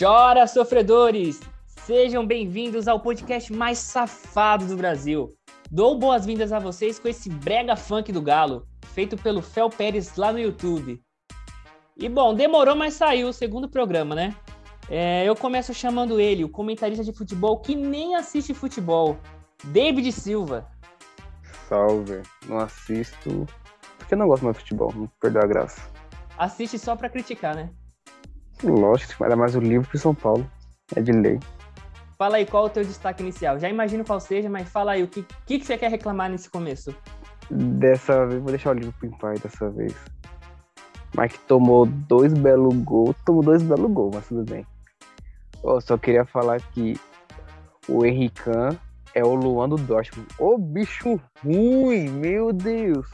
Chora, 0.00 0.46
sofredores! 0.46 1.40
Sejam 1.66 2.26
bem-vindos 2.26 2.88
ao 2.88 3.00
podcast 3.00 3.52
mais 3.52 3.76
safado 3.76 4.64
do 4.64 4.74
Brasil. 4.74 5.36
Dou 5.70 5.98
boas-vindas 5.98 6.54
a 6.54 6.58
vocês 6.58 6.98
com 6.98 7.06
esse 7.06 7.28
brega 7.28 7.76
funk 7.76 8.10
do 8.10 8.22
Galo, 8.22 8.66
feito 8.94 9.14
pelo 9.18 9.42
Fel 9.42 9.68
Pérez 9.68 10.16
lá 10.16 10.32
no 10.32 10.38
YouTube. 10.38 10.98
E 11.98 12.08
bom, 12.08 12.34
demorou, 12.34 12.74
mas 12.74 12.94
saiu 12.94 13.28
o 13.28 13.32
segundo 13.34 13.68
programa, 13.68 14.14
né? 14.14 14.34
É, 14.88 15.28
eu 15.28 15.36
começo 15.36 15.74
chamando 15.74 16.18
ele, 16.18 16.44
o 16.44 16.48
comentarista 16.48 17.04
de 17.04 17.12
futebol 17.12 17.58
que 17.58 17.76
nem 17.76 18.16
assiste 18.16 18.54
futebol, 18.54 19.18
David 19.64 20.10
Silva. 20.12 20.66
Salve, 21.68 22.22
não 22.46 22.58
assisto 22.58 23.46
porque 23.98 24.16
não 24.16 24.28
gosto 24.28 24.44
mais 24.44 24.56
de 24.56 24.62
futebol, 24.62 24.94
não 24.96 25.06
perdeu 25.20 25.42
a 25.42 25.46
graça. 25.46 25.82
Assiste 26.38 26.78
só 26.78 26.96
pra 26.96 27.10
criticar, 27.10 27.54
né? 27.54 27.68
Lógico, 28.62 29.24
era 29.24 29.36
mais 29.36 29.54
o 29.54 29.60
livro 29.60 29.88
pro 29.88 29.98
São 29.98 30.14
Paulo, 30.14 30.48
é 30.94 31.00
de 31.00 31.12
lei. 31.12 31.38
Fala 32.18 32.36
aí 32.36 32.44
qual 32.44 32.64
é 32.64 32.66
o 32.66 32.70
teu 32.70 32.84
destaque 32.84 33.22
inicial. 33.22 33.58
Já 33.58 33.68
imagino 33.68 34.04
qual 34.04 34.20
seja, 34.20 34.50
mas 34.50 34.68
fala 34.68 34.92
aí 34.92 35.02
o 35.02 35.08
que, 35.08 35.24
que, 35.46 35.58
que 35.58 35.64
você 35.64 35.78
quer 35.78 35.90
reclamar 35.90 36.28
nesse 36.28 36.50
começo. 36.50 36.94
Dessa 37.50 38.26
vez, 38.26 38.42
vou 38.42 38.50
deixar 38.50 38.70
o 38.70 38.78
livro 38.78 38.94
em 39.02 39.10
paz 39.10 39.40
dessa 39.40 39.70
vez. 39.70 39.94
Mas 41.14 41.32
que 41.32 41.38
tomou 41.40 41.86
dois 41.86 42.34
belos 42.34 42.74
gols, 42.84 43.16
tomou 43.24 43.42
dois 43.42 43.62
belos 43.62 43.90
gols, 43.90 44.14
mas 44.14 44.28
tudo 44.28 44.44
bem. 44.44 44.66
Eu 45.64 45.80
só 45.80 45.96
queria 45.96 46.24
falar 46.26 46.60
que 46.60 47.00
o 47.88 48.04
Henrican 48.04 48.78
é 49.14 49.24
o 49.24 49.34
Luan 49.34 49.68
do 49.68 49.76
Dortmund. 49.76 50.28
Ô 50.38 50.58
bicho 50.58 51.18
ruim, 51.42 52.08
meu 52.08 52.52
Deus. 52.52 53.08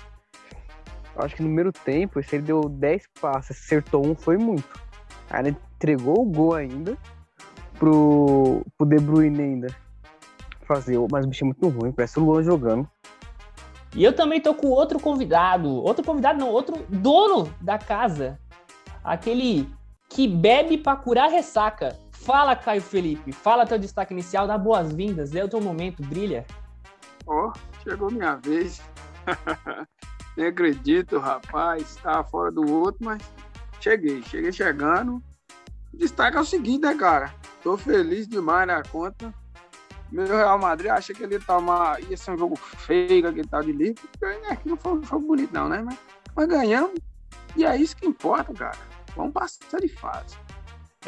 Acho 1.17 1.37
que 1.37 1.43
no 1.43 1.49
primeiro 1.49 1.73
tempo, 1.73 2.23
se 2.23 2.37
ele 2.37 2.45
deu 2.45 2.69
10 2.69 3.05
passes, 3.21 3.57
acertou 3.57 4.07
um, 4.07 4.15
foi 4.15 4.37
muito. 4.37 4.86
Aí 5.31 5.41
ele 5.41 5.57
entregou 5.77 6.23
o 6.23 6.25
gol 6.25 6.55
ainda 6.55 6.97
pro, 7.79 8.65
pro 8.77 8.87
De 8.87 8.99
Bruyne 8.99 9.43
ainda 9.43 9.69
fazer, 10.67 10.99
mas 11.11 11.25
o 11.25 11.29
bicho 11.29 11.45
é 11.45 11.47
muito 11.47 11.69
ruim, 11.69 11.93
parece 11.93 12.19
o 12.19 12.25
Luan 12.25 12.43
jogando. 12.43 12.89
E 13.95 14.05
eu 14.05 14.13
também 14.13 14.41
tô 14.41 14.55
com 14.55 14.67
outro 14.67 15.01
convidado, 15.01 15.69
outro 15.71 16.05
convidado 16.05 16.39
não, 16.39 16.51
outro 16.51 16.85
dono 16.89 17.53
da 17.61 17.79
casa, 17.79 18.39
aquele 19.03 19.69
que 20.09 20.29
bebe 20.29 20.77
para 20.77 20.97
curar 20.97 21.31
ressaca. 21.31 21.97
Fala, 22.13 22.57
Caio 22.57 22.83
Felipe, 22.83 23.31
fala 23.33 23.67
teu 23.67 23.79
destaque 23.79 24.13
inicial, 24.13 24.47
dá 24.47 24.59
boas-vindas, 24.59 25.35
é 25.35 25.45
o 25.45 25.49
teu 25.49 25.61
momento, 25.61 26.03
brilha. 26.03 26.45
Ó, 27.27 27.49
oh, 27.49 27.53
chegou 27.83 28.11
minha 28.11 28.35
vez. 28.37 28.83
Nem 30.37 30.49
acredito, 30.49 31.19
rapaz, 31.19 31.83
estava 31.83 32.23
fora 32.25 32.53
do 32.53 32.71
outro, 32.71 33.05
mas 33.05 33.23
cheguei, 33.81 34.23
cheguei 34.23 34.53
chegando. 34.53 35.23
O 35.93 35.97
destaque 35.97 36.37
é 36.37 36.41
o 36.41 36.45
seguinte, 36.45 36.83
né, 36.83 36.95
cara? 36.95 37.35
Tô 37.63 37.77
feliz 37.77 38.29
demais 38.29 38.67
na 38.67 38.83
conta. 38.83 39.33
Meu 40.11 40.27
Real 40.27 40.59
Madrid 40.59 40.91
acha 40.91 41.13
que 41.13 41.23
ele 41.23 41.39
tava, 41.41 41.99
ia 42.01 42.17
ser 42.17 42.31
um 42.31 42.39
jogo 42.39 42.57
feio, 42.57 43.27
aquele 43.27 43.49
tal 43.49 43.63
de 43.63 43.73
livro. 43.73 44.09
Né, 44.21 44.59
não 44.65 44.77
foi, 44.77 45.03
foi 45.03 45.21
bonito, 45.21 45.53
não, 45.53 45.69
né? 45.69 45.83
Mas, 45.83 45.99
mas 46.35 46.49
ganhamos. 46.49 47.01
E 47.57 47.65
é 47.65 47.77
isso 47.77 47.97
que 47.97 48.07
importa, 48.07 48.53
cara. 48.53 48.79
Vamos 49.17 49.33
passar 49.33 49.81
de 49.81 49.89
fase. 49.89 50.37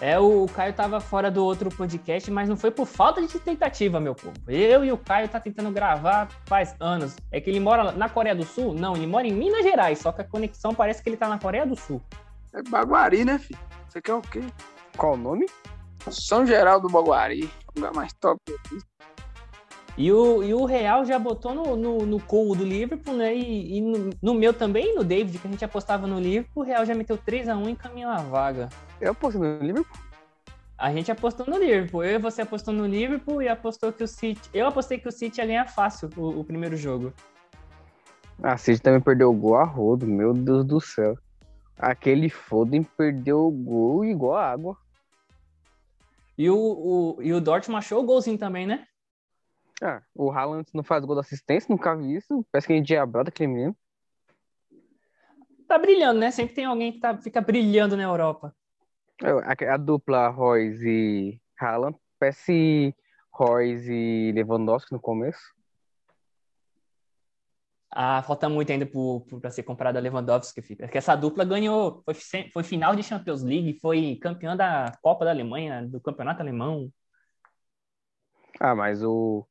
É, 0.00 0.18
o 0.18 0.46
Caio 0.54 0.72
tava 0.72 1.00
fora 1.00 1.28
do 1.28 1.44
outro 1.44 1.70
podcast, 1.70 2.30
mas 2.30 2.48
não 2.48 2.56
foi 2.56 2.70
por 2.70 2.86
falta 2.86 3.20
de 3.20 3.38
tentativa, 3.40 3.98
meu 3.98 4.14
povo. 4.14 4.36
Eu 4.46 4.84
e 4.84 4.92
o 4.92 4.96
Caio 4.96 5.28
tá 5.28 5.40
tentando 5.40 5.72
gravar 5.72 6.28
faz 6.46 6.74
anos. 6.78 7.16
É 7.32 7.40
que 7.40 7.50
ele 7.50 7.58
mora 7.58 7.90
na 7.92 8.08
Coreia 8.08 8.34
do 8.34 8.44
Sul? 8.44 8.74
Não, 8.74 8.94
ele 8.94 9.08
mora 9.08 9.26
em 9.26 9.32
Minas 9.32 9.62
Gerais, 9.62 9.98
só 9.98 10.12
que 10.12 10.20
a 10.22 10.24
conexão 10.24 10.72
parece 10.72 11.02
que 11.02 11.08
ele 11.08 11.16
tá 11.16 11.28
na 11.28 11.38
Coreia 11.38 11.66
do 11.66 11.74
Sul. 11.74 12.00
É 12.52 12.62
Baguari, 12.62 13.24
né, 13.24 13.38
filho? 13.38 13.58
Você 13.88 14.00
quer 14.00 14.14
o 14.14 14.22
quê? 14.22 14.40
Qual 14.96 15.14
o 15.14 15.16
nome? 15.16 15.46
São 16.10 16.46
Geraldo 16.46 16.88
do 16.88 16.92
Baguari. 16.92 17.44
O 17.44 17.80
lugar 17.80 17.92
mais 17.92 18.12
top. 18.14 18.40
E 19.96 20.12
o, 20.12 20.44
e 20.44 20.54
o 20.54 20.64
Real 20.64 21.04
já 21.04 21.18
botou 21.18 21.52
no, 21.52 21.76
no, 21.76 22.06
no 22.06 22.20
colo 22.20 22.54
do 22.54 22.64
Liverpool, 22.64 23.14
né? 23.14 23.34
E, 23.34 23.78
e 23.78 23.80
no, 23.80 24.10
no, 24.22 24.34
meu 24.34 24.54
também, 24.54 24.94
no 24.94 25.02
David, 25.02 25.38
que 25.38 25.46
a 25.48 25.50
gente 25.50 25.64
apostava 25.64 26.06
no 26.06 26.20
Liverpool, 26.20 26.62
o 26.62 26.66
Real 26.66 26.86
já 26.86 26.94
meteu 26.94 27.18
3x1 27.18 27.66
e 27.66 27.70
encaminhou 27.72 28.10
a 28.10 28.18
vaga. 28.18 28.68
Eu 29.00 29.10
apostei 29.10 29.40
no 29.40 29.58
Liverpool? 29.58 29.98
A 30.78 30.92
gente 30.92 31.10
apostou 31.10 31.44
no 31.46 31.58
Liverpool. 31.58 32.04
Eu 32.04 32.12
e 32.12 32.18
você 32.18 32.42
apostou 32.42 32.72
no 32.72 32.86
Liverpool 32.86 33.42
e 33.42 33.48
apostou 33.48 33.92
que 33.92 34.04
o 34.04 34.06
City. 34.06 34.48
Eu 34.54 34.68
apostei 34.68 34.98
que 34.98 35.08
o 35.08 35.12
City 35.12 35.40
ia 35.40 35.46
ganhar 35.46 35.66
fácil 35.66 36.08
o, 36.16 36.40
o 36.40 36.44
primeiro 36.44 36.76
jogo. 36.76 37.12
A 38.40 38.56
City 38.56 38.80
também 38.80 39.00
perdeu 39.00 39.30
o 39.30 39.34
gol 39.34 39.56
a 39.56 39.64
rodo, 39.64 40.06
meu 40.06 40.32
Deus 40.32 40.64
do 40.64 40.80
céu. 40.80 41.18
Aquele 41.78 42.28
Foden 42.28 42.82
perdeu 42.82 43.46
o 43.46 43.50
gol 43.50 44.04
igual 44.04 44.36
a 44.36 44.50
água. 44.50 44.76
E 46.36 46.50
o, 46.50 46.56
o, 46.56 47.22
e 47.22 47.32
o 47.32 47.40
Dortmund 47.40 47.78
achou 47.78 48.02
o 48.02 48.06
golzinho 48.06 48.38
também, 48.38 48.66
né? 48.66 48.86
Ah, 49.80 50.02
o 50.14 50.30
Haaland 50.30 50.68
não 50.74 50.82
faz 50.82 51.04
gol 51.04 51.14
da 51.14 51.20
assistência, 51.20 51.68
nunca 51.70 51.96
vi 51.96 52.16
isso. 52.16 52.44
Parece 52.50 52.66
que 52.66 52.72
é 52.72 52.76
endiabrado 52.76 53.28
aquele 53.28 53.52
menino. 53.52 53.76
Tá 55.68 55.78
brilhando, 55.78 56.18
né? 56.18 56.30
Sempre 56.30 56.54
tem 56.54 56.64
alguém 56.64 56.92
que 56.92 56.98
tá, 56.98 57.16
fica 57.18 57.40
brilhando 57.40 57.96
na 57.96 58.02
Europa. 58.02 58.54
É, 59.22 59.30
a, 59.30 59.74
a 59.74 59.76
dupla 59.76 60.28
Royce 60.28 60.88
e 60.88 61.40
Haaland 61.60 61.96
parece 62.18 62.94
Royce 63.32 63.92
e 63.92 64.32
Lewandowski 64.32 64.92
no 64.92 65.00
começo. 65.00 65.57
Ah, 68.00 68.22
falta 68.22 68.48
muito 68.48 68.70
ainda 68.70 68.86
para 69.40 69.50
ser 69.50 69.64
comparado 69.64 69.98
a 69.98 70.00
Lewandowski, 70.00 70.62
filho. 70.62 70.78
Porque 70.78 70.98
essa 70.98 71.16
dupla 71.16 71.44
ganhou, 71.44 72.00
foi, 72.04 72.14
foi 72.52 72.62
final 72.62 72.94
de 72.94 73.02
Champions 73.02 73.42
League, 73.42 73.80
foi 73.80 74.16
campeã 74.22 74.56
da 74.56 74.92
Copa 75.02 75.24
da 75.24 75.32
Alemanha, 75.32 75.84
do 75.84 76.00
Campeonato 76.00 76.40
Alemão. 76.40 76.92
Ah, 78.60 78.72
mas 78.72 79.02
o. 79.02 79.44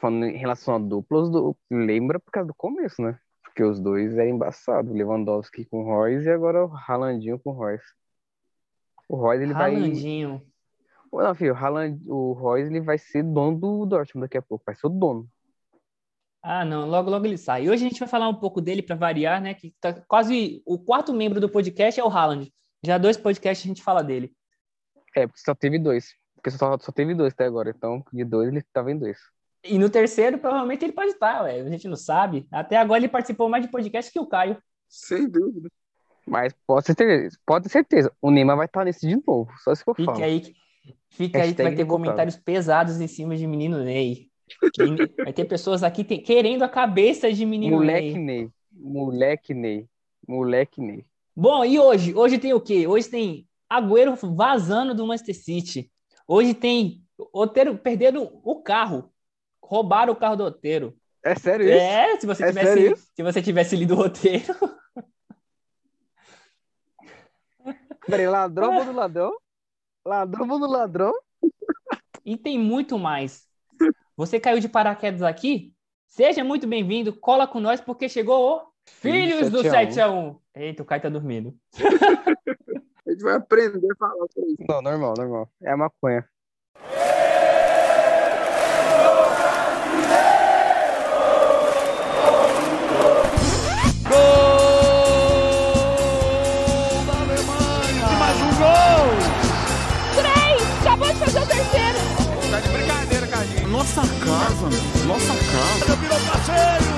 Falando 0.00 0.26
em 0.26 0.36
relação 0.36 0.76
a 0.76 0.78
duplas, 0.78 1.28
do... 1.30 1.56
lembra 1.68 2.20
por 2.20 2.30
causa 2.30 2.46
do 2.46 2.54
começo, 2.54 3.02
né? 3.02 3.18
Porque 3.42 3.64
os 3.64 3.80
dois 3.80 4.16
eram 4.16 4.30
embaçados. 4.30 4.94
Lewandowski 4.94 5.64
com 5.64 5.82
Royce 5.82 6.28
e 6.28 6.30
agora 6.30 6.66
o 6.66 6.72
Haalandinho 6.72 7.40
com 7.40 7.50
Royce. 7.50 7.92
O 9.08 9.16
Royce 9.16 9.42
ele 9.42 9.52
Haalandinho. 9.52 10.40
vai. 11.10 11.26
Não, 11.26 11.34
filho, 11.34 11.54
o, 11.54 11.56
Haaland, 11.56 12.00
o 12.06 12.32
Royce 12.34 12.70
ele 12.70 12.80
vai 12.80 12.98
ser 12.98 13.24
dono 13.24 13.58
do 13.58 13.84
Dortmund 13.84 14.26
daqui 14.26 14.38
a 14.38 14.42
pouco, 14.42 14.62
vai 14.64 14.76
ser 14.76 14.86
o 14.86 14.90
dono. 14.90 15.28
Ah, 16.42 16.64
não, 16.64 16.88
logo, 16.88 17.10
logo 17.10 17.26
ele 17.26 17.36
sai. 17.36 17.64
E 17.64 17.70
hoje 17.70 17.84
a 17.84 17.88
gente 17.88 18.00
vai 18.00 18.08
falar 18.08 18.28
um 18.28 18.34
pouco 18.34 18.60
dele 18.60 18.82
para 18.82 18.96
variar, 18.96 19.40
né? 19.40 19.52
Que 19.54 19.74
tá 19.80 19.92
quase 20.08 20.62
o 20.64 20.78
quarto 20.78 21.12
membro 21.12 21.40
do 21.40 21.48
podcast 21.48 22.00
é 22.00 22.04
o 22.04 22.08
Haaland. 22.08 22.50
Já 22.82 22.96
dois 22.96 23.16
podcasts 23.16 23.64
a 23.64 23.68
gente 23.68 23.82
fala 23.82 24.02
dele. 24.02 24.32
É, 25.14 25.26
porque 25.26 25.40
só 25.40 25.54
teve 25.54 25.78
dois. 25.78 26.14
Porque 26.34 26.50
só, 26.50 26.78
só 26.78 26.90
teve 26.90 27.14
dois 27.14 27.34
até 27.34 27.44
agora. 27.44 27.72
Então, 27.76 28.02
de 28.12 28.24
dois, 28.24 28.48
ele 28.48 28.62
tava 28.72 28.90
em 28.90 28.98
dois. 28.98 29.18
E 29.62 29.78
no 29.78 29.90
terceiro, 29.90 30.38
provavelmente 30.38 30.82
ele 30.82 30.92
pode 30.92 31.10
estar, 31.10 31.42
ué. 31.42 31.60
A 31.60 31.68
gente 31.68 31.86
não 31.86 31.96
sabe. 31.96 32.46
Até 32.50 32.76
agora 32.76 33.00
ele 33.00 33.08
participou 33.08 33.48
mais 33.48 33.64
de 33.64 33.70
podcast 33.70 34.10
que 34.10 34.18
o 34.18 34.26
Caio. 34.26 34.56
Sem 34.88 35.28
dúvida. 35.28 35.70
Mas 36.26 36.54
pode 36.66 36.86
ter 36.86 36.94
certeza, 36.96 37.38
pode 37.44 37.64
ter 37.64 37.70
certeza. 37.70 38.12
O 38.22 38.30
Neymar 38.30 38.56
vai 38.56 38.66
estar 38.66 38.84
nesse 38.84 39.06
de 39.06 39.16
novo. 39.26 39.50
Só 39.58 39.74
se 39.74 39.84
for 39.84 39.94
Fica 39.94 40.12
falar. 40.12 40.24
aí, 40.24 40.54
fica 41.10 41.42
aí 41.42 41.54
que 41.54 41.62
vai 41.62 41.74
ter 41.74 41.84
comentários 41.84 42.36
pesados 42.36 43.00
em 43.00 43.06
cima 43.06 43.36
de 43.36 43.46
menino 43.46 43.82
Ney. 43.82 44.29
Vai 45.22 45.32
ter 45.32 45.44
pessoas 45.44 45.82
aqui 45.82 46.04
querendo 46.04 46.62
a 46.62 46.68
cabeça 46.68 47.32
de 47.32 47.44
menino 47.46 47.76
Moleque 47.76 48.14
Ney. 48.14 48.18
Ney. 48.18 48.50
Moleque 48.72 49.54
Ney. 49.54 49.88
Moleque 50.26 50.80
Ney. 50.80 51.04
Bom, 51.34 51.64
e 51.64 51.78
hoje? 51.78 52.14
Hoje 52.14 52.38
tem 52.38 52.52
o 52.52 52.60
quê? 52.60 52.86
Hoje 52.86 53.08
tem 53.08 53.48
Agüero 53.68 54.14
vazando 54.34 54.94
do 54.94 55.06
Manchester 55.06 55.36
City. 55.36 55.90
Hoje 56.26 56.54
tem 56.54 57.02
Otero 57.32 57.76
perdendo 57.78 58.30
o 58.44 58.62
carro. 58.62 59.12
Roubaram 59.62 60.12
o 60.12 60.16
carro 60.16 60.36
do 60.36 60.44
Otero. 60.44 60.96
É 61.22 61.34
sério 61.34 61.66
isso? 61.66 61.74
É, 61.74 62.18
se 62.18 62.26
você, 62.26 62.44
É 62.44 62.48
tivesse, 62.48 62.96
se 63.14 63.22
você 63.22 63.42
tivesse 63.42 63.76
lido 63.76 63.94
o 63.94 63.96
roteiro. 63.96 64.44
Peraí, 68.06 68.26
ladrão 68.26 68.84
do 68.84 68.92
ladrão? 68.92 69.36
Ladrão 70.04 70.46
do 70.46 70.66
ladrão? 70.66 71.12
E 72.24 72.36
tem 72.36 72.58
muito 72.58 72.98
mais. 72.98 73.49
Você 74.20 74.38
caiu 74.38 74.60
de 74.60 74.68
paraquedas 74.68 75.22
aqui? 75.22 75.72
Seja 76.06 76.44
muito 76.44 76.66
bem-vindo, 76.66 77.10
cola 77.10 77.46
com 77.48 77.58
nós, 77.58 77.80
porque 77.80 78.06
chegou 78.06 78.58
o 78.58 78.66
Filhos 78.84 79.48
do 79.48 79.62
7 79.62 79.98
a 79.98 80.08
7x1. 80.08 80.38
Eita, 80.54 80.82
o 80.82 80.84
Caio 80.84 81.00
tá 81.00 81.08
dormindo. 81.08 81.54
A 83.08 83.10
gente 83.10 83.22
vai 83.22 83.36
aprender 83.36 83.88
a 83.90 83.96
falar 83.96 84.26
com 84.34 84.46
isso. 84.46 84.62
Não, 84.68 84.82
normal, 84.82 85.14
normal. 85.16 85.48
É 85.62 85.70
a 85.70 85.76
maconha. 85.78 86.28
Nossa 104.00 104.14
casa, 104.24 104.64
meu. 104.70 104.80
Nossa 105.08 105.34
casa. 105.36 105.96
Virou 105.96 106.18
passeio! 106.20 106.96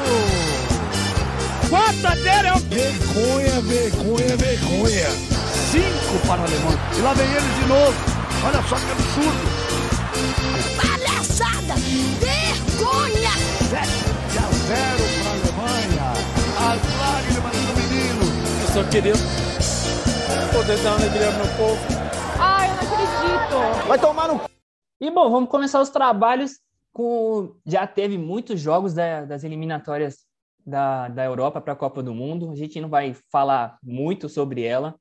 Quarta-feira 1.69 2.49
é 2.49 2.52
o... 2.52 2.58
Vergonha, 2.58 3.60
vergonha, 3.62 4.37
vergonha. 4.37 5.10
Cinco 5.72 6.26
para 6.28 6.43
o 6.43 6.44
alemão. 6.44 6.70
E 6.96 7.00
lá 7.00 7.12
vem 7.14 7.26
ele 7.26 7.54
de 7.60 7.66
novo. 7.66 7.93
Olha 8.44 8.62
só 8.69 8.76
que 8.76 8.93
absurdo. 8.93 9.43
Palhaçada! 10.76 11.75
Vergonha! 12.20 13.32
7 13.69 13.82
a 14.38 14.46
0 14.52 15.02
para 15.19 15.28
a 15.28 15.34
Alemanha. 15.34 16.06
As 16.56 16.81
lágrimas 17.00 17.56
do 17.56 17.72
menino. 17.82 18.25
Eu 18.60 18.69
só 18.75 18.84
queria 18.88 19.14
poder 20.52 20.78
dar 20.78 20.90
uma 20.90 21.00
alegria 21.00 21.31
no 21.32 21.38
meu 21.38 21.49
povo. 21.56 21.81
Ai, 22.38 22.70
eu 22.70 22.75
não 22.76 22.82
acredito! 22.93 23.88
Vai 23.88 23.99
tomar 23.99 24.28
no 24.28 24.40
E 25.00 25.10
bom, 25.10 25.28
vamos 25.32 25.50
começar 25.50 25.81
os 25.81 25.90
trabalhos 25.90 26.62
com. 26.93 27.56
Já 27.65 27.87
teve 27.87 28.19
muitos 28.19 28.61
jogos 28.61 28.94
da- 28.94 29.25
das 29.25 29.44
eliminatórias 29.44 30.27
da, 30.65 31.09
da 31.09 31.25
Europa 31.25 31.61
para 31.61 31.73
a 31.73 31.77
Copa 31.77 32.03
do 32.03 32.15
Mundo. 32.15 32.50
A 32.50 32.55
gente 32.56 32.81
não 32.81 32.89
vai 32.89 33.15
falar 33.31 33.79
muito 33.83 34.29
sobre 34.29 34.62
ela. 34.62 34.94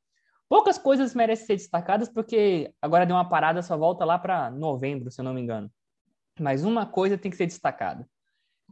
Poucas 0.49 0.77
coisas 0.77 1.13
merecem 1.13 1.45
ser 1.45 1.55
destacadas, 1.55 2.09
porque 2.09 2.73
agora 2.81 3.05
deu 3.05 3.15
uma 3.15 3.29
parada, 3.29 3.61
só 3.61 3.77
volta 3.77 4.03
lá 4.03 4.19
para 4.19 4.51
novembro, 4.51 5.09
se 5.09 5.21
eu 5.21 5.25
não 5.25 5.33
me 5.33 5.41
engano. 5.41 5.71
Mas 6.39 6.63
uma 6.63 6.85
coisa 6.85 7.17
tem 7.17 7.31
que 7.31 7.37
ser 7.37 7.45
destacada. 7.45 8.07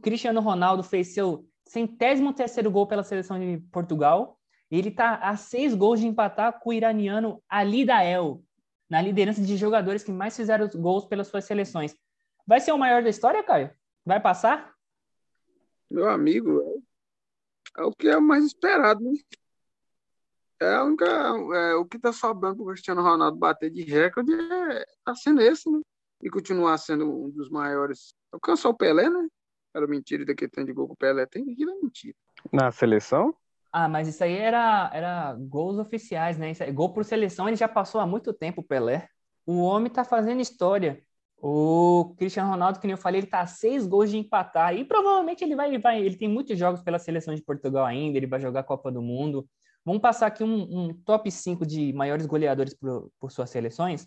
Cristiano 0.02 0.40
Ronaldo 0.40 0.82
fez 0.82 1.14
seu 1.14 1.46
centésimo 1.66 2.32
terceiro 2.32 2.70
gol 2.70 2.86
pela 2.86 3.02
seleção 3.04 3.38
de 3.38 3.58
Portugal. 3.70 4.38
E 4.70 4.78
ele 4.78 4.88
está 4.88 5.16
a 5.16 5.36
seis 5.36 5.74
gols 5.74 6.00
de 6.00 6.06
empatar 6.06 6.60
com 6.60 6.70
o 6.70 6.72
iraniano 6.72 7.42
Ali 7.48 7.84
Dael, 7.84 8.42
na 8.88 9.00
liderança 9.02 9.40
de 9.42 9.56
jogadores 9.56 10.02
que 10.04 10.12
mais 10.12 10.36
fizeram 10.36 10.68
gols 10.68 11.06
pelas 11.06 11.28
suas 11.28 11.44
seleções. 11.44 11.94
Vai 12.50 12.58
ser 12.58 12.72
o 12.72 12.78
maior 12.78 13.00
da 13.00 13.08
história, 13.08 13.44
Caio? 13.44 13.70
Vai 14.04 14.18
passar? 14.18 14.74
Meu 15.88 16.08
amigo, 16.08 16.60
é, 17.76 17.82
é 17.82 17.84
o 17.84 17.92
que 17.92 18.08
é 18.08 18.18
mais 18.18 18.44
esperado, 18.44 19.04
né? 19.04 19.12
É, 20.60 20.74
a 20.74 20.82
única, 20.82 21.06
é 21.06 21.74
o 21.76 21.84
que 21.84 21.96
tá 21.96 22.12
sobrando 22.12 22.56
pro 22.56 22.66
Cristiano 22.66 23.02
Ronaldo 23.02 23.38
bater 23.38 23.70
de 23.70 23.84
recorde 23.84 24.32
é, 24.32 24.84
tá 25.04 25.14
sendo 25.14 25.40
esse, 25.40 25.70
né? 25.70 25.80
E 26.20 26.28
continuar 26.28 26.76
sendo 26.78 27.08
um 27.08 27.30
dos 27.30 27.48
maiores. 27.48 28.16
Alcançou 28.32 28.72
o 28.72 28.76
Pelé, 28.76 29.08
né? 29.08 29.28
Era 29.72 29.86
mentira 29.86 30.24
daquele 30.24 30.50
tanto 30.50 30.66
de 30.66 30.72
gol 30.72 30.88
que 30.88 30.94
o 30.94 30.96
Pelé 30.96 31.26
tem, 31.26 31.52
aquilo 31.52 31.70
é 31.70 31.74
mentira. 31.76 32.16
Na 32.52 32.72
seleção? 32.72 33.32
Ah, 33.72 33.88
mas 33.88 34.08
isso 34.08 34.24
aí 34.24 34.34
era, 34.36 34.90
era 34.92 35.34
gols 35.34 35.78
oficiais, 35.78 36.36
né? 36.36 36.50
Isso 36.50 36.64
aí- 36.64 36.72
gol 36.72 36.92
por 36.92 37.04
seleção, 37.04 37.46
ele 37.46 37.56
já 37.56 37.68
passou 37.68 38.00
há 38.00 38.06
muito 38.08 38.32
tempo, 38.32 38.60
o 38.60 38.64
Pelé. 38.64 39.08
O 39.46 39.60
homem 39.62 39.88
tá 39.88 40.02
fazendo 40.02 40.40
história. 40.40 41.00
O 41.42 42.14
Cristiano 42.18 42.50
Ronaldo, 42.50 42.78
que 42.78 42.86
nem 42.86 42.92
eu 42.92 42.98
falei, 42.98 43.20
ele 43.20 43.26
tá 43.26 43.40
a 43.40 43.46
seis 43.46 43.86
gols 43.86 44.10
de 44.10 44.18
empatar. 44.18 44.74
E 44.74 44.84
provavelmente 44.84 45.42
ele 45.42 45.56
vai, 45.56 45.76
vai. 45.78 46.00
Ele 46.02 46.16
tem 46.16 46.28
muitos 46.28 46.58
jogos 46.58 46.82
pela 46.82 46.98
seleção 46.98 47.34
de 47.34 47.42
Portugal 47.42 47.86
ainda, 47.86 48.18
ele 48.18 48.26
vai 48.26 48.40
jogar 48.40 48.60
a 48.60 48.64
Copa 48.64 48.92
do 48.92 49.00
Mundo. 49.00 49.48
Vamos 49.84 50.02
passar 50.02 50.26
aqui 50.26 50.44
um, 50.44 50.62
um 50.62 50.94
top 50.94 51.30
5 51.30 51.64
de 51.64 51.92
maiores 51.94 52.26
goleadores 52.26 52.74
por, 52.74 53.10
por 53.18 53.32
suas 53.32 53.48
seleções. 53.48 54.06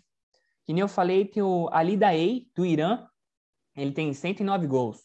Que 0.64 0.72
nem 0.72 0.80
eu 0.80 0.88
falei, 0.88 1.24
tem 1.24 1.42
o 1.42 1.68
Ali 1.72 1.96
Daei, 1.96 2.46
do 2.54 2.64
Irã. 2.64 3.04
Ele 3.76 3.90
tem 3.90 4.12
109 4.14 4.66
gols. 4.68 5.04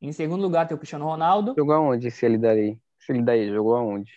Em 0.00 0.12
segundo 0.12 0.42
lugar, 0.42 0.68
tem 0.68 0.74
o 0.74 0.78
Cristiano 0.78 1.06
Ronaldo. 1.06 1.54
Jogou 1.56 1.74
aonde 1.74 2.08
esse 2.08 2.26
ele 2.26 2.36
daí? 2.36 2.78
Se 2.98 3.12
ele 3.12 3.22
daí, 3.22 3.48
jogou 3.48 3.74
aonde? 3.74 4.12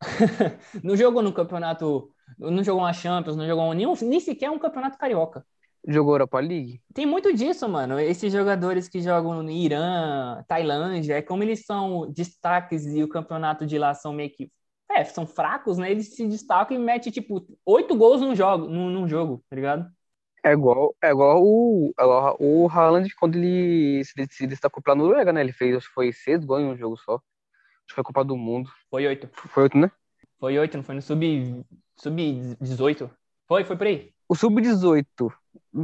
Não 0.82 0.96
jogou 0.96 1.22
no 1.22 1.32
campeonato, 1.32 2.10
não 2.38 2.62
jogou 2.62 2.82
uma 2.82 2.92
Champions, 2.92 3.36
não 3.36 3.46
jogou 3.48 3.74
nenhum, 3.74 3.94
nem 4.02 4.20
sequer 4.20 4.48
um 4.48 4.58
campeonato 4.58 4.96
carioca. 4.96 5.44
Jogou 5.90 6.12
Europa 6.12 6.38
League? 6.38 6.82
Tem 6.92 7.06
muito 7.06 7.32
disso, 7.32 7.66
mano. 7.66 7.98
Esses 7.98 8.30
jogadores 8.30 8.90
que 8.90 9.00
jogam 9.00 9.42
no 9.42 9.50
Irã, 9.50 10.44
Tailândia, 10.46 11.14
é 11.14 11.22
como 11.22 11.42
eles 11.42 11.64
são 11.64 12.12
destaques 12.12 12.84
e 12.84 13.02
o 13.02 13.08
campeonato 13.08 13.66
de 13.66 13.78
lá 13.78 13.94
são 13.94 14.12
meio 14.12 14.30
que. 14.30 14.52
É, 14.90 15.02
são 15.04 15.26
fracos, 15.26 15.78
né? 15.78 15.90
Eles 15.90 16.14
se 16.14 16.26
destacam 16.26 16.76
e 16.76 16.80
metem, 16.80 17.10
tipo, 17.10 17.46
oito 17.64 17.96
gols 17.96 18.20
num 18.20 18.34
jogo, 18.34 18.66
num, 18.66 18.90
num 18.90 19.08
jogo, 19.08 19.42
tá 19.48 19.56
ligado? 19.56 19.90
É 20.44 20.52
igual, 20.52 20.94
é 21.02 21.10
igual 21.10 21.42
o, 21.42 21.92
é 21.98 22.02
igual 22.02 22.36
o 22.38 22.68
Haaland 22.68 23.08
quando 23.16 23.36
ele 23.36 24.04
se, 24.04 24.12
se 24.30 24.46
destacou 24.46 24.82
pela 24.82 24.96
Noruega, 24.96 25.32
né? 25.32 25.40
Ele 25.40 25.52
fez, 25.52 25.74
acho 25.74 25.88
que 25.88 25.94
foi 25.94 26.12
seis 26.12 26.44
gols 26.44 26.62
em 26.62 26.66
um 26.66 26.76
jogo 26.76 26.98
só. 26.98 27.14
Acho 27.14 27.88
que 27.88 27.94
foi 27.94 28.04
Copa 28.04 28.24
do 28.24 28.36
Mundo. 28.36 28.70
Foi 28.90 29.06
oito. 29.06 29.28
Foi 29.32 29.62
oito, 29.64 29.78
né? 29.78 29.90
Foi 30.38 30.58
oito, 30.58 30.76
não 30.76 30.84
foi 30.84 30.94
no 30.94 31.02
sub, 31.02 31.64
sub 31.96 32.56
18. 32.60 33.10
Foi, 33.46 33.64
foi 33.64 33.76
por 33.76 33.86
aí. 33.86 34.12
O 34.28 34.34
Sub-18 34.34 35.32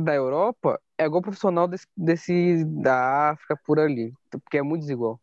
da 0.02 0.14
Europa 0.14 0.80
é 0.98 1.04
igual 1.04 1.20
o 1.20 1.22
profissional 1.22 1.68
desse, 1.68 1.86
desse 1.96 2.64
da 2.64 3.30
África 3.30 3.58
por 3.64 3.78
ali, 3.78 4.12
porque 4.30 4.58
é 4.58 4.62
muito 4.62 4.82
desigual. 4.82 5.20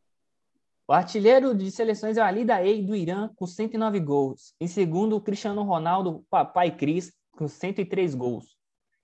O 0.88 0.94
artilheiro 0.94 1.56
de 1.56 1.72
seleções 1.72 2.18
é 2.18 2.22
o 2.22 2.26
Ali 2.26 2.44
Daei, 2.44 2.84
do 2.84 2.96
Irã, 2.96 3.30
com 3.36 3.48
109 3.48 4.00
gols. 4.02 4.54
Em 4.60 4.68
segundo, 4.68 5.16
o 5.16 5.22
Cristiano 5.22 5.64
Ronaldo, 5.64 6.26
papai 6.30 6.76
Cris, 6.76 7.14
com 7.32 7.48
103 7.48 8.14
gols. 8.14 8.58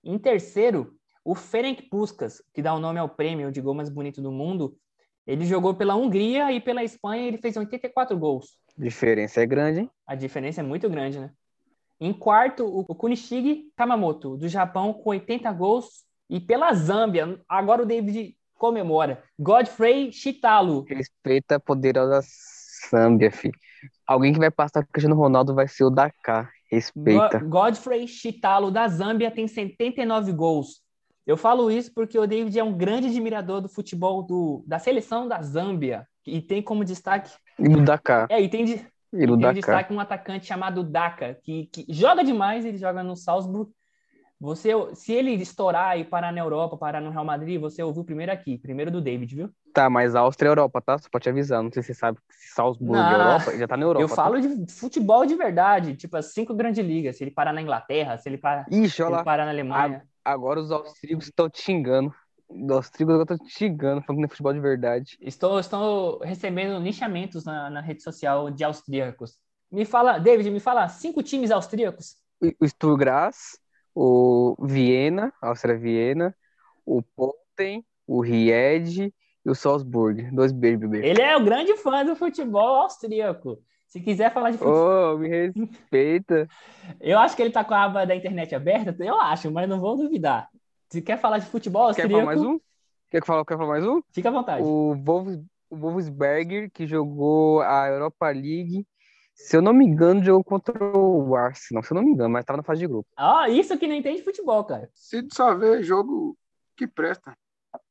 Em 0.03 0.17
terceiro, 0.17 0.93
o 1.23 1.33
Ferenc 1.33 1.83
Puskas, 1.89 2.41
que 2.53 2.61
dá 2.61 2.73
o 2.73 2.79
nome 2.79 2.99
ao 2.99 3.09
prêmio 3.09 3.51
de 3.51 3.61
gol 3.61 3.73
mais 3.73 3.89
bonito 3.89 4.21
do 4.21 4.31
mundo. 4.31 4.77
Ele 5.25 5.45
jogou 5.45 5.75
pela 5.75 5.95
Hungria 5.95 6.51
e 6.51 6.59
pela 6.59 6.83
Espanha 6.83 7.23
e 7.23 7.27
ele 7.27 7.37
fez 7.37 7.55
84 7.55 8.17
gols. 8.17 8.57
A 8.77 8.81
diferença 8.81 9.41
é 9.41 9.45
grande, 9.45 9.79
hein? 9.81 9.91
A 10.05 10.15
diferença 10.15 10.61
é 10.61 10.63
muito 10.63 10.89
grande, 10.89 11.19
né? 11.19 11.31
Em 11.99 12.13
quarto, 12.13 12.65
o 12.65 12.83
Kunishige 12.95 13.71
Kamamoto, 13.75 14.37
do 14.37 14.47
Japão, 14.47 14.93
com 14.93 15.09
80 15.09 15.51
gols. 15.53 16.05
E 16.29 16.39
pela 16.39 16.73
Zâmbia, 16.73 17.39
agora 17.47 17.83
o 17.83 17.85
David 17.85 18.35
comemora. 18.55 19.23
Godfrey 19.39 20.11
Chitalo, 20.11 20.83
Respeita 20.87 21.55
a 21.55 21.59
poderosa 21.59 22.21
Zâmbia, 22.91 23.31
fi. 23.31 23.51
Alguém 24.05 24.33
que 24.33 24.39
vai 24.39 24.51
passar 24.51 24.81
o 24.83 24.87
Cristiano 24.87 25.15
Ronaldo 25.15 25.55
vai 25.55 25.67
ser 25.67 25.83
o 25.85 25.89
Dakar. 25.89 26.51
Respeita. 26.71 27.39
Go- 27.39 27.47
Godfrey 27.49 28.07
Chitalo, 28.07 28.69
da 28.71 28.87
Zâmbia, 28.87 29.31
tem 29.31 29.47
79 29.47 30.33
gols. 30.33 30.81
Eu 31.25 31.35
falo 31.37 31.69
isso 31.71 31.91
porque 31.93 32.17
o 32.17 32.27
David 32.27 32.57
é 32.57 32.63
um 32.63 32.77
grande 32.77 33.07
admirador 33.07 33.61
do 33.61 33.69
futebol 33.69 34.23
do, 34.23 34.63
da 34.67 34.79
seleção 34.79 35.27
da 35.27 35.41
Zâmbia. 35.41 36.07
E 36.25 36.41
tem 36.41 36.61
como 36.61 36.83
destaque. 36.85 37.31
E 37.59 37.69
do 37.69 37.83
Dakar. 37.83 38.27
É, 38.29 38.41
e 38.41 38.49
tem, 38.49 38.65
de- 38.65 38.85
E 39.13 39.25
tem 39.25 39.37
Dakar. 39.37 39.53
destaque 39.53 39.93
um 39.93 39.99
atacante 39.99 40.45
chamado 40.45 40.83
Daka, 40.83 41.35
que, 41.43 41.67
que 41.67 41.85
joga 41.89 42.23
demais, 42.23 42.65
ele 42.65 42.77
joga 42.77 43.03
no 43.03 43.15
Salzburg. 43.15 43.71
Você, 44.39 44.71
se 44.93 45.13
ele 45.13 45.31
estourar 45.33 45.97
e 45.99 46.03
parar 46.03 46.31
na 46.31 46.39
Europa, 46.39 46.77
parar 46.77 47.01
no 47.01 47.09
Real 47.09 47.25
Madrid, 47.25 47.59
você 47.59 47.81
ouviu 47.81 48.03
primeiro 48.03 48.31
aqui, 48.31 48.57
primeiro 48.57 48.91
do 48.91 49.01
David, 49.01 49.35
viu? 49.35 49.49
Tá, 49.73 49.89
mas 49.89 50.15
a 50.15 50.19
Áustria 50.19 50.49
é 50.49 50.51
Europa, 50.51 50.81
tá? 50.81 50.97
Só 50.97 51.09
pode 51.09 51.23
te 51.23 51.29
avisar. 51.29 51.63
Não 51.63 51.71
sei 51.71 51.81
se 51.81 51.87
você 51.87 51.93
sabe 51.95 52.19
se 52.29 52.53
Salzburg 52.53 52.99
é 52.99 53.03
Não. 53.03 53.11
Europa. 53.11 53.51
Ele 53.51 53.59
já 53.59 53.67
tá 53.67 53.77
na 53.77 53.83
Europa. 53.83 54.03
Eu 54.03 54.07
falo 54.07 54.39
de 54.39 54.71
futebol 54.71 55.25
de 55.25 55.35
verdade, 55.35 55.95
tipo 55.95 56.15
as 56.17 56.33
cinco 56.33 56.53
grandes 56.53 56.85
ligas. 56.85 57.17
Se 57.17 57.23
ele 57.23 57.31
parar 57.31 57.53
na 57.53 57.61
Inglaterra, 57.61 58.17
se 58.17 58.29
ele 58.29 58.37
parar, 58.37 58.65
Tá? 58.65 58.75
Ixi, 58.75 58.89
se 58.89 59.01
ele 59.01 59.23
parar 59.23 59.45
na 59.45 59.51
Alemanha. 59.51 60.03
Agora 60.23 60.59
os 60.59 60.71
austríacos 60.71 61.25
estão 61.25 61.49
te 61.49 61.61
xingando. 61.61 62.13
Os 62.49 62.69
austríacos 62.71 63.13
agora 63.15 63.33
estão 63.33 63.47
te 63.47 63.53
xingando, 63.53 64.01
falando 64.01 64.21
não 64.21 64.25
é 64.25 64.29
futebol 64.29 64.53
de 64.53 64.59
verdade. 64.59 65.17
Estou, 65.19 65.59
estou 65.59 66.19
recebendo 66.19 66.81
linchamentos 66.81 67.43
na, 67.43 67.69
na 67.69 67.81
rede 67.81 68.01
social 68.01 68.49
de 68.49 68.63
austríacos. 68.63 69.37
Me 69.71 69.83
fala, 69.83 70.17
David, 70.17 70.49
me 70.49 70.59
fala 70.59 70.87
cinco 70.87 71.21
times 71.21 71.51
austríacos. 71.51 72.15
O 72.59 72.65
Sturm 72.67 72.97
Graz, 72.97 73.59
o 73.93 74.55
Viena, 74.61 75.33
Áustria 75.41 75.77
Viena, 75.77 76.33
o 76.85 77.01
Poten, 77.01 77.85
o 78.05 78.21
Ried 78.21 79.13
e 79.45 79.49
o 79.49 79.55
Salzburg. 79.55 80.31
Dois 80.31 80.51
bebê. 80.51 81.05
Ele 81.05 81.21
é 81.21 81.35
o 81.35 81.43
grande 81.43 81.75
fã 81.77 82.05
do 82.05 82.15
futebol 82.15 82.81
austríaco. 82.81 83.59
Se 83.87 83.99
quiser 84.01 84.33
falar 84.33 84.51
de 84.51 84.57
futebol, 84.57 85.15
Ô, 85.15 85.17
me 85.17 85.27
respeita. 85.29 86.47
eu 86.99 87.17
acho 87.17 87.35
que 87.35 87.41
ele 87.41 87.51
tá 87.51 87.63
com 87.63 87.73
a 87.73 87.83
aba 87.83 88.05
da 88.05 88.15
internet 88.15 88.53
aberta, 88.53 88.95
eu 89.03 89.19
acho, 89.19 89.49
mas 89.49 89.67
não 89.67 89.79
vou 89.79 89.97
duvidar. 89.97 90.49
Se 90.89 91.01
quer 91.01 91.19
falar 91.19 91.39
de 91.39 91.45
futebol 91.47 91.83
Quer 91.93 92.03
austríaco, 92.03 92.11
falar 92.13 92.25
mais 92.25 92.41
um? 92.41 92.59
Quer 93.09 93.25
falar, 93.25 93.45
quer 93.45 93.57
falar 93.57 93.69
mais 93.69 93.85
um? 93.85 94.01
fica 94.11 94.29
à 94.29 94.31
vontade. 94.31 94.63
O 94.63 94.95
Wolfs, 94.95 95.39
o 95.69 95.75
Wolfsberger, 95.75 96.71
que 96.71 96.87
jogou 96.87 97.61
a 97.61 97.87
Europa 97.87 98.27
League. 98.29 98.85
Se 99.33 99.55
eu 99.55 99.61
não 99.61 99.73
me 99.73 99.85
engano, 99.85 100.23
jogou 100.23 100.43
contra 100.43 100.97
o 100.97 101.35
Arsenal. 101.35 101.83
Se 101.83 101.91
eu 101.91 101.95
não 101.95 102.03
me 102.03 102.11
engano, 102.11 102.29
mas 102.29 102.45
tava 102.45 102.57
na 102.57 102.63
fase 102.63 102.79
de 102.79 102.87
grupo. 102.87 103.07
Ah, 103.15 103.49
isso 103.49 103.77
que 103.77 103.87
não 103.87 103.95
entende 103.95 104.23
futebol, 104.23 104.63
cara. 104.63 104.89
Se 104.93 105.25
só 105.31 105.53
ver 105.55 105.83
jogo 105.83 106.37
que 106.75 106.87
presta. 106.87 107.37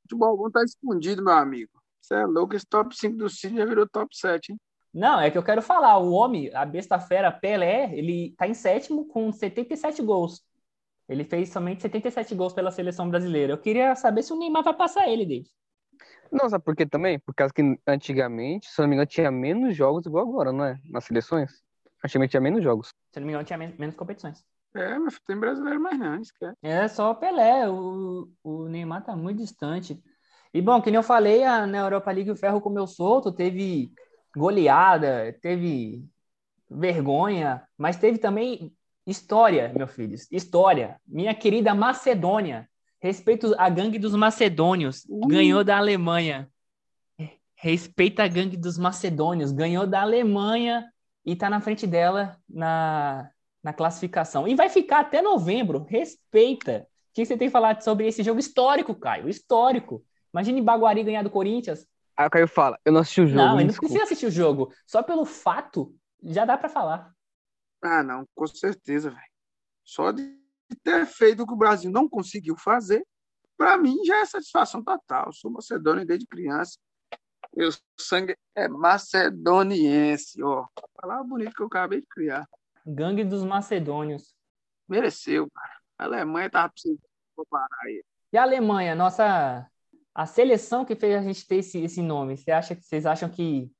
Futebol 0.03 0.37
bom 0.37 0.51
tá 0.51 0.63
escondido, 0.65 1.23
meu 1.23 1.35
amigo. 1.35 1.71
Você 2.01 2.15
é 2.15 2.25
louco, 2.25 2.55
esse 2.55 2.67
top 2.67 2.97
5 2.97 3.17
do 3.17 3.29
City 3.29 3.57
já 3.57 3.65
virou 3.65 3.89
top 3.89 4.17
7, 4.17 4.53
hein? 4.53 4.59
Não, 4.95 5.21
é 5.21 5.31
que 5.31 5.37
eu 5.37 5.43
quero 5.43 5.61
falar, 5.61 5.99
o 5.99 6.11
homem, 6.13 6.51
a 6.55 6.65
besta 6.65 6.99
fera 6.99 7.31
Pelé, 7.31 7.93
ele 7.93 8.35
tá 8.39 8.49
em 8.49 8.55
sétimo 8.55 9.05
com 9.07 9.31
77 9.31 10.01
gols. 10.03 10.43
Ele 11.09 11.25
fez 11.25 11.51
somente 11.51 11.83
77 11.83 12.35
gols 12.35 12.53
pela 12.53 12.71
seleção 12.71 13.09
brasileira. 13.09 13.53
Eu 13.53 13.59
queria 13.59 13.95
saber 13.95 14.23
se 14.23 14.33
o 14.33 14.39
Neymar 14.39 14.65
vai 14.65 14.75
passar 14.75 15.09
ele, 15.09 15.25
David. 15.25 15.51
Não, 16.33 16.49
sabe 16.49 16.65
por 16.65 16.75
quê 16.75 16.85
também? 16.87 17.19
Por 17.19 17.35
causa 17.35 17.53
que 17.53 17.63
antigamente, 17.87 18.69
se 18.69 18.81
não 18.81 18.89
me 18.89 18.95
engano, 18.95 19.07
tinha 19.07 19.31
menos 19.31 19.77
jogos 19.77 20.07
igual 20.07 20.29
agora, 20.29 20.53
não 20.53 20.65
é? 20.65 20.79
Nas 20.87 21.05
seleções. 21.05 21.63
Antigamente 22.05 22.31
tinha 22.33 22.41
menos 22.41 22.63
jogos. 22.63 22.89
Se 23.13 23.21
não 23.21 23.27
me 23.27 23.33
engano, 23.33 23.45
tinha 23.47 23.59
men- 23.59 23.75
menos 23.79 23.97
competições. 23.97 24.45
É, 24.75 24.99
mas 24.99 25.19
tem 25.21 25.39
brasileiro 25.39 25.81
mais 25.81 25.99
não, 25.99 26.21
esquece. 26.21 26.55
É 26.63 26.87
só 26.89 27.11
o 27.13 27.15
Pelé, 27.15 27.69
o, 27.69 28.31
o 28.43 28.69
Neymar 28.69 29.05
tá 29.05 29.17
muito 29.17 29.39
distante. 29.39 30.03
E 30.53 30.61
bom, 30.61 30.81
que 30.83 30.91
nem 30.91 30.97
eu 30.97 31.03
falei, 31.03 31.45
a, 31.45 31.67
na 31.67 31.79
Europa 31.79 32.11
League 32.11 32.31
o 32.31 32.37
ferro 32.37 32.61
comeu 32.61 32.87
solto, 32.87 33.33
teve 33.33 33.91
goleada, 34.37 35.33
teve 35.41 36.05
vergonha, 36.71 37.67
mas 37.79 37.97
teve 37.97 38.19
também 38.19 38.76
História, 39.07 39.73
meu 39.75 39.87
filho, 39.87 40.17
história. 40.33 41.01
Minha 41.07 41.33
querida 41.33 41.75
Macedônia, 41.75 42.69
respeito 43.01 43.55
a 43.57 43.69
gangue 43.69 43.99
dos 43.99 44.15
macedônios, 44.15 45.07
ganhou 45.29 45.63
da 45.63 45.79
Alemanha. 45.79 46.51
Respeita 47.55 48.25
a 48.25 48.29
gangue 48.29 48.57
dos 48.57 48.77
macedônios, 48.77 49.53
ganhou 49.53 49.87
da 49.87 50.03
Alemanha 50.03 50.85
e 51.25 51.35
tá 51.35 51.49
na 51.49 51.61
frente 51.61 51.87
dela 51.87 52.37
na, 52.49 53.31
na 53.63 53.73
classificação. 53.73 54.47
E 54.47 54.55
vai 54.55 54.69
ficar 54.69 55.01
até 55.01 55.23
novembro. 55.23 55.87
Respeita. 55.89 56.87
O 57.11 57.15
que 57.15 57.25
você 57.25 57.37
tem 57.37 57.49
falado 57.49 57.83
sobre 57.83 58.07
esse 58.07 58.23
jogo 58.23 58.39
histórico, 58.39 58.95
Caio? 58.95 59.29
Histórico. 59.29 60.05
Imagine 60.35 60.61
Baguari 60.61 61.03
ganhar 61.03 61.23
do 61.23 61.31
Corinthians. 61.31 61.87
Aí 62.17 62.27
o 62.27 62.31
Caio 62.31 62.49
fala, 62.49 62.79
eu 62.85 62.93
não 62.93 63.01
assisti 63.01 63.23
o 63.23 63.27
jogo, 63.27 63.39
não, 63.39 63.61
ele 63.61 63.71
não 63.71 63.75
precisa 63.75 64.03
assistir 64.03 64.27
o 64.27 64.31
jogo. 64.31 64.73
Só 64.87 65.03
pelo 65.03 65.25
fato, 65.25 65.95
já 66.23 66.45
dá 66.45 66.59
pra 66.59 66.69
falar. 66.69 67.16
Ah, 67.83 68.03
não, 68.03 68.27
com 68.35 68.47
certeza, 68.47 69.11
velho. 69.11 69.23
Só 69.85 70.11
de 70.11 70.39
ter 70.83 71.07
feito 71.07 71.43
o 71.43 71.47
que 71.47 71.53
o 71.53 71.57
Brasil 71.57 71.91
não 71.91 72.09
conseguiu 72.09 72.57
fazer, 72.57 73.07
para 73.57 73.79
mim 73.79 74.05
já 74.05 74.21
é 74.21 74.27
satisfação 74.27 74.83
total. 74.83 75.27
Eu 75.27 75.33
sou 75.33 75.51
macedônio 75.51 76.05
desde 76.05 76.27
criança. 76.27 76.79
Meu 77.55 77.71
sangue 77.99 78.37
é 78.55 78.69
macedoniense, 78.69 80.43
ó. 80.43 80.67
Palavra 80.95 81.25
bonita 81.25 81.53
que 81.55 81.63
eu 81.63 81.67
acabei 81.67 82.01
de 82.01 82.07
criar. 82.07 82.47
Gangue 82.85 83.25
dos 83.25 83.45
macedônios. 83.45 84.35
Mereceu, 84.89 85.49
cara. 85.51 85.77
A 85.99 86.05
Alemanha 86.05 86.51
tava 86.51 86.69
precisando 86.71 87.01
parar 87.49 87.69
aí. 87.85 88.05
E 88.33 88.37
a 88.37 88.43
Alemanha, 88.43 88.95
nossa. 88.95 89.67
A 90.15 90.27
seleção 90.27 90.85
que 90.85 90.97
fez 90.97 91.15
a 91.15 91.23
gente 91.23 91.47
ter 91.47 91.57
esse, 91.57 91.79
esse 91.79 92.01
nome, 92.01 92.37
você 92.37 92.51
acha 92.51 92.75
que 92.75 92.83
vocês 92.83 93.05
acham 93.05 93.29
que 93.29 93.71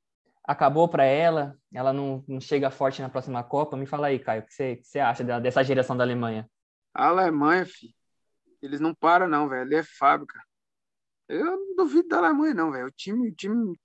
acabou 0.47 0.87
para 0.87 1.03
ela? 1.03 1.55
Ela 1.73 1.91
não, 1.91 2.23
não 2.27 2.39
chega 2.39 2.71
forte 2.71 3.01
na 3.01 3.09
próxima 3.09 3.43
Copa? 3.43 3.75
Me 3.75 3.85
fala 3.85 4.07
aí, 4.07 4.17
Caio, 4.17 4.41
o 4.41 4.45
que 4.45 4.53
você, 4.53 4.77
que 4.77 4.87
você 4.87 4.99
acha 4.99 5.23
dessa 5.41 5.63
geração 5.63 5.97
da 5.97 6.05
Alemanha? 6.05 6.49
A 6.93 7.09
Alemanha, 7.09 7.65
filho, 7.65 7.93
eles 8.61 8.79
não 8.79 8.95
param, 8.95 9.27
não, 9.27 9.49
velho. 9.49 9.67
Ele 9.67 9.75
é 9.75 9.83
fábrica. 9.83 10.41
Eu 11.27 11.45
não 11.45 11.75
duvido 11.75 12.07
da 12.07 12.19
Alemanha, 12.19 12.53
não, 12.53 12.71
velho. 12.71 12.87
O 12.87 12.91
time, 12.91 13.29
o 13.29 13.35
time 13.35 13.77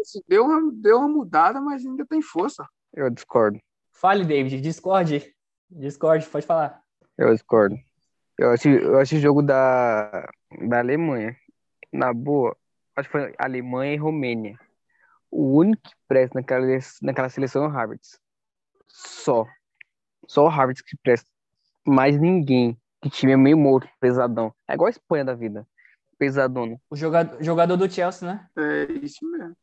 assim, 0.00 0.22
deu, 0.28 0.44
uma, 0.44 0.72
deu 0.72 0.98
uma 0.98 1.08
mudada, 1.08 1.60
mas 1.60 1.84
ainda 1.84 2.06
tem 2.06 2.22
força. 2.22 2.64
Eu 2.94 3.10
discordo, 3.10 3.58
Fale, 3.92 4.24
David, 4.24 4.60
discorde. 4.60 5.34
Discorde, 5.68 6.24
pode 6.26 6.46
falar. 6.46 6.80
eu 7.18 7.34
discordo. 7.34 7.76
Eu 8.38 8.52
acho, 8.52 8.68
eu 8.68 8.98
acho 9.00 9.16
o 9.16 9.20
jogo 9.20 9.42
da, 9.42 10.30
da 10.68 10.78
Alemanha, 10.78 11.36
na 11.92 12.14
boa, 12.14 12.56
acho 12.94 13.08
que 13.08 13.12
foi 13.12 13.34
Alemanha 13.36 13.94
e 13.94 13.96
Romênia. 13.96 14.56
O 15.30 15.58
único 15.58 15.82
que 15.82 15.94
presta 16.06 16.38
naquela, 16.38 16.66
naquela 17.02 17.28
seleção 17.28 17.64
é 17.64 17.68
o 17.68 17.76
Havertz. 17.76 18.18
Só. 18.88 19.46
Só 20.26 20.44
o 20.44 20.48
Havertz 20.48 20.82
que 20.82 20.96
presta. 21.02 21.28
Mais 21.86 22.18
ninguém. 22.18 22.76
Que 23.00 23.08
time 23.10 23.32
é 23.32 23.36
meio 23.36 23.56
morto, 23.56 23.88
pesadão. 24.00 24.52
É 24.66 24.74
igual 24.74 24.88
a 24.88 24.90
Espanha 24.90 25.24
da 25.24 25.34
vida. 25.34 25.66
Pesadona. 26.18 26.76
O 26.90 26.96
jogador, 26.96 27.42
jogador 27.42 27.76
do 27.76 27.88
Chelsea, 27.90 28.26
né? 28.26 28.46
É 28.56 28.92
isso 28.94 29.24
mesmo. 29.30 29.56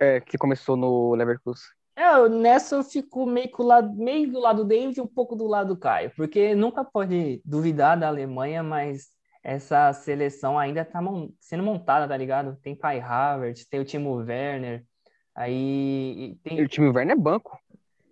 É, 0.00 0.20
que 0.20 0.36
começou 0.36 0.76
no 0.76 1.14
Leverkusen. 1.14 1.70
É, 1.94 2.28
nessa 2.28 2.74
eu 2.74 2.82
fico 2.82 3.24
meio, 3.26 3.50
com 3.50 3.62
o 3.62 3.66
lado, 3.66 3.94
meio 3.94 4.32
do 4.32 4.40
lado 4.40 4.62
do 4.62 4.68
David 4.68 4.98
e 4.98 5.02
um 5.02 5.06
pouco 5.06 5.36
do 5.36 5.46
lado 5.46 5.74
do 5.74 5.78
Caio, 5.78 6.10
porque 6.16 6.54
nunca 6.54 6.82
pode 6.82 7.40
duvidar 7.44 8.00
da 8.00 8.08
Alemanha, 8.08 8.62
mas 8.62 9.10
essa 9.44 9.92
seleção 9.92 10.58
ainda 10.58 10.84
tá 10.84 11.02
mon- 11.02 11.30
sendo 11.38 11.62
montada, 11.62 12.08
tá 12.08 12.16
ligado? 12.16 12.56
Tem 12.62 12.74
Kai 12.74 12.98
Havertz, 12.98 13.66
tem 13.66 13.78
o 13.78 13.84
Timo 13.84 14.14
Werner, 14.14 14.84
aí 15.34 16.36
tem 16.42 16.62
o 16.62 16.68
time 16.68 16.88
Werner 16.88 17.16
é 17.16 17.20
banco. 17.20 17.58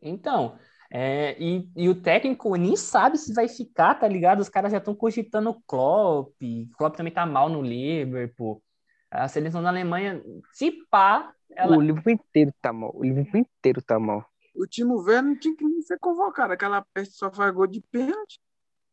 Então, 0.03 0.59
é, 0.91 1.37
e, 1.43 1.69
e 1.77 1.89
o 1.89 2.01
técnico 2.01 2.55
nem 2.57 2.75
sabe 2.77 3.19
se 3.19 3.33
vai 3.35 3.49
ficar, 3.49 3.95
tá 3.95 4.09
ligado? 4.09 4.41
Os 4.41 4.49
caras 4.49 4.73
já 4.73 4.79
estão 4.79 4.95
cogitando 4.95 5.51
o 5.51 5.61
Klopp. 5.63 6.35
O 6.43 6.77
Klopp 6.77 6.97
também 6.97 7.13
tá 7.13 7.25
mal 7.27 7.49
no 7.49 7.63
Liverpool. 7.63 8.63
A 9.11 9.29
seleção 9.29 9.63
da 9.63 9.69
Alemanha, 9.69 10.23
se 10.53 10.71
pá, 10.91 11.33
ela. 11.51 11.77
O 11.77 11.81
Liverpool 11.81 12.13
inteiro 12.13 12.53
tá 12.63 12.73
mal. 12.73 12.93
O 12.95 13.03
Liverpool 13.03 13.41
inteiro 13.41 13.83
tá 13.83 13.99
mal. 13.99 14.25
O 14.55 14.67
Timo 14.67 14.97
Werner 15.01 15.23
não 15.33 15.39
tinha 15.39 15.57
que 15.57 15.83
ser 15.83 15.99
convocado. 15.99 16.53
Aquela 16.53 16.85
peste 16.95 17.15
só 17.15 17.31
faz 17.31 17.53
gol 17.55 17.67
de 17.67 17.81
pênalti. 17.91 18.41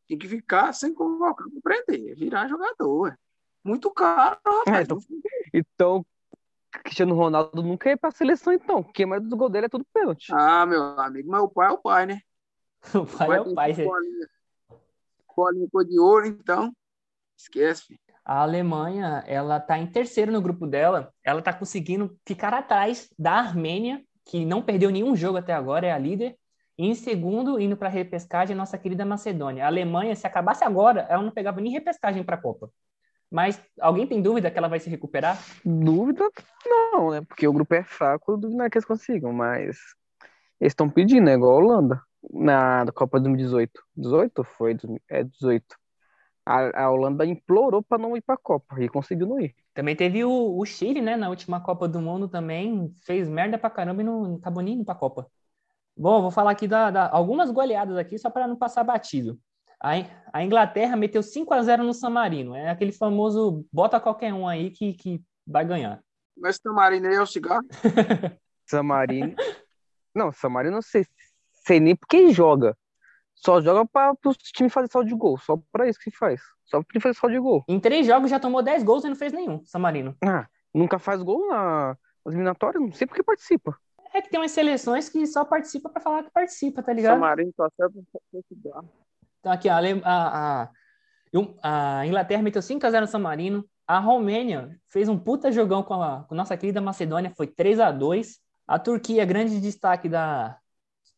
Tem 0.07 0.17
que 0.17 0.27
ficar 0.27 0.73
sem 0.73 0.93
convocar 0.93 1.45
para 1.49 1.61
prender, 1.85 2.15
virar 2.15 2.47
jogador. 2.47 3.17
Muito 3.63 3.91
caro, 3.91 4.37
rapaz. 4.45 4.79
É, 4.79 4.81
então- 4.83 4.97
Então, 5.53 6.05
Cristiano 6.71 7.15
Ronaldo 7.15 7.63
nunca 7.63 7.89
ia 7.89 7.97
pra 7.97 8.11
seleção, 8.11 8.53
então. 8.53 8.83
Porque 8.83 9.03
a 9.03 9.07
maioria 9.07 9.29
dos 9.29 9.37
gols 9.37 9.51
dele 9.51 9.65
é 9.67 9.69
tudo 9.69 9.85
pênalti. 9.93 10.33
Ah, 10.33 10.65
meu 10.65 10.99
amigo, 10.99 11.29
mas 11.29 11.41
o 11.41 11.49
pai 11.49 11.67
é 11.67 11.71
o 11.71 11.77
pai, 11.77 12.05
né? 12.05 12.21
O 12.95 13.05
pai 13.05 13.37
é 13.37 13.41
o 13.41 13.53
pai. 13.53 13.73
Bolinha, 13.73 14.27
bolinha 15.35 15.67
cor 15.71 15.85
de 15.85 15.99
ouro, 15.99 16.27
então. 16.27 16.73
Esquece, 17.37 17.85
filho. 17.85 17.99
A 18.25 18.41
Alemanha, 18.41 19.23
ela 19.25 19.59
tá 19.59 19.77
em 19.77 19.87
terceiro 19.87 20.31
no 20.31 20.41
grupo 20.41 20.67
dela. 20.67 21.13
Ela 21.23 21.41
tá 21.41 21.53
conseguindo 21.53 22.17
ficar 22.27 22.53
atrás 22.53 23.09
da 23.17 23.33
Armênia, 23.33 24.03
que 24.25 24.45
não 24.45 24.61
perdeu 24.61 24.89
nenhum 24.89 25.15
jogo 25.15 25.37
até 25.37 25.53
agora, 25.53 25.87
é 25.87 25.93
a 25.93 25.97
líder. 25.97 26.37
E 26.77 26.85
em 26.85 26.93
segundo, 26.93 27.59
indo 27.59 27.77
para 27.77 27.87
repescagem, 27.87 28.53
a 28.53 28.57
nossa 28.57 28.77
querida 28.77 29.05
Macedônia. 29.05 29.63
A 29.63 29.67
Alemanha, 29.67 30.15
se 30.15 30.27
acabasse 30.27 30.63
agora, 30.63 31.07
ela 31.09 31.23
não 31.23 31.31
pegava 31.31 31.61
nem 31.61 31.71
repescagem 31.71 32.23
para 32.23 32.35
a 32.35 32.41
Copa. 32.41 32.69
Mas 33.29 33.61
alguém 33.79 34.07
tem 34.07 34.21
dúvida 34.21 34.49
que 34.49 34.57
ela 34.57 34.67
vai 34.67 34.79
se 34.79 34.89
recuperar? 34.89 35.37
Dúvida, 35.63 36.29
não, 36.65 37.11
né? 37.11 37.21
Porque 37.21 37.47
o 37.47 37.53
grupo 37.53 37.73
é 37.73 37.83
fraco, 37.83 38.37
não 38.37 38.65
é 38.65 38.69
que 38.69 38.77
eles 38.77 38.85
consigam, 38.85 39.33
mas 39.33 39.77
eles 40.59 40.71
estão 40.73 40.89
pedindo, 40.89 41.25
né? 41.25 41.33
Igual 41.33 41.51
a 41.53 41.55
Holanda, 41.55 42.01
na 42.31 42.85
Copa 42.93 43.19
de 43.19 43.23
2018. 43.25 43.81
18 43.95 44.43
foi? 44.43 44.77
É 45.09 45.23
18. 45.23 45.75
A, 46.45 46.85
a 46.85 46.91
Holanda 46.91 47.25
implorou 47.25 47.83
para 47.83 47.97
não 48.01 48.15
ir 48.17 48.21
para 48.21 48.35
a 48.35 48.37
Copa 48.37 48.81
e 48.81 48.89
conseguiu 48.89 49.27
não 49.27 49.39
ir. 49.39 49.55
Também 49.73 49.95
teve 49.95 50.23
o, 50.23 50.57
o 50.57 50.65
Chile, 50.65 51.01
né? 51.01 51.15
Na 51.15 51.29
última 51.29 51.61
Copa 51.61 51.87
do 51.87 52.01
Mundo 52.01 52.27
também 52.27 52.91
fez 53.05 53.27
merda 53.29 53.57
pra 53.57 53.69
caramba 53.69 54.01
e 54.01 54.05
não, 54.05 54.23
não 54.23 54.35
acabou 54.37 54.63
nem 54.63 54.75
indo 54.75 54.85
pra 54.85 54.95
Copa. 54.95 55.29
Bom, 55.97 56.21
vou 56.21 56.31
falar 56.31 56.51
aqui 56.51 56.67
da, 56.67 56.91
da- 56.91 57.09
algumas 57.11 57.51
goleadas 57.51 57.97
aqui 57.97 58.17
só 58.17 58.29
para 58.29 58.47
não 58.47 58.55
passar 58.57 58.83
batido. 58.83 59.39
A, 59.79 59.97
In- 59.97 60.07
a 60.33 60.43
Inglaterra 60.43 60.95
meteu 60.95 61.21
5 61.21 61.53
a 61.53 61.61
0 61.61 61.83
no 61.83 61.93
San 61.93 62.09
Marino. 62.09 62.55
É 62.55 62.69
aquele 62.69 62.91
famoso 62.91 63.65
bota 63.71 63.99
qualquer 63.99 64.33
um 64.33 64.47
aí 64.47 64.71
que, 64.71 64.93
que 64.93 65.21
vai 65.45 65.65
ganhar. 65.65 66.01
Mas 66.35 66.59
tamarina 66.59 67.09
aí 67.09 67.15
é 67.15 67.21
o 67.21 67.25
cigarro. 67.25 67.63
Samarino. 68.65 69.35
não, 70.13 70.31
Samarino 70.31 70.75
não 70.75 70.81
sei, 70.81 71.05
sei 71.65 71.79
nem 71.79 71.95
porque 71.95 72.31
joga. 72.31 72.75
Só 73.35 73.61
joga 73.61 73.85
para 73.85 74.13
os 74.25 74.35
times 74.37 74.73
fazer 74.73 74.91
saldo 74.91 75.07
de 75.07 75.15
gol. 75.15 75.37
Só 75.37 75.57
para 75.71 75.87
isso 75.87 75.99
que 75.99 76.11
faz. 76.11 76.41
Só 76.65 76.81
para 76.83 76.99
fazer 76.99 77.13
saldo 77.15 77.35
de 77.35 77.39
gol. 77.39 77.63
Em 77.67 77.79
três 77.79 78.05
jogos 78.05 78.29
já 78.29 78.39
tomou 78.39 78.61
10 78.63 78.83
gols 78.83 79.03
e 79.05 79.09
não 79.09 79.15
fez 79.15 79.31
nenhum, 79.31 79.63
San 79.63 79.79
Marino. 79.79 80.15
Ah, 80.23 80.47
nunca 80.73 80.97
faz 80.99 81.21
gol 81.21 81.47
na 81.49 81.95
nas 82.25 82.33
eliminatórias, 82.33 82.83
não 82.83 82.91
sei 82.91 83.07
por 83.07 83.15
que 83.15 83.23
participa. 83.23 83.77
É 84.13 84.21
que 84.21 84.29
tem 84.29 84.37
umas 84.37 84.51
seleções 84.51 85.07
que 85.07 85.25
só 85.25 85.45
participa 85.45 85.89
pra 85.89 86.01
falar 86.01 86.23
que 86.23 86.29
participa, 86.31 86.83
tá 86.83 86.91
ligado? 86.91 87.13
Tamarina 87.13 87.51
só 87.55 87.69
serve 87.77 88.01
pra 88.11 88.41
cigarro. 88.49 88.89
Então 89.47 89.53
aqui, 89.53 89.69
a, 89.69 89.77
a, 90.03 90.63
a- 90.63 90.69
a 92.01 92.05
Inglaterra 92.05 92.41
meteu 92.41 92.61
5 92.61 92.85
a 92.85 92.91
0 92.91 93.05
no 93.05 93.11
San 93.11 93.19
Marino. 93.19 93.65
A 93.87 93.97
Romênia 93.99 94.77
fez 94.89 95.07
um 95.07 95.17
puta 95.17 95.51
jogão 95.53 95.81
com 95.83 95.93
a, 96.01 96.23
com 96.25 96.35
nossa 96.35 96.57
querida 96.57 96.81
Macedônia, 96.81 97.31
foi 97.35 97.47
3 97.47 97.79
a 97.79 97.89
2 97.91 98.39
A 98.67 98.77
Turquia, 98.77 99.23
grande 99.25 99.61
destaque 99.61 100.09
da. 100.09 100.57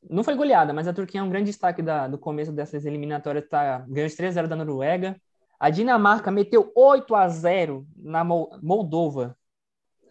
Não 0.08 0.24
foi 0.24 0.36
goleada, 0.36 0.72
mas 0.74 0.88
a 0.88 0.94
Turquia 0.94 1.20
é 1.22 1.24
um 1.24 1.30
grande 1.30 1.48
destaque 1.48 1.82
da, 1.82 2.08
do 2.08 2.18
começo 2.20 2.52
dessas 2.52 2.86
eliminatórias, 2.86 3.48
tá, 3.50 3.80
ganhou 3.88 4.08
de 4.08 4.16
3 4.16 4.34
a 4.34 4.36
0 4.36 4.48
da 4.48 4.56
Noruega. 4.56 5.20
A 5.60 5.70
Dinamarca 5.72 6.30
meteu 6.32 6.72
8 6.76 7.16
a 7.16 7.28
0 7.28 7.86
na 7.98 8.24
Mol- 8.24 8.52
Moldova. 8.62 9.36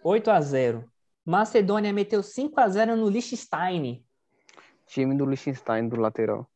8 0.03 0.29
a 0.31 0.41
0 0.41 0.85
Macedônia 1.25 1.93
meteu 1.93 2.23
5 2.23 2.59
a 2.61 2.69
0 2.69 2.97
no 2.97 3.09
Liechtenstein. 3.09 4.05
Time 4.89 5.15
do 5.17 5.25
Liechtenstein, 5.25 5.89
do 5.89 5.97
lateral. 6.01 6.47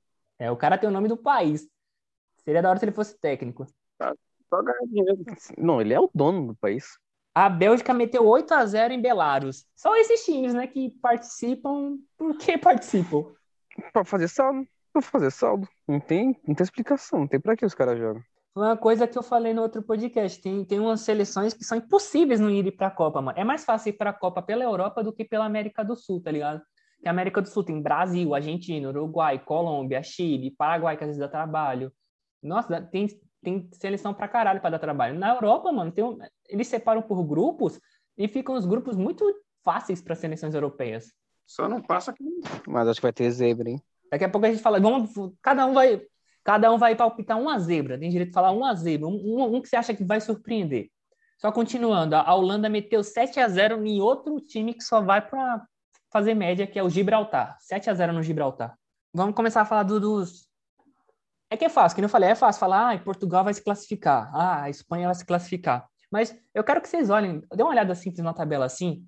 É, 0.42 0.50
o 0.50 0.56
cara 0.56 0.76
tem 0.76 0.88
o 0.88 0.92
nome 0.92 1.06
do 1.06 1.16
país. 1.16 1.68
Seria 2.44 2.61
da 2.61 2.68
hora 2.68 2.78
se 2.78 2.84
ele 2.84 2.90
fosse 2.90 3.16
técnico. 3.20 3.64
Só 4.50 4.61
ganhar 4.61 4.84
dinheiro. 4.88 5.25
Não, 5.56 5.80
ele 5.80 5.94
é 5.94 6.00
o 6.00 6.11
dono 6.12 6.49
do 6.49 6.56
país. 6.56 6.99
A 7.32 7.49
Bélgica 7.49 7.94
meteu 7.94 8.26
8 8.26 8.52
a 8.52 8.66
0 8.66 8.92
em 8.92 9.00
Belarus. 9.00 9.64
Só 9.76 9.96
esses 9.96 10.25
times, 10.25 10.52
né, 10.52 10.66
que 10.66 10.90
participam 11.00 11.96
porque 12.18 12.58
participam. 12.58 13.25
Pra 13.92 14.04
fazer 14.04 14.26
saldo. 14.26 14.66
Pra 14.92 15.00
fazer 15.00 15.30
saldo. 15.30 15.68
Não 15.87 16.00
tem, 16.00 16.37
não 16.44 16.56
tem 16.56 16.64
explicação. 16.64 17.20
Não 17.20 17.28
tem 17.28 17.38
pra 17.38 17.56
que 17.56 17.64
os 17.64 17.72
caras 17.72 17.96
jogam. 17.96 18.20
Foi 18.52 18.64
uma 18.64 18.76
coisa 18.76 19.06
que 19.06 19.16
eu 19.16 19.22
falei 19.22 19.54
no 19.54 19.62
outro 19.62 19.80
podcast. 19.80 20.42
Tem, 20.42 20.64
tem 20.64 20.80
umas 20.80 21.02
seleções 21.02 21.54
que 21.54 21.62
são 21.62 21.78
impossíveis 21.78 22.40
não 22.40 22.50
irem 22.50 22.76
pra 22.76 22.90
Copa, 22.90 23.22
mano. 23.22 23.38
É 23.38 23.44
mais 23.44 23.64
fácil 23.64 23.90
ir 23.90 23.92
pra 23.92 24.12
Copa 24.12 24.42
pela 24.42 24.64
Europa 24.64 25.04
do 25.04 25.12
que 25.12 25.25
pela 25.25 25.44
América 25.44 25.84
do 25.84 25.94
Sul, 25.94 26.20
tá 26.20 26.32
ligado? 26.32 26.61
Porque 27.02 27.09
a 27.09 27.11
América 27.11 27.42
do 27.42 27.49
Sul 27.49 27.64
tem 27.64 27.82
Brasil, 27.82 28.32
Argentina, 28.32 28.88
Uruguai, 28.88 29.37
Colômbia, 29.37 30.00
Chile, 30.04 30.54
Paraguai, 30.56 30.97
que 30.97 31.02
às 31.02 31.09
vezes 31.09 31.18
dá 31.18 31.26
trabalho. 31.26 31.92
Nossa, 32.40 32.80
tem, 32.80 33.09
tem 33.42 33.68
seleção 33.73 34.14
pra 34.14 34.28
caralho 34.28 34.61
pra 34.61 34.71
dar 34.71 34.78
trabalho. 34.78 35.18
Na 35.18 35.35
Europa, 35.35 35.73
mano, 35.73 35.90
tem 35.90 36.04
um- 36.04 36.16
eles 36.49 36.68
separam 36.68 37.02
por 37.02 37.25
grupos 37.25 37.80
e 38.16 38.28
ficam 38.28 38.54
os 38.54 38.64
grupos 38.64 38.97
muito 38.97 39.25
fáceis 39.64 40.00
para 40.00 40.14
seleções 40.14 40.54
europeias. 40.54 41.12
Só 41.44 41.68
não 41.68 41.82
passa 41.82 42.12
aqui. 42.12 42.23
Mas 42.68 42.87
acho 42.87 43.00
que 43.00 43.06
vai 43.06 43.12
ter 43.12 43.28
zebra, 43.32 43.68
hein? 43.68 43.82
Daqui 44.09 44.23
a 44.23 44.28
pouco 44.28 44.47
a 44.47 44.50
gente 44.52 44.62
fala, 44.62 44.78
vamos, 44.78 45.11
cada 45.42 45.66
um 45.66 45.75
vai, 45.75 46.00
cada 46.44 46.73
um 46.73 46.78
vai 46.78 46.94
palpitar 46.94 47.37
uma 47.37 47.59
zebra. 47.59 47.99
Tem 47.99 48.11
direito 48.11 48.28
de 48.28 48.35
falar 48.35 48.52
uma 48.52 48.73
zebra, 48.76 49.09
um, 49.09 49.16
um, 49.16 49.56
um 49.56 49.61
que 49.61 49.68
você 49.68 49.75
acha 49.75 49.92
que 49.92 50.04
vai 50.04 50.21
surpreender. 50.21 50.88
Só 51.37 51.50
continuando, 51.50 52.14
a 52.14 52.32
Holanda 52.32 52.68
meteu 52.68 53.02
7 53.02 53.40
a 53.40 53.49
0 53.49 53.85
em 53.85 54.00
outro 54.00 54.38
time 54.38 54.73
que 54.73 54.85
só 54.85 55.00
vai 55.00 55.21
para 55.21 55.66
fazer 56.12 56.35
média, 56.35 56.66
que 56.66 56.78
é 56.78 56.83
o 56.83 56.90
Gibraltar. 56.90 57.57
7 57.61 57.88
a 57.88 57.95
0 57.95 58.12
no 58.12 58.23
Gibraltar. 58.23 58.76
Vamos 59.14 59.35
começar 59.35 59.62
a 59.62 59.64
falar 59.64 59.83
do, 59.83 59.99
dos. 59.99 60.47
É 61.50 61.57
que 61.57 61.64
é 61.64 61.69
fácil, 61.69 61.97
que 61.97 62.04
eu 62.04 62.09
falei, 62.09 62.31
é 62.31 62.35
fácil 62.35 62.61
falar, 62.61 62.95
ah, 62.95 62.99
Portugal 62.99 63.45
vai 63.45 63.52
se 63.52 63.62
classificar, 63.62 64.31
ah, 64.35 64.62
a 64.62 64.71
Espanha 64.71 65.07
vai 65.07 65.14
se 65.14 65.25
classificar. 65.25 65.87
Mas 66.11 66.35
eu 66.54 66.64
quero 66.64 66.81
que 66.81 66.88
vocês 66.88 67.11
olhem, 67.11 67.42
dê 67.54 67.62
uma 67.62 67.73
olhada 67.73 67.95
simples 67.95 68.25
na 68.25 68.33
tabela 68.33 68.64
assim. 68.64 69.07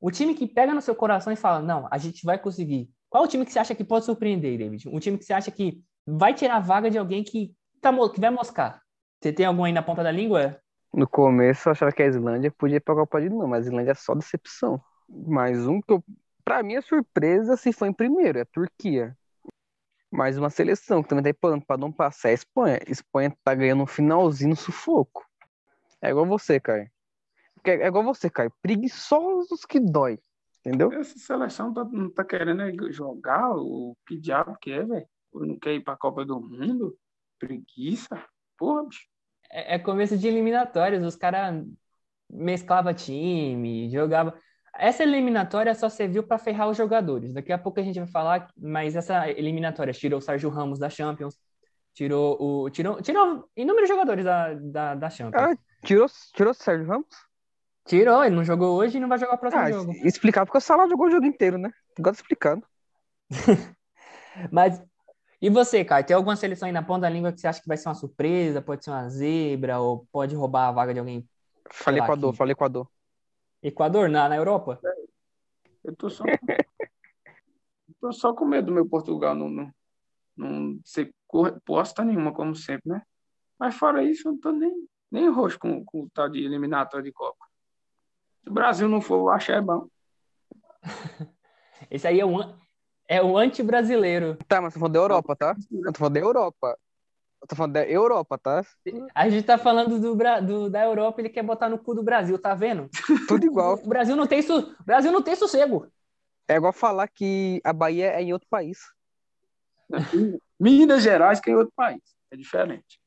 O 0.00 0.10
time 0.10 0.34
que 0.34 0.46
pega 0.46 0.74
no 0.74 0.80
seu 0.80 0.94
coração 0.94 1.32
e 1.32 1.36
fala, 1.36 1.60
não, 1.60 1.88
a 1.90 1.98
gente 1.98 2.24
vai 2.24 2.38
conseguir. 2.38 2.88
Qual 3.08 3.24
o 3.24 3.28
time 3.28 3.44
que 3.44 3.52
você 3.52 3.58
acha 3.58 3.74
que 3.74 3.84
pode 3.84 4.04
surpreender, 4.04 4.58
David? 4.58 4.88
Um 4.88 4.98
time 4.98 5.18
que 5.18 5.24
você 5.24 5.32
acha 5.32 5.50
que 5.50 5.82
vai 6.06 6.34
tirar 6.34 6.56
a 6.56 6.60
vaga 6.60 6.90
de 6.90 6.98
alguém 6.98 7.24
que, 7.24 7.54
tá, 7.80 7.90
que 8.10 8.20
vai 8.20 8.30
moscar? 8.30 8.80
Você 9.20 9.32
tem 9.32 9.46
algum 9.46 9.64
aí 9.64 9.72
na 9.72 9.82
ponta 9.82 10.02
da 10.02 10.10
língua? 10.10 10.60
No 10.92 11.08
começo 11.08 11.68
eu 11.68 11.72
achava 11.72 11.90
que 11.90 12.02
a 12.02 12.06
Islândia 12.06 12.52
podia 12.52 12.80
pegar 12.80 13.02
o 13.02 13.20
de 13.20 13.28
novo, 13.28 13.48
mas 13.48 13.66
a 13.66 13.70
Islândia 13.70 13.92
é 13.92 13.94
só 13.94 14.14
decepção. 14.14 14.80
Mais 15.08 15.66
um 15.66 15.80
que 15.80 15.92
eu, 15.92 16.04
pra 16.44 16.62
mim, 16.62 16.76
a 16.76 16.82
surpresa 16.82 17.56
se 17.56 17.72
foi 17.72 17.88
em 17.88 17.92
primeiro, 17.92 18.38
é 18.38 18.42
a 18.42 18.46
Turquia. 18.46 19.16
Mais 20.10 20.38
uma 20.38 20.50
seleção 20.50 21.02
que 21.02 21.08
também 21.08 21.24
tá 21.24 21.30
empatando 21.30 21.64
pra 21.66 21.76
não 21.76 21.90
passar 21.90 22.28
é 22.28 22.32
a 22.32 22.34
Espanha. 22.34 22.78
A 22.86 22.90
Espanha 22.90 23.36
tá 23.42 23.54
ganhando 23.54 23.82
um 23.82 23.86
finalzinho 23.86 24.50
no 24.50 24.56
sufoco. 24.56 25.26
É 26.00 26.10
igual 26.10 26.24
você, 26.24 26.60
Caio. 26.60 26.88
É 27.64 27.86
igual 27.86 28.04
você, 28.04 28.30
Caio. 28.30 28.52
Preguiçosos 28.62 29.64
que 29.64 29.80
dói. 29.80 30.20
Entendeu? 30.60 30.92
Essa 30.92 31.18
seleção 31.18 31.74
tá, 31.74 31.84
não 31.84 32.08
tá 32.08 32.24
querendo 32.24 32.92
jogar 32.92 33.50
o 33.56 33.96
que 34.06 34.16
diabo 34.16 34.56
que 34.60 34.72
é, 34.72 34.84
velho? 34.84 35.06
Não 35.34 35.58
quer 35.58 35.74
ir 35.74 35.82
pra 35.82 35.96
Copa 35.96 36.24
do 36.24 36.40
Mundo? 36.40 36.96
Preguiça? 37.38 38.24
Porra, 38.56 38.86
bicho. 38.86 39.06
É, 39.50 39.74
é 39.74 39.78
começo 39.78 40.16
de 40.16 40.26
eliminatórias, 40.26 41.04
os 41.04 41.16
caras 41.16 41.66
mesclava 42.30 42.94
time, 42.94 43.90
jogava. 43.90 44.38
Essa 44.76 45.02
eliminatória 45.02 45.74
só 45.74 45.88
serviu 45.88 46.22
para 46.22 46.38
ferrar 46.38 46.68
os 46.68 46.76
jogadores. 46.76 47.32
Daqui 47.32 47.52
a 47.52 47.58
pouco 47.58 47.80
a 47.80 47.82
gente 47.82 47.98
vai 47.98 48.08
falar, 48.08 48.48
mas 48.56 48.96
essa 48.96 49.30
eliminatória 49.30 49.92
tirou 49.92 50.18
o 50.18 50.22
Sérgio 50.22 50.50
Ramos 50.50 50.78
da 50.78 50.90
Champions, 50.90 51.38
tirou 51.92 52.36
o 52.40 52.70
tirou, 52.70 53.00
tirou 53.00 53.48
inúmeros 53.56 53.88
jogadores 53.88 54.24
da, 54.24 54.54
da, 54.54 54.94
da 54.94 55.10
Champions. 55.10 55.42
Ah, 55.42 55.56
tirou, 55.84 56.06
tirou 56.34 56.50
o 56.50 56.54
Sérgio 56.54 56.86
Ramos? 56.86 57.06
Tirou, 57.86 58.24
ele 58.24 58.34
não 58.34 58.44
jogou 58.44 58.76
hoje 58.76 58.96
e 58.96 59.00
não 59.00 59.08
vai 59.08 59.18
jogar 59.18 59.34
o 59.34 59.38
próximo 59.38 59.62
ah, 59.62 59.70
jogo. 59.70 59.92
Explicar 60.04 60.44
porque 60.46 60.58
o 60.58 60.60
Salah 60.60 60.88
jogou 60.88 61.06
o 61.06 61.10
jogo 61.10 61.26
inteiro, 61.26 61.58
né? 61.58 61.70
Agora 61.98 62.16
explicando. 62.16 62.66
mas 64.50 64.82
e 65.44 65.50
você, 65.50 65.84
Caio, 65.84 66.06
tem 66.06 66.16
alguma 66.16 66.36
seleção 66.36 66.66
aí 66.66 66.72
na 66.72 66.82
ponta 66.82 67.02
da 67.02 67.10
língua 67.10 67.30
que 67.30 67.38
você 67.38 67.46
acha 67.46 67.60
que 67.60 67.68
vai 67.68 67.76
ser 67.76 67.86
uma 67.88 67.94
surpresa, 67.94 68.62
pode 68.62 68.82
ser 68.82 68.90
uma 68.90 69.06
zebra, 69.10 69.78
ou 69.78 70.06
pode 70.10 70.34
roubar 70.34 70.68
a 70.68 70.72
vaga 70.72 70.94
de 70.94 71.00
alguém? 71.00 71.28
Falei 71.70 72.00
Equador, 72.00 72.30
aqui? 72.30 72.38
falei 72.38 72.52
Equador. 72.52 72.88
Equador, 73.64 74.10
na, 74.10 74.28
na 74.28 74.36
Europa? 74.36 74.78
Eu 75.82 75.96
tô 75.96 76.10
só, 76.10 76.22
tô 77.98 78.12
só 78.12 78.34
com 78.34 78.44
medo 78.44 78.66
do 78.66 78.72
meu 78.72 78.86
Portugal 78.86 79.34
não, 79.34 79.48
não, 79.48 79.74
não 80.36 80.80
ser 80.84 81.14
posta 81.64 82.04
nenhuma, 82.04 82.34
como 82.34 82.54
sempre, 82.54 82.90
né? 82.90 83.02
Mas 83.58 83.74
fora 83.74 84.02
isso, 84.04 84.28
eu 84.28 84.32
não 84.32 84.38
tô 84.38 84.52
nem, 84.52 84.86
nem 85.10 85.30
roxo 85.30 85.58
com, 85.58 85.82
com 85.82 86.02
o 86.02 86.10
tal 86.10 86.28
de 86.28 86.44
eliminatório 86.44 87.04
de 87.04 87.10
Copa. 87.10 87.42
Se 88.42 88.50
o 88.50 88.52
Brasil 88.52 88.86
não 88.86 89.00
for, 89.00 89.14
eu 89.14 89.28
acho 89.30 89.50
é 89.50 89.62
bom. 89.62 89.88
Esse 91.90 92.06
aí 92.06 92.20
é 92.20 92.26
um, 92.26 92.40
é 93.08 93.22
o 93.22 93.38
anti-brasileiro. 93.38 94.36
Tá, 94.46 94.60
mas 94.60 94.74
tô 94.74 94.80
falando 94.80 94.92
da 94.92 94.98
Europa, 94.98 95.34
tá? 95.36 95.56
Eu 95.72 95.92
tô 95.92 95.98
falando 95.98 96.14
da 96.14 96.20
Europa. 96.20 96.78
Eu 97.44 97.48
tô 97.48 97.56
falando 97.56 97.74
da 97.74 97.86
Europa, 97.86 98.38
tá? 98.38 98.64
A 99.14 99.28
gente 99.28 99.44
tá 99.44 99.58
falando 99.58 99.98
do, 100.00 100.16
do, 100.46 100.70
da 100.70 100.82
Europa, 100.82 101.20
ele 101.20 101.28
quer 101.28 101.42
botar 101.42 101.68
no 101.68 101.78
cu 101.78 101.94
do 101.94 102.02
Brasil, 102.02 102.38
tá 102.38 102.54
vendo? 102.54 102.88
Tudo 103.28 103.44
igual. 103.44 103.78
O 103.84 103.86
Brasil 103.86 104.16
não 104.16 104.26
tem, 104.26 104.40
su, 104.40 104.74
Brasil 104.82 105.12
não 105.12 105.20
tem 105.20 105.36
sossego. 105.36 105.86
É 106.48 106.56
igual 106.56 106.72
falar 106.72 107.06
que 107.06 107.60
a 107.62 107.70
Bahia 107.70 108.12
é 108.12 108.22
em 108.22 108.32
outro 108.32 108.48
país. 108.48 108.78
Minas 110.58 111.02
Gerais 111.02 111.38
que 111.38 111.50
é 111.50 111.52
em 111.52 111.56
outro 111.56 111.72
país. 111.76 112.00
É 112.30 112.36
diferente. 112.36 112.98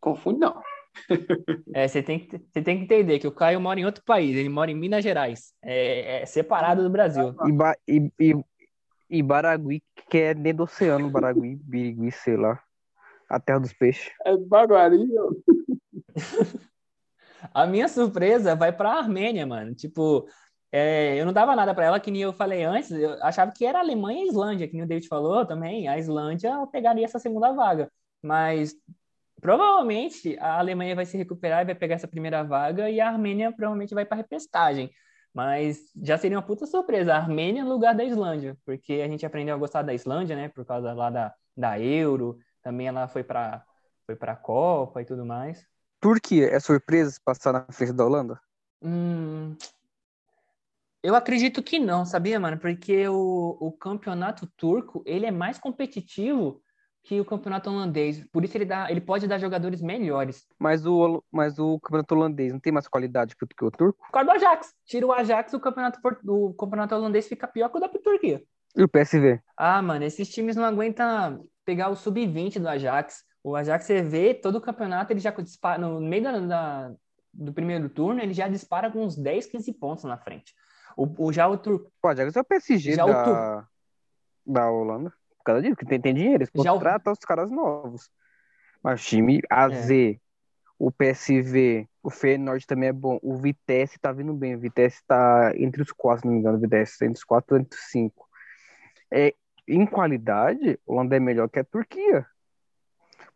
Confunde 0.00 0.40
não. 0.40 0.58
É, 1.74 1.88
você 1.88 2.02
tem, 2.02 2.18
que, 2.18 2.38
você 2.38 2.62
tem 2.62 2.78
que 2.78 2.84
entender 2.84 3.18
que 3.18 3.26
o 3.26 3.32
Caio 3.32 3.58
mora 3.60 3.80
em 3.80 3.86
outro 3.86 4.04
país, 4.04 4.36
ele 4.36 4.48
mora 4.48 4.70
em 4.70 4.74
Minas 4.74 5.02
Gerais. 5.02 5.54
É, 5.62 6.22
é 6.22 6.26
separado 6.26 6.82
do 6.82 6.90
Brasil. 6.90 7.34
E, 7.86 7.96
e, 7.96 8.12
e, 8.20 8.44
e 9.08 9.22
Baragui, 9.22 9.82
que 10.10 10.18
é 10.18 10.34
dentro 10.34 10.58
do 10.58 10.62
oceano, 10.64 11.10
Baragui, 11.10 11.56
Birigui, 11.56 12.10
sei 12.10 12.36
lá. 12.36 12.62
A 13.32 13.40
terra 13.40 13.60
dos 13.60 13.72
peixes. 13.72 14.12
É 14.26 14.36
Baguari, 14.36 14.98
A 17.54 17.66
minha 17.66 17.88
surpresa 17.88 18.54
vai 18.54 18.70
para 18.70 18.90
a 18.90 18.98
Armênia, 18.98 19.46
mano. 19.46 19.74
Tipo, 19.74 20.28
é, 20.70 21.18
eu 21.18 21.24
não 21.24 21.32
dava 21.32 21.56
nada 21.56 21.74
para 21.74 21.86
ela, 21.86 21.98
que 21.98 22.10
nem 22.10 22.20
eu 22.20 22.32
falei 22.34 22.62
antes. 22.62 22.90
Eu 22.90 23.14
achava 23.24 23.50
que 23.50 23.64
era 23.64 23.78
Alemanha 23.78 24.22
e 24.22 24.28
Islândia, 24.28 24.68
que 24.68 24.74
nem 24.74 24.82
o 24.82 24.86
David 24.86 25.08
falou 25.08 25.46
também. 25.46 25.88
A 25.88 25.98
Islândia 25.98 26.52
pegaria 26.70 27.06
essa 27.06 27.18
segunda 27.18 27.52
vaga. 27.52 27.90
Mas 28.22 28.74
provavelmente 29.40 30.38
a 30.38 30.58
Alemanha 30.58 30.94
vai 30.94 31.06
se 31.06 31.16
recuperar 31.16 31.62
e 31.62 31.64
vai 31.64 31.74
pegar 31.74 31.94
essa 31.94 32.06
primeira 32.06 32.44
vaga, 32.44 32.90
e 32.90 33.00
a 33.00 33.08
Armênia 33.08 33.50
provavelmente 33.50 33.94
vai 33.94 34.04
para 34.04 34.18
repestagem. 34.18 34.90
Mas 35.32 35.90
já 36.02 36.18
seria 36.18 36.36
uma 36.36 36.46
puta 36.46 36.66
surpresa. 36.66 37.14
A 37.14 37.16
Armênia 37.16 37.64
no 37.64 37.70
lugar 37.70 37.94
da 37.94 38.04
Islândia, 38.04 38.58
porque 38.66 39.00
a 39.04 39.08
gente 39.08 39.24
aprendeu 39.24 39.54
a 39.54 39.58
gostar 39.58 39.80
da 39.80 39.94
Islândia, 39.94 40.36
né? 40.36 40.50
Por 40.50 40.66
causa 40.66 40.92
lá 40.92 41.08
da, 41.08 41.34
da 41.56 41.80
Euro. 41.80 42.38
Também 42.62 42.86
ela 42.86 43.08
foi 43.08 43.24
para 43.24 43.64
foi 44.06 44.16
a 44.20 44.36
Copa 44.36 45.00
e 45.02 45.04
tudo 45.04 45.24
mais. 45.24 45.66
Turquia 46.00 46.48
é 46.50 46.58
surpresa 46.58 47.20
passar 47.24 47.52
na 47.52 47.66
frente 47.70 47.92
da 47.92 48.04
Holanda? 48.04 48.40
Hum, 48.82 49.56
eu 51.02 51.16
acredito 51.16 51.62
que 51.62 51.80
não, 51.80 52.04
sabia, 52.04 52.38
mano? 52.38 52.58
Porque 52.58 53.08
o, 53.08 53.56
o 53.60 53.72
campeonato 53.72 54.46
turco 54.56 55.02
ele 55.04 55.26
é 55.26 55.32
mais 55.32 55.58
competitivo 55.58 56.62
que 57.02 57.20
o 57.20 57.24
campeonato 57.24 57.68
holandês. 57.68 58.24
Por 58.32 58.44
isso 58.44 58.56
ele, 58.56 58.64
dá, 58.64 58.88
ele 58.88 59.00
pode 59.00 59.26
dar 59.26 59.38
jogadores 59.38 59.82
melhores. 59.82 60.46
Mas 60.58 60.86
o, 60.86 61.22
mas 61.30 61.58
o 61.58 61.80
campeonato 61.80 62.14
holandês 62.14 62.52
não 62.52 62.60
tem 62.60 62.72
mais 62.72 62.86
qualidade 62.86 63.34
que 63.34 63.44
o, 63.44 63.48
que 63.48 63.64
o 63.64 63.70
turco? 63.72 63.98
Por 64.06 64.12
causa 64.12 64.30
do 64.30 64.36
Ajax. 64.36 64.72
Tira 64.84 65.06
o 65.06 65.12
Ajax, 65.12 65.52
o 65.52 65.60
campeonato, 65.60 65.98
o 66.24 66.54
campeonato 66.54 66.94
holandês 66.94 67.26
fica 67.26 67.48
pior 67.48 67.68
que 67.68 67.78
o 67.78 67.80
da 67.80 67.88
Turquia. 67.88 68.40
E 68.76 68.82
o 68.84 68.88
PSV? 68.88 69.40
Ah, 69.56 69.82
mano, 69.82 70.04
esses 70.04 70.28
times 70.28 70.54
não 70.54 70.64
aguentam 70.64 71.44
pegar 71.64 71.88
o 71.88 71.96
sub-20 71.96 72.58
do 72.58 72.68
Ajax. 72.68 73.24
O 73.42 73.56
Ajax, 73.56 73.84
você 73.84 74.02
vê, 74.02 74.34
todo 74.34 74.56
o 74.56 74.60
campeonato, 74.60 75.12
ele 75.12 75.20
já 75.20 75.30
dispara, 75.30 75.78
no 75.78 76.00
meio 76.00 76.22
da, 76.22 76.38
da, 76.38 76.92
do 77.32 77.52
primeiro 77.52 77.88
turno, 77.88 78.20
ele 78.20 78.32
já 78.32 78.48
dispara 78.48 78.90
com 78.90 79.04
uns 79.04 79.16
10, 79.16 79.46
15 79.46 79.72
pontos 79.74 80.04
na 80.04 80.16
frente. 80.16 80.54
O, 80.96 81.26
o 81.26 81.32
já 81.32 81.48
o 81.48 81.56
turco. 81.56 81.90
O 82.02 82.08
Ajax 82.08 82.36
é 82.36 82.40
o 82.40 82.44
PSG 82.44 82.94
já 82.94 83.06
da, 83.06 83.66
o 84.46 84.52
da 84.52 84.70
Holanda 84.70 85.12
por 85.42 85.44
causa 85.44 85.62
disso, 85.62 85.76
que 85.76 85.84
tem, 85.84 86.00
tem 86.00 86.14
dinheiro, 86.14 86.38
eles 86.38 86.50
contratam 86.50 87.12
o... 87.12 87.14
os 87.14 87.24
caras 87.24 87.50
novos. 87.50 88.08
Mas 88.82 89.02
o 89.02 89.04
time 89.04 89.40
AZ, 89.50 89.90
é. 89.90 90.16
o 90.78 90.90
PSV, 90.90 91.88
o 92.02 92.10
Feyenoord 92.10 92.66
também 92.66 92.88
é 92.88 92.92
bom. 92.92 93.18
O 93.22 93.36
Vitesse 93.36 93.98
tá 93.98 94.12
vindo 94.12 94.32
bem. 94.32 94.54
O 94.54 94.60
Vitesse 94.60 95.02
tá 95.06 95.52
entre 95.56 95.82
os 95.82 95.92
quatro, 95.92 96.22
se 96.22 96.26
não 96.26 96.34
me 96.34 96.40
engano. 96.40 96.58
O 96.58 96.60
Vitesse 96.60 96.98
tá 96.98 97.06
entre 97.06 97.18
os 97.18 97.24
quatro 97.24 97.56
entre 97.56 97.76
os 97.76 97.84
cinco. 97.86 98.28
É, 99.12 99.34
em 99.66 99.86
qualidade, 99.86 100.78
o 100.86 100.94
Holanda 100.94 101.16
é 101.16 101.20
melhor 101.20 101.48
que 101.48 101.58
a 101.58 101.64
Turquia. 101.64 102.26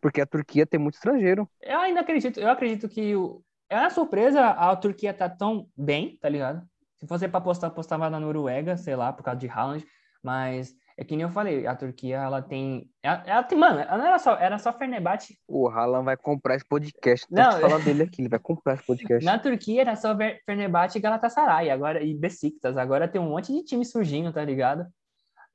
Porque 0.01 0.21
a 0.21 0.27
Turquia 0.27 0.67
tem 0.67 0.79
muito 0.79 0.95
estrangeiro. 0.95 1.49
Eu 1.63 1.81
ainda 1.81 2.01
acredito, 2.01 2.39
eu 2.39 2.51
acredito 2.51 2.89
que 2.89 3.15
o... 3.17 3.43
é 3.69 3.79
uma 3.79 3.91
surpresa 3.91 4.47
a 4.49 4.75
Turquia 4.77 5.15
tá 5.15 5.29
tão 5.29 5.69
bem, 5.77 6.19
tá 6.21 6.29
ligado? 6.29 6.63
Se 6.97 7.07
fosse 7.07 7.29
pra 7.29 7.39
apostar, 7.39 7.71
apostava 7.71 8.09
na 8.09 8.19
Noruega, 8.19 8.77
sei 8.77 8.97
lá, 8.97 9.13
por 9.13 9.23
causa 9.23 9.39
de 9.39 9.49
Haaland. 9.49 9.87
Mas 10.23 10.75
é 10.99 11.05
que 11.05 11.15
nem 11.15 11.25
eu 11.25 11.31
falei, 11.31 11.67
a 11.67 11.77
Turquia, 11.77 12.17
ela 12.17 12.41
tem. 12.41 12.91
Ela, 13.03 13.23
ela 13.27 13.43
tem, 13.43 13.59
mano, 13.59 13.81
ela 13.81 13.99
não 13.99 14.07
era 14.07 14.19
só, 14.19 14.35
era 14.37 14.59
só 14.59 14.73
Fenerbahçe. 14.73 15.39
O 15.47 15.69
Haaland 15.69 16.07
vai 16.07 16.17
comprar 16.17 16.57
esse 16.57 16.65
podcast. 16.65 17.27
Não, 17.31 17.53
não 17.53 17.61
falar 17.61 17.79
dele 17.85 18.05
aqui, 18.05 18.23
ele 18.23 18.31
vai 18.31 18.39
comprar 18.39 18.75
esse 18.75 18.87
podcast. 18.87 19.25
Na 19.25 19.39
Turquia 19.39 19.83
era 19.83 19.95
só 19.95 20.17
Fenerbahçe 20.47 20.97
e 20.97 21.01
Galatasaray, 21.01 21.71
agora, 21.71 22.03
e 22.03 22.15
Besiktas. 22.15 22.79
Agora 22.79 23.07
tem 23.07 23.21
um 23.21 23.29
monte 23.29 23.53
de 23.53 23.63
time 23.63 23.85
surgindo, 23.85 24.33
tá 24.33 24.43
ligado? 24.43 24.87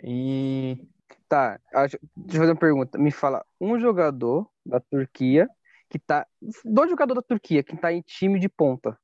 E. 0.03 0.87
Tá, 1.27 1.59
deixa 1.73 1.97
eu 1.97 2.39
fazer 2.39 2.51
uma 2.51 2.59
pergunta. 2.59 2.97
Me 2.97 3.11
fala 3.11 3.45
um 3.59 3.79
jogador 3.79 4.49
da 4.65 4.79
Turquia 4.79 5.49
que 5.89 5.97
tá. 5.97 6.25
Dois 6.65 6.89
jogadores 6.89 7.23
da 7.23 7.27
Turquia 7.27 7.63
que 7.63 7.77
tá 7.77 7.91
em 7.91 8.01
time 8.01 8.39
de 8.39 8.49
ponta. 8.49 8.97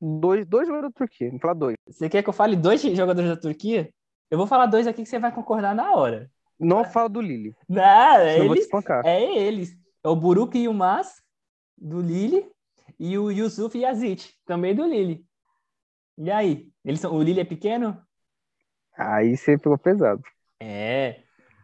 Dois, 0.00 0.46
dois 0.46 0.66
jogadores 0.66 0.92
da 0.94 0.98
Turquia. 0.98 1.32
Me 1.32 1.38
fala 1.38 1.54
dois. 1.54 1.76
Você 1.86 2.08
quer 2.08 2.22
que 2.22 2.28
eu 2.28 2.32
fale 2.32 2.56
dois 2.56 2.80
jogadores 2.82 3.30
da 3.30 3.36
Turquia? 3.36 3.90
Eu 4.30 4.38
vou 4.38 4.46
falar 4.46 4.66
dois 4.66 4.86
aqui 4.86 5.02
que 5.02 5.08
você 5.08 5.18
vai 5.18 5.32
concordar 5.32 5.74
na 5.74 5.94
hora. 5.94 6.30
Não 6.58 6.84
fala 6.84 7.08
do 7.08 7.20
Lille. 7.20 7.54
Não, 7.68 7.82
é 7.82 8.38
eles. 8.38 8.68
É 9.04 9.22
eles. 9.22 9.76
É 10.02 10.08
o 10.08 10.16
Buruk 10.16 10.56
Yilmaz, 10.56 11.22
do 11.76 12.00
Lille, 12.00 12.46
e 12.98 13.18
o 13.18 13.30
Yusuf 13.30 13.78
Yazid, 13.78 14.34
também 14.46 14.74
do 14.74 14.86
Lille. 14.86 15.24
E 16.16 16.30
aí? 16.30 16.70
Eles 16.84 17.00
são... 17.00 17.14
O 17.14 17.22
Lille 17.22 17.40
é 17.40 17.44
pequeno? 17.44 18.00
Aí 18.96 19.36
você 19.36 19.58
pegou 19.58 19.78
pesado. 19.78 20.22
É. 20.64 21.22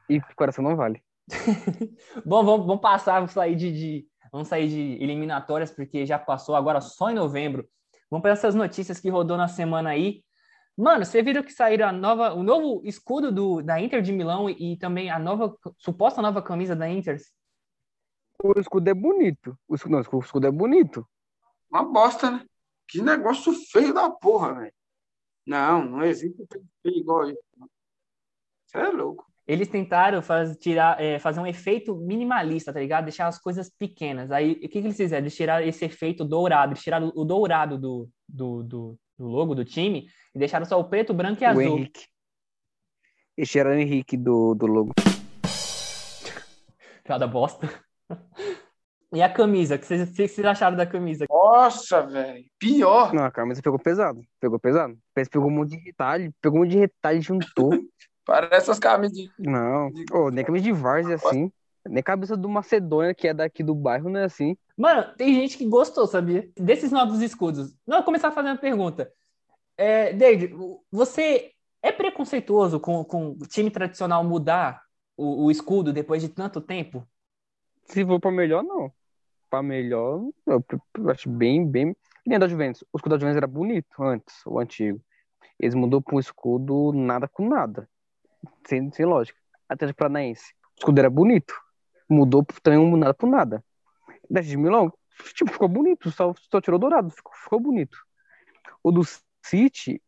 E 0.09 0.21
coração 0.37 0.63
não 0.63 0.77
vale. 0.77 1.03
Bom, 2.25 2.45
vamos, 2.45 2.67
vamos 2.67 2.83
passar, 2.83 3.15
vamos 3.15 3.33
sair 3.33 3.57
de, 3.57 3.73
de- 3.73 4.09
vamos 4.31 4.49
sair 4.49 4.69
de 4.69 5.03
eliminatórias, 5.03 5.71
porque 5.71 6.05
já 6.05 6.19
passou 6.19 6.55
agora 6.55 6.81
só 6.81 7.11
em 7.11 7.15
novembro. 7.15 7.67
Vamos 8.11 8.23
para 8.23 8.33
essas 8.33 8.55
notícias 8.55 9.01
que 9.01 9.09
rodou 9.09 9.37
na 9.37 9.49
semana 9.49 9.91
aí. 9.91 10.23
Mano, 10.77 11.05
você 11.05 11.23
viram 11.23 11.43
que 11.43 11.53
saíram 11.53 11.89
a 11.89 11.93
nova, 11.93 12.35
o 12.35 12.43
novo 12.43 12.83
escudo 12.85 13.33
do, 13.33 13.63
da 13.63 13.81
Inter 13.81 14.03
de 14.03 14.13
Milão 14.13 14.51
e, 14.51 14.73
e 14.73 14.77
também 14.77 15.11
a 15.11 15.19
nova, 15.19 15.57
suposta 15.79 16.21
nova 16.21 16.43
camisa 16.43 16.77
da 16.77 16.89
Inter? 16.89 17.19
O 18.43 18.59
escudo 18.59 18.89
é 18.91 18.95
bonito. 18.95 19.57
O 19.69 19.75
escudo, 19.75 19.93
não, 19.97 20.03
o 20.13 20.21
escudo 20.21 20.47
é 20.47 20.51
bonito. 20.51 21.07
Uma 21.71 21.85
bosta, 21.85 22.31
né? 22.31 22.45
Que 22.89 23.01
negócio 23.01 23.53
feio 23.71 23.95
da 23.95 24.11
porra, 24.11 24.55
velho. 24.55 24.73
Não, 25.47 25.85
não 25.85 26.03
existe 26.03 26.45
feio 26.83 26.97
igual 26.97 27.31
isso. 27.31 27.41
Você 28.71 28.79
é 28.79 28.89
louco. 28.89 29.27
Eles 29.49 29.67
tentaram 29.67 30.23
faz, 30.23 30.57
tirar, 30.57 31.03
é, 31.03 31.19
fazer 31.19 31.41
um 31.41 31.47
efeito 31.47 31.97
minimalista, 31.97 32.73
tá 32.73 32.79
ligado? 32.79 33.05
Deixar 33.05 33.27
as 33.27 33.37
coisas 33.37 33.69
pequenas. 33.69 34.31
Aí, 34.31 34.53
o 34.53 34.61
que, 34.61 34.69
que 34.69 34.79
eles 34.79 34.97
fizeram? 34.97 35.25
Eles 35.25 35.35
tiraram 35.35 35.67
esse 35.67 35.85
efeito 35.85 36.25
dourado, 36.25 36.73
eles 36.73 36.83
tiraram 36.83 37.11
o 37.17 37.25
dourado 37.25 37.77
do, 37.77 38.09
do, 38.29 38.63
do, 38.63 38.97
do 39.19 39.27
logo 39.27 39.57
do 39.57 39.65
time 39.65 40.07
e 40.33 40.39
deixaram 40.39 40.65
só 40.65 40.79
o 40.79 40.89
preto, 40.89 41.13
branco 41.13 41.43
e 41.43 41.47
O 41.47 41.51
azul. 41.51 41.63
Henrique. 41.63 42.05
Esse 43.37 43.59
era 43.59 43.71
o 43.71 43.73
Henrique 43.73 44.17
do, 44.17 44.55
do 44.55 44.67
logo. 44.67 44.93
Cada 47.03 47.27
bosta. 47.27 47.69
E 49.13 49.21
a 49.21 49.29
camisa? 49.29 49.75
O 49.75 49.79
que 49.81 49.87
vocês, 49.87 50.09
o 50.09 50.15
que 50.15 50.29
vocês 50.29 50.47
acharam 50.47 50.77
da 50.77 50.87
camisa? 50.87 51.27
Nossa, 51.29 52.07
velho. 52.07 52.45
Pior. 52.61 53.13
Não, 53.13 53.25
a 53.25 53.31
camisa 53.33 53.61
pegou 53.61 53.77
pesado. 53.77 54.21
Pegou 54.39 54.57
pesado. 54.57 54.97
Pegou 55.13 55.49
um 55.49 55.51
monte 55.51 55.71
de 55.71 55.85
retalho. 55.85 56.33
Pegou 56.41 56.59
um 56.59 56.63
monte 56.63 56.71
de 56.71 56.79
retalho 56.79 57.19
e 57.19 57.21
juntou. 57.21 57.71
Parece 58.31 58.71
as 58.71 58.79
camisas 58.79 59.17
de. 59.17 59.29
Não. 59.37 59.91
Nem 60.31 60.45
camisa 60.45 60.63
de 60.63 60.71
várzea 60.71 61.17
assim. 61.17 61.51
Nem 61.85 62.01
cabeça 62.01 62.37
do 62.37 62.49
Macedônia, 62.49 63.13
que 63.13 63.27
é 63.27 63.35
daqui 63.35 63.61
do 63.61 63.75
bairro, 63.75 64.09
não 64.09 64.21
é 64.21 64.25
assim. 64.25 64.57
Mano, 64.77 65.13
tem 65.17 65.35
gente 65.35 65.59
que 65.59 65.67
gostou, 65.67 66.07
sabia? 66.07 66.49
Desses 66.57 66.93
novos 66.93 67.21
escudos. 67.23 67.75
Não, 67.85 67.97
vou 67.97 68.05
começar 68.05 68.31
fazendo 68.31 68.53
uma 68.53 68.61
pergunta. 68.61 69.13
É, 69.77 70.13
David, 70.13 70.55
você 70.93 71.51
é 71.83 71.91
preconceituoso 71.91 72.79
com, 72.79 73.03
com 73.03 73.31
o 73.31 73.49
time 73.49 73.69
tradicional 73.69 74.23
mudar 74.23 74.81
o, 75.17 75.47
o 75.47 75.51
escudo 75.51 75.93
depois 75.93 76.23
de 76.23 76.29
tanto 76.29 76.61
tempo? 76.61 77.05
Se 77.87 78.07
for 78.07 78.21
pra 78.21 78.31
melhor, 78.31 78.63
não. 78.63 78.93
Pra 79.51 79.61
melhor, 79.61 80.23
eu, 80.47 80.65
eu 80.99 81.11
acho 81.11 81.29
bem, 81.29 81.67
bem. 81.67 81.95
Que 81.95 82.29
nem 82.29 82.37
a 82.37 82.39
da 82.39 82.47
Juventus. 82.47 82.85
O 82.93 82.97
escudo 82.97 83.17
da 83.17 83.19
Juventus 83.19 83.39
era 83.39 83.49
bonito 83.49 84.01
antes, 84.01 84.37
o 84.47 84.61
antigo. 84.61 85.03
Eles 85.59 85.75
mudou 85.75 86.01
pra 86.01 86.15
um 86.15 86.21
escudo 86.21 86.93
nada 86.93 87.27
com 87.27 87.49
nada. 87.49 87.89
Sem, 88.67 88.91
sem 88.93 89.07
lógica. 89.07 89.39
Atlético 89.69 89.99
Paranaense. 89.99 90.53
O 90.77 90.81
escudo 90.81 90.99
era 90.99 91.11
bonito. 91.11 91.55
Mudou 92.09 92.45
também 92.63 92.79
um 92.79 92.97
nada 92.97 93.15
por 93.15 93.29
nada. 93.29 93.65
Da 94.29 94.41
de 94.41 94.57
Milão, 94.57 94.93
tipo, 95.35 95.53
ficou 95.53 95.69
bonito. 95.69 96.11
Só, 96.11 96.35
só 96.51 96.61
tirou 96.61 96.79
dourado. 96.79 97.11
Ficou, 97.11 97.33
ficou 97.35 97.61
bonito. 97.61 97.99
O 98.83 98.91
do 98.91 99.03
City, 99.45 100.03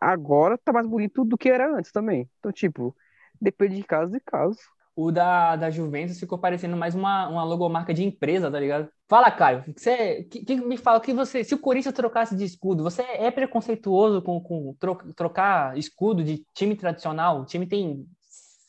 agora 0.00 0.58
tá 0.58 0.72
mais 0.72 0.86
bonito 0.86 1.24
do 1.24 1.36
que 1.36 1.48
era 1.48 1.74
antes 1.76 1.90
também. 1.92 2.28
Então, 2.38 2.52
tipo, 2.52 2.94
depende 3.40 3.76
de 3.76 3.84
caso 3.84 4.16
e 4.16 4.20
caso. 4.20 4.60
O 5.02 5.10
da, 5.10 5.56
da 5.56 5.70
Juventus 5.70 6.20
ficou 6.20 6.36
parecendo 6.38 6.76
mais 6.76 6.94
uma, 6.94 7.26
uma 7.26 7.42
logomarca 7.42 7.94
de 7.94 8.04
empresa, 8.04 8.50
tá 8.50 8.60
ligado? 8.60 8.86
Fala, 9.08 9.30
Caio, 9.30 9.62
que 9.62 9.80
você, 9.80 10.24
que, 10.24 10.44
que 10.44 10.56
me 10.56 10.76
fala 10.76 11.00
que 11.00 11.14
você, 11.14 11.42
se 11.42 11.54
o 11.54 11.58
Corinthians 11.58 11.94
trocasse 11.94 12.36
de 12.36 12.44
escudo, 12.44 12.82
você 12.82 13.00
é 13.00 13.30
preconceituoso 13.30 14.20
com, 14.20 14.38
com 14.42 14.76
tro- 14.78 15.14
trocar 15.16 15.78
escudo 15.78 16.22
de 16.22 16.44
time 16.54 16.76
tradicional? 16.76 17.40
O 17.40 17.46
time 17.46 17.66
tem 17.66 18.04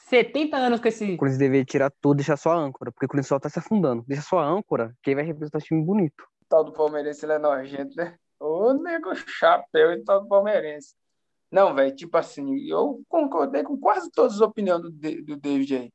70 0.09 0.55
anos 0.55 0.79
com 0.79 0.87
esse. 0.87 1.03
O 1.03 1.17
Corinthians 1.17 1.37
deveria 1.37 1.65
tirar 1.65 1.91
tudo 1.99 2.15
e 2.15 2.17
deixar 2.19 2.37
só 2.37 2.51
a 2.51 2.55
âncora, 2.55 2.93
porque 2.93 3.07
o 3.07 3.09
Corinthians 3.09 3.27
só 3.27 3.37
tá 3.37 3.49
se 3.49 3.59
afundando. 3.59 4.05
Deixa 4.07 4.23
só 4.23 4.39
a 4.39 4.47
âncora, 4.47 4.95
que 5.03 5.09
aí 5.09 5.15
vai 5.15 5.25
representar 5.25 5.57
o 5.57 5.61
time 5.61 5.83
bonito. 5.83 6.23
O 6.43 6.45
tal 6.47 6.63
do 6.63 6.71
palmeirense, 6.71 7.25
ele 7.25 7.33
é 7.33 7.39
nojento, 7.39 7.93
né? 7.97 8.15
Ô, 8.39 8.71
nego 8.71 9.13
chapéu 9.15 9.91
e 9.91 10.01
tal 10.05 10.21
do 10.21 10.29
palmeirense. 10.29 10.95
Não, 11.51 11.75
velho, 11.75 11.93
tipo 11.93 12.15
assim, 12.15 12.57
eu 12.69 13.01
concordei 13.09 13.63
com 13.63 13.77
quase 13.77 14.09
todas 14.09 14.35
as 14.35 14.41
opiniões 14.41 14.81
do, 14.81 14.91
do 14.91 15.35
David 15.35 15.75
aí. 15.75 15.91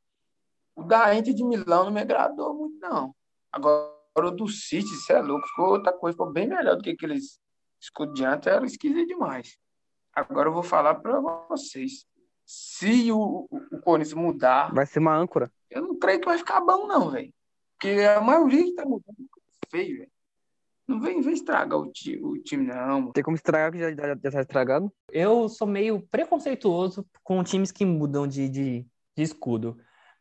O 0.76 0.82
da 0.84 1.14
Inter 1.14 1.34
de 1.34 1.42
Milão 1.42 1.84
não 1.84 1.90
me 1.90 2.00
agradou 2.00 2.54
muito, 2.54 2.78
não. 2.78 3.14
Agora, 3.50 3.90
o 4.18 4.30
do 4.30 4.46
City, 4.46 4.86
você 4.88 5.14
é 5.14 5.20
louco, 5.20 5.46
ficou 5.48 5.70
outra 5.70 5.92
coisa, 5.92 6.14
ficou 6.14 6.30
bem 6.32 6.46
melhor 6.46 6.76
do 6.76 6.82
que 6.82 6.90
aqueles 6.90 7.40
escudos 7.80 8.14
de 8.14 8.24
antes, 8.24 8.46
era 8.46 8.64
esquisito 8.64 9.06
demais. 9.06 9.56
Agora 10.14 10.48
eu 10.48 10.52
vou 10.52 10.62
falar 10.62 10.94
pra 10.96 11.18
vocês. 11.48 12.06
Se 12.44 13.10
o, 13.10 13.46
o, 13.50 13.56
o 13.72 13.80
Corinthians 13.80 14.14
mudar, 14.14 14.72
Vai 14.72 14.86
ser 14.86 14.98
uma 15.00 15.16
âncora. 15.16 15.50
eu 15.70 15.82
não 15.82 15.98
creio 15.98 16.20
que 16.20 16.26
vai 16.26 16.38
ficar 16.38 16.60
bom, 16.60 16.86
não, 16.86 17.10
velho. 17.10 17.32
Porque 17.72 18.00
a 18.04 18.20
maioria 18.20 18.64
que 18.64 18.74
tá 18.74 18.84
mudando 18.84 19.16
é 19.18 19.66
feio, 19.70 19.98
velho. 19.98 20.10
Não 20.86 21.00
vem, 21.00 21.20
vem 21.20 21.34
estragar 21.34 21.76
o, 21.78 21.90
ti- 21.90 22.18
o 22.22 22.38
time, 22.38 22.64
não, 22.66 23.00
mano. 23.00 23.12
Tem 23.12 23.24
como 23.24 23.34
estragar 23.36 23.72
que 23.72 23.78
já, 23.80 23.90
já, 23.90 24.06
já 24.22 24.30
tá 24.30 24.40
estragado? 24.40 24.92
Eu 25.10 25.48
sou 25.48 25.66
meio 25.66 26.00
preconceituoso 26.08 27.04
com 27.24 27.42
times 27.42 27.72
que 27.72 27.84
mudam 27.84 28.26
de, 28.26 28.48
de, 28.48 28.86
de 29.16 29.22
escudo. 29.22 29.76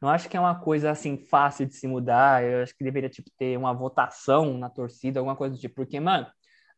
Não 0.06 0.12
acho 0.12 0.30
que 0.30 0.38
é 0.38 0.39
uma 0.39 0.54
coisa 0.54 0.91
assim 0.91 1.18
fácil 1.18 1.65
de 1.65 1.74
se 1.74 1.88
mudar. 1.88 2.44
Eu 2.44 2.62
acho 2.62 2.78
que 2.78 2.84
deveria 2.84 3.10
tipo, 3.10 3.28
ter 3.39 3.58
uma 3.58 3.74
votação 3.74 4.56
na 4.56 4.70
torcida, 4.70 5.20
alguma 5.20 5.36
coisa 5.36 5.56
do 5.56 5.60
tipo. 5.60 5.74
Porque, 5.74 6.00
mano, 6.00 6.28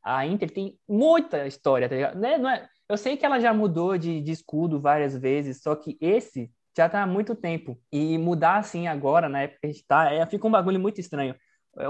a 0.02 0.26
Inter 0.26 0.50
tem 0.50 0.80
muita 0.88 1.46
história, 1.46 1.90
tá 1.90 1.96
ligado? 1.96 2.18
Né? 2.18 2.38
Não 2.38 2.50
é... 2.50 2.66
Eu 2.88 2.96
sei 2.96 3.18
que 3.18 3.26
ela 3.26 3.38
já 3.38 3.54
mudou 3.54 3.98
de, 3.98 4.22
de 4.22 4.32
escudo 4.32 4.80
várias 4.80 5.14
vezes, 5.14 5.62
só 5.62 5.76
que 5.76 5.98
esse 6.00 6.50
já 6.76 6.88
tá 6.88 7.04
há 7.04 7.06
muito 7.06 7.36
tempo. 7.36 7.78
E 7.92 8.18
mudar 8.18 8.60
assim 8.60 8.88
agora, 8.88 9.28
na 9.28 9.42
época 9.42 9.60
que 9.60 9.68
a 9.68 9.72
gente 9.74 9.86
tá, 9.86 10.10
é, 10.10 10.26
fica 10.26 10.48
um 10.48 10.52
bagulho 10.52 10.80
muito 10.80 11.02
estranho. 11.02 11.36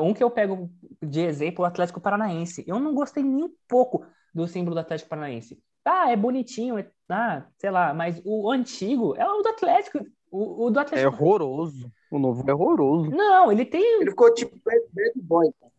Um 0.02 0.16
que 0.16 0.24
eu 0.24 0.32
pego 0.32 0.72
de 1.04 1.22
exemplo, 1.22 1.64
o 1.64 1.68
Atlético 1.68 2.02
Paranaense. 2.02 2.64
Eu 2.66 2.80
não 2.80 2.96
gostei 2.96 3.22
nem 3.22 3.44
um 3.44 3.54
pouco 3.68 4.04
do 4.34 4.48
símbolo 4.48 4.74
do 4.74 4.80
Atlético 4.80 5.12
Paranaense. 5.12 5.62
Tá, 5.84 6.10
é 6.10 6.16
bonitinho, 6.16 6.80
é, 6.80 6.90
ah, 7.10 7.46
sei 7.60 7.70
lá, 7.70 7.94
mas 7.94 8.20
o 8.26 8.52
antigo 8.52 9.16
é 9.16 9.26
o 9.30 9.44
do 9.44 9.50
Atlético. 9.50 10.00
O, 10.38 10.66
o 10.66 10.70
do 10.72 10.80
É 10.80 10.82
Atlético. 10.84 11.12
horroroso. 11.24 11.92
O 12.12 12.20
novo 12.20 12.44
é 12.50 12.54
horroroso. 12.54 13.10
Não, 13.12 13.52
ele 13.52 13.66
tem. 13.66 14.02
Ele 14.02 14.10
ficou 14.12 14.34
tipo 14.34 14.56
bad, 14.64 14.82
bad 14.94 15.12
boy. 15.16 15.52
cara. 15.60 15.72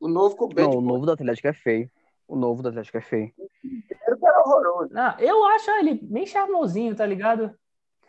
O 0.00 0.08
novo 0.08 0.30
ficou 0.30 0.48
bad 0.48 0.62
Não, 0.62 0.70
o 0.70 0.80
boy. 0.80 0.84
novo 0.92 1.06
do 1.06 1.12
Atlético 1.12 1.48
é 1.48 1.52
feio. 1.52 1.90
O 2.28 2.36
novo 2.36 2.62
do 2.62 2.68
Atlético 2.68 2.98
é 2.98 3.00
feio. 3.00 3.32
Ele 3.64 3.84
era 4.00 4.40
horroroso. 4.40 4.92
Ah, 4.96 5.16
eu 5.20 5.44
acho 5.46 5.70
ele 5.72 5.94
bem 5.94 6.26
charmosinho, 6.26 6.94
tá 6.94 7.04
ligado? 7.06 7.54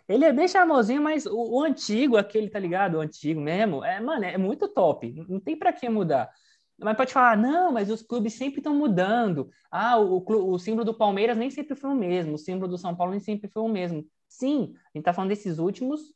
Ele 0.07 0.25
é 0.25 0.33
bem 0.33 0.47
charmosinho, 0.47 1.01
mas 1.01 1.25
o, 1.25 1.35
o 1.37 1.61
antigo, 1.63 2.17
aquele, 2.17 2.49
tá 2.49 2.59
ligado? 2.59 2.95
O 2.95 2.99
antigo 3.01 3.39
mesmo, 3.39 3.83
é, 3.83 3.99
mano, 4.01 4.25
é 4.25 4.37
muito 4.37 4.67
top. 4.67 5.13
Não 5.29 5.39
tem 5.39 5.57
pra 5.57 5.71
que 5.71 5.87
mudar. 5.89 6.29
Mas 6.77 6.97
pode 6.97 7.13
falar, 7.13 7.37
não, 7.37 7.71
mas 7.71 7.89
os 7.89 8.01
clubes 8.01 8.33
sempre 8.33 8.59
estão 8.59 8.75
mudando. 8.75 9.49
Ah, 9.71 9.97
o, 9.99 10.17
o, 10.17 10.51
o 10.53 10.59
símbolo 10.59 10.83
do 10.83 10.93
Palmeiras 10.93 11.37
nem 11.37 11.49
sempre 11.49 11.75
foi 11.75 11.89
o 11.89 11.95
mesmo. 11.95 12.33
O 12.33 12.37
símbolo 12.37 12.67
do 12.69 12.77
São 12.77 12.93
Paulo 12.95 13.11
nem 13.11 13.19
sempre 13.21 13.49
foi 13.49 13.61
o 13.63 13.67
mesmo. 13.69 14.05
Sim, 14.33 14.73
a 14.75 14.97
gente 14.97 15.05
tá 15.05 15.13
falando 15.13 15.29
desses 15.29 15.59
últimos, 15.59 16.11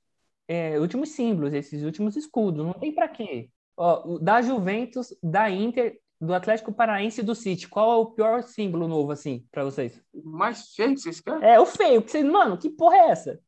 é, 0.47 0.79
últimos 0.79 1.09
símbolos, 1.09 1.53
esses 1.53 1.83
últimos 1.83 2.15
escudos. 2.17 2.65
Não 2.65 2.73
tem 2.73 2.91
pra 2.91 3.07
quê. 3.07 3.51
Ó, 3.77 4.15
o 4.15 4.19
da 4.19 4.41
Juventus, 4.41 5.15
da 5.21 5.51
Inter, 5.51 5.99
do 6.19 6.33
Atlético 6.33 6.73
Paranaense 6.73 7.21
e 7.21 7.23
do 7.23 7.35
City. 7.35 7.67
Qual 7.67 7.91
é 7.91 7.95
o 7.95 8.07
pior 8.07 8.41
símbolo 8.41 8.87
novo, 8.87 9.11
assim, 9.11 9.45
pra 9.51 9.63
vocês? 9.63 10.01
O 10.11 10.27
mais 10.27 10.73
feio 10.73 10.95
que 10.95 11.01
vocês 11.01 11.21
querem? 11.21 11.47
É, 11.47 11.59
o 11.59 11.65
feio, 11.67 12.01
que 12.01 12.09
vocês, 12.09 12.25
mano, 12.25 12.57
que 12.57 12.71
porra 12.71 12.95
é 12.95 13.09
essa? 13.11 13.39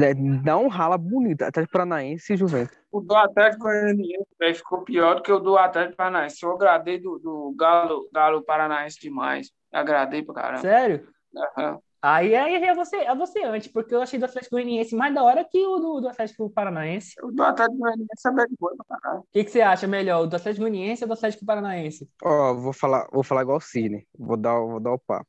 É, 0.00 0.14
Dá 0.44 0.56
um 0.56 0.68
rala 0.68 0.96
bonito. 0.96 1.42
Atlético 1.42 1.72
Paranaense 1.72 2.32
e 2.32 2.36
Juventus. 2.36 2.78
O 2.92 3.00
do 3.00 3.16
Atlético 3.16 3.64
Paranaense 3.64 4.26
velho, 4.38 4.54
ficou 4.54 4.84
pior 4.84 5.16
do 5.16 5.22
que 5.22 5.32
o 5.32 5.40
do 5.40 5.58
Atlético 5.58 5.96
Paranaense. 5.96 6.40
Eu 6.40 6.52
agradei 6.52 7.00
do, 7.00 7.18
do 7.18 7.52
Galo, 7.58 8.08
Galo 8.12 8.44
Paranaense 8.44 9.00
demais. 9.00 9.50
Agradei 9.72 10.22
pra 10.22 10.34
caramba. 10.34 10.60
Sério? 10.60 11.08
Aham. 11.36 11.80
Aí, 12.02 12.34
aí 12.34 12.54
é 12.54 12.74
você, 12.74 12.96
é 12.96 13.14
você 13.14 13.44
antes, 13.44 13.68
porque 13.68 13.94
eu 13.94 14.00
achei 14.00 14.18
do 14.18 14.24
Atlético 14.24 14.56
Goianiense 14.56 14.96
mais 14.96 15.14
da 15.14 15.22
hora 15.22 15.44
que 15.44 15.58
o 15.66 15.78
do, 15.78 16.00
do 16.00 16.08
Atlético 16.08 16.48
Paranaense. 16.48 17.14
O 17.22 17.30
do 17.30 17.42
Atlético 17.42 17.78
Paranaense 17.78 18.26
é 18.26 18.30
bad 18.30 18.56
boy 18.58 18.74
pra 18.76 18.98
caralho. 18.98 19.20
O 19.20 19.26
que, 19.30 19.44
que 19.44 19.50
você 19.50 19.60
acha 19.60 19.86
melhor, 19.86 20.22
o 20.22 20.26
do 20.26 20.34
Atlético 20.34 20.62
Goianiense 20.62 21.04
ou 21.04 21.08
do 21.08 21.12
Atlético 21.12 21.44
Paranaense? 21.44 22.10
Ó, 22.22 22.54
vou 22.54 22.72
falar, 22.72 23.06
vou 23.12 23.22
falar 23.22 23.42
igual 23.42 23.58
o 23.58 23.60
Sidney. 23.60 24.06
Vou 24.18 24.38
dar, 24.38 24.58
vou 24.58 24.80
dar 24.80 24.92
o 24.92 24.98
papo. 24.98 25.28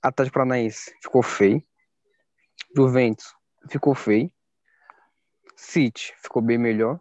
Atlético 0.00 0.34
Paranaense 0.34 0.94
ficou 1.02 1.24
feio. 1.24 1.60
Juventus 2.76 3.34
ficou 3.68 3.96
feio. 3.96 4.30
City 5.56 6.14
ficou 6.22 6.40
bem 6.40 6.58
melhor. 6.58 7.00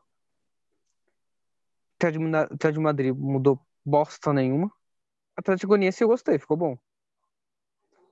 Atlético 1.95 2.71
de 2.73 2.80
Madrid 2.80 3.15
mudou 3.15 3.60
bosta 3.86 4.34
nenhuma. 4.34 4.71
Atlético 5.38 5.67
Goianiense 5.67 6.04
eu 6.04 6.08
gostei, 6.08 6.39
ficou 6.39 6.58
bom. 6.58 6.77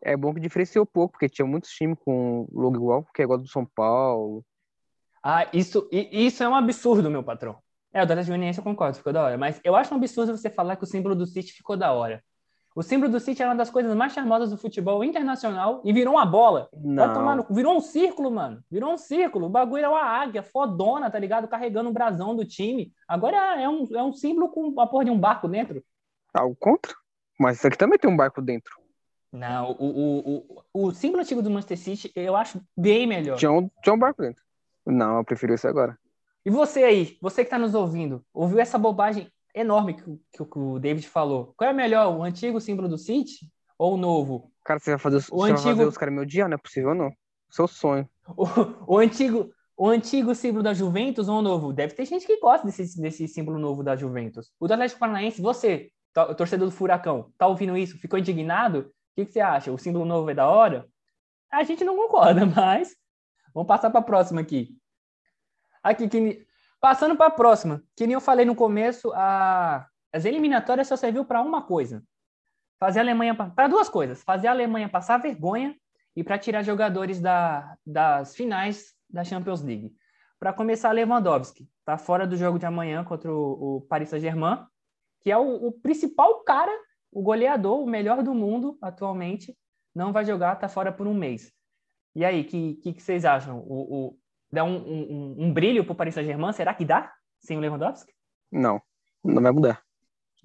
É 0.01 0.15
bom 0.15 0.33
que 0.33 0.39
diferenciou 0.39 0.85
pouco, 0.85 1.13
porque 1.13 1.29
tinha 1.29 1.45
muitos 1.45 1.71
times 1.71 1.97
com 2.03 2.47
logo 2.51 2.75
igual, 2.75 3.05
que 3.13 3.21
é 3.21 3.25
igual 3.25 3.37
do 3.37 3.47
São 3.47 3.65
Paulo. 3.65 4.45
Ah, 5.23 5.47
isso, 5.51 5.87
isso 5.91 6.41
é 6.43 6.47
um 6.47 6.55
absurdo, 6.55 7.09
meu 7.09 7.23
patrão. 7.23 7.57
É, 7.91 8.01
o 8.01 8.05
do 8.05 8.11
Atlético 8.11 8.31
Goianiense 8.31 8.59
eu 8.59 8.63
concordo, 8.63 8.97
ficou 8.97 9.11
da 9.11 9.23
hora. 9.23 9.37
Mas 9.37 9.59
eu 9.63 9.75
acho 9.75 9.93
um 9.93 9.97
absurdo 9.97 10.37
você 10.37 10.49
falar 10.49 10.75
que 10.75 10.83
o 10.83 10.87
símbolo 10.87 11.15
do 11.15 11.25
City 11.25 11.51
ficou 11.51 11.75
da 11.75 11.91
hora. 11.91 12.23
O 12.75 12.83
símbolo 12.83 13.11
do 13.11 13.19
City 13.19 13.41
era 13.41 13.49
uma 13.51 13.57
das 13.57 13.69
coisas 13.69 13.93
mais 13.95 14.13
charmosas 14.13 14.51
do 14.51 14.57
futebol 14.57 15.03
internacional 15.03 15.81
e 15.83 15.91
virou 15.91 16.13
uma 16.13 16.25
bola. 16.25 16.69
Não. 16.73 17.45
Virou 17.49 17.75
um 17.75 17.81
círculo, 17.81 18.31
mano. 18.31 18.63
Virou 18.69 18.93
um 18.93 18.97
círculo. 18.97 19.47
O 19.47 19.49
bagulho 19.49 19.79
era 19.79 19.89
uma 19.89 20.03
águia 20.03 20.43
fodona, 20.43 21.09
tá 21.09 21.17
ligado? 21.17 21.47
Carregando 21.47 21.89
o 21.89 21.93
brasão 21.93 22.35
do 22.35 22.45
time. 22.45 22.93
Agora 23.07 23.59
é 23.59 23.67
um, 23.67 23.87
é 23.93 24.03
um 24.03 24.13
símbolo 24.13 24.49
com 24.49 24.79
a 24.79 24.87
porra 24.87 25.05
de 25.05 25.11
um 25.11 25.19
barco 25.19 25.47
dentro. 25.47 25.83
Algo 26.33 26.55
contra? 26.55 26.93
Mas 27.39 27.57
isso 27.57 27.67
aqui 27.67 27.77
também 27.77 27.97
tem 27.97 28.09
um 28.09 28.15
barco 28.15 28.41
dentro. 28.41 28.71
Não, 29.31 29.71
o, 29.71 29.85
o, 29.85 30.63
o, 30.73 30.87
o 30.87 30.91
símbolo 30.91 31.21
antigo 31.21 31.41
do 31.41 31.49
Manchester 31.49 31.77
City 31.77 32.11
eu 32.15 32.35
acho 32.35 32.61
bem 32.75 33.05
melhor. 33.05 33.37
Tinha 33.37 33.51
um, 33.51 33.69
tinha 33.83 33.93
um 33.93 33.99
barco 33.99 34.21
dentro. 34.21 34.43
Não, 34.85 35.17
eu 35.17 35.23
prefiro 35.23 35.53
isso 35.53 35.67
agora. 35.67 35.97
E 36.45 36.49
você 36.49 36.83
aí, 36.83 37.17
você 37.21 37.43
que 37.43 37.49
tá 37.49 37.59
nos 37.59 37.75
ouvindo, 37.75 38.23
ouviu 38.33 38.59
essa 38.59 38.77
bobagem 38.77 39.31
enorme 39.53 39.93
que, 39.95 40.09
o- 40.09 40.19
que 40.31 40.43
que 40.45 40.57
o 40.59 40.79
David 40.79 41.07
falou? 41.07 41.53
Qual 41.55 41.69
é 41.69 41.73
melhor, 41.73 42.15
o 42.15 42.23
antigo 42.23 42.59
símbolo 42.59 42.87
do 42.87 42.97
City 42.97 43.45
ou 43.77 43.93
o 43.93 43.97
novo? 43.97 44.51
Cara, 44.65 44.79
você 44.79 44.91
vai 44.91 44.99
fazer, 44.99 45.17
O 45.17 45.19
você 45.19 45.35
vai 45.53 45.57
fazer 45.61 45.69
antigo- 45.69 45.89
os 45.89 45.97
caras 45.97 46.13
me 46.15 46.21
odiar, 46.21 46.49
não 46.49 46.55
é 46.55 46.57
possível, 46.59 46.95
não. 46.95 47.11
Seu 47.51 47.67
sonho. 47.67 48.09
O, 48.35 48.95
o 48.95 48.97
antigo, 48.97 49.51
o 49.77 49.87
antigo 49.87 50.33
símbolo 50.33 50.63
da 50.63 50.73
Juventus 50.73 51.27
ou 51.29 51.37
o 51.39 51.41
novo? 51.41 51.71
Deve 51.73 51.93
ter 51.93 52.05
gente 52.05 52.25
que 52.25 52.39
gosta 52.39 52.65
desse, 52.65 52.99
desse 52.99 53.27
símbolo 53.27 53.59
novo 53.59 53.83
da 53.83 53.95
Juventus. 53.95 54.51
O 54.59 54.67
do 54.67 54.73
Atlético 54.73 54.99
Paranaense, 54.99 55.41
você, 55.41 55.91
to- 56.13 56.33
torcedor 56.35 56.67
do 56.67 56.71
Furacão, 56.73 57.31
tá 57.37 57.45
ouvindo 57.47 57.75
isso? 57.77 57.97
Ficou 57.99 58.17
indignado? 58.17 58.91
O 59.11 59.15
que, 59.15 59.25
que 59.25 59.33
você 59.33 59.39
acha? 59.39 59.71
O 59.71 59.77
símbolo 59.77 60.05
novo 60.05 60.29
é 60.29 60.33
da 60.33 60.47
hora? 60.47 60.87
A 61.51 61.63
gente 61.63 61.83
não 61.83 61.95
concorda, 61.95 62.45
mas 62.45 62.95
vamos 63.53 63.67
passar 63.67 63.89
para 63.89 63.99
a 63.99 64.03
próxima 64.03 64.41
aqui. 64.41 64.77
Aqui, 65.83 66.07
que, 66.07 66.45
passando 66.79 67.15
para 67.15 67.27
a 67.27 67.31
próxima, 67.31 67.83
que 67.95 68.05
nem 68.05 68.13
eu 68.13 68.21
falei 68.21 68.45
no 68.45 68.55
começo, 68.55 69.11
a, 69.13 69.87
as 70.13 70.25
eliminatórias 70.25 70.87
só 70.87 70.95
serviu 70.95 71.25
para 71.25 71.41
uma 71.41 71.61
coisa. 71.61 72.03
Fazer 72.79 72.99
a 72.99 73.03
Alemanha 73.03 73.35
para 73.35 73.67
duas 73.67 73.89
coisas, 73.89 74.23
fazer 74.23 74.47
a 74.47 74.51
Alemanha 74.51 74.87
passar 74.87 75.17
vergonha 75.17 75.75
e 76.15 76.23
para 76.23 76.37
tirar 76.37 76.63
jogadores 76.63 77.19
da, 77.19 77.75
das 77.85 78.35
finais 78.35 78.93
da 79.09 79.23
Champions 79.23 79.61
League. 79.61 79.93
Para 80.39 80.53
começar, 80.53 80.91
Lewandowski 80.91 81.69
está 81.79 81.97
fora 81.97 82.25
do 82.25 82.37
jogo 82.37 82.57
de 82.57 82.65
amanhã 82.65 83.03
contra 83.03 83.33
o, 83.33 83.77
o 83.77 83.81
Paris 83.81 84.09
Saint-Germain, 84.09 84.65
que 85.21 85.31
é 85.31 85.37
o, 85.37 85.67
o 85.67 85.71
principal 85.71 86.43
cara, 86.43 86.71
o 87.11 87.21
goleador, 87.21 87.79
o 87.81 87.87
melhor 87.89 88.21
do 88.23 88.33
mundo 88.33 88.77
atualmente, 88.81 89.57
não 89.95 90.13
vai 90.13 90.23
jogar, 90.25 90.53
está 90.53 90.69
fora 90.69 90.91
por 90.91 91.07
um 91.07 91.13
mês. 91.13 91.51
E 92.15 92.23
aí, 92.25 92.41
o 92.41 92.45
que, 92.45 92.75
que, 92.75 92.93
que 92.93 93.01
vocês 93.03 93.25
acham? 93.25 93.59
O, 93.59 94.07
o- 94.07 94.19
dá 94.51 94.63
um, 94.63 94.77
um, 94.77 95.35
um- 95.45 95.53
brilho 95.53 95.83
para 95.83 95.93
o 95.93 95.95
Paris 95.95 96.13
Saint-Germain? 96.15 96.53
Será 96.53 96.73
que 96.73 96.85
dá 96.85 97.13
sem 97.39 97.57
o 97.57 97.59
Lewandowski? 97.59 98.13
Não, 98.51 98.81
não 99.23 99.41
vai 99.41 99.51
mudar. 99.51 99.83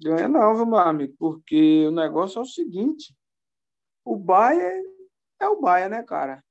Ganha 0.01 0.27
não, 0.27 0.55
viu, 0.55 0.65
meu 0.65 0.77
amigo? 0.77 1.15
Porque 1.17 1.85
o 1.87 1.91
negócio 1.91 2.39
é 2.39 2.41
o 2.41 2.45
seguinte: 2.45 3.15
o 4.03 4.15
Bayern 4.15 4.83
é 5.39 5.47
o 5.47 5.59
Bayern, 5.59 5.95
né, 5.97 6.03
cara? 6.03 6.43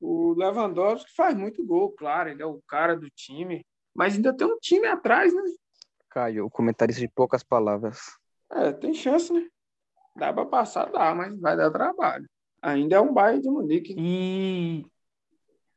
O 0.00 0.32
Lewandowski 0.34 1.10
faz 1.14 1.34
muito 1.36 1.64
gol, 1.64 1.90
claro, 1.92 2.30
ele 2.30 2.42
é 2.42 2.46
o 2.46 2.62
cara 2.68 2.96
do 2.96 3.10
time, 3.10 3.64
mas 3.94 4.14
ainda 4.14 4.36
tem 4.36 4.46
um 4.46 4.58
time 4.58 4.86
atrás, 4.86 5.34
né? 5.34 5.42
Caio, 6.10 6.46
o 6.46 6.50
comentarista 6.50 7.00
de 7.00 7.08
poucas 7.08 7.42
palavras. 7.42 7.98
É, 8.50 8.72
tem 8.72 8.94
chance, 8.94 9.32
né? 9.32 9.46
Dá 10.16 10.32
pra 10.32 10.44
passar, 10.46 10.90
dá, 10.90 11.14
mas 11.14 11.38
vai 11.38 11.56
dar 11.56 11.70
trabalho. 11.70 12.26
Ainda 12.60 12.96
é 12.96 13.00
um 13.00 13.12
Bayern 13.12 13.40
de 13.40 13.48
Munique. 13.48 13.94
E 13.96 14.84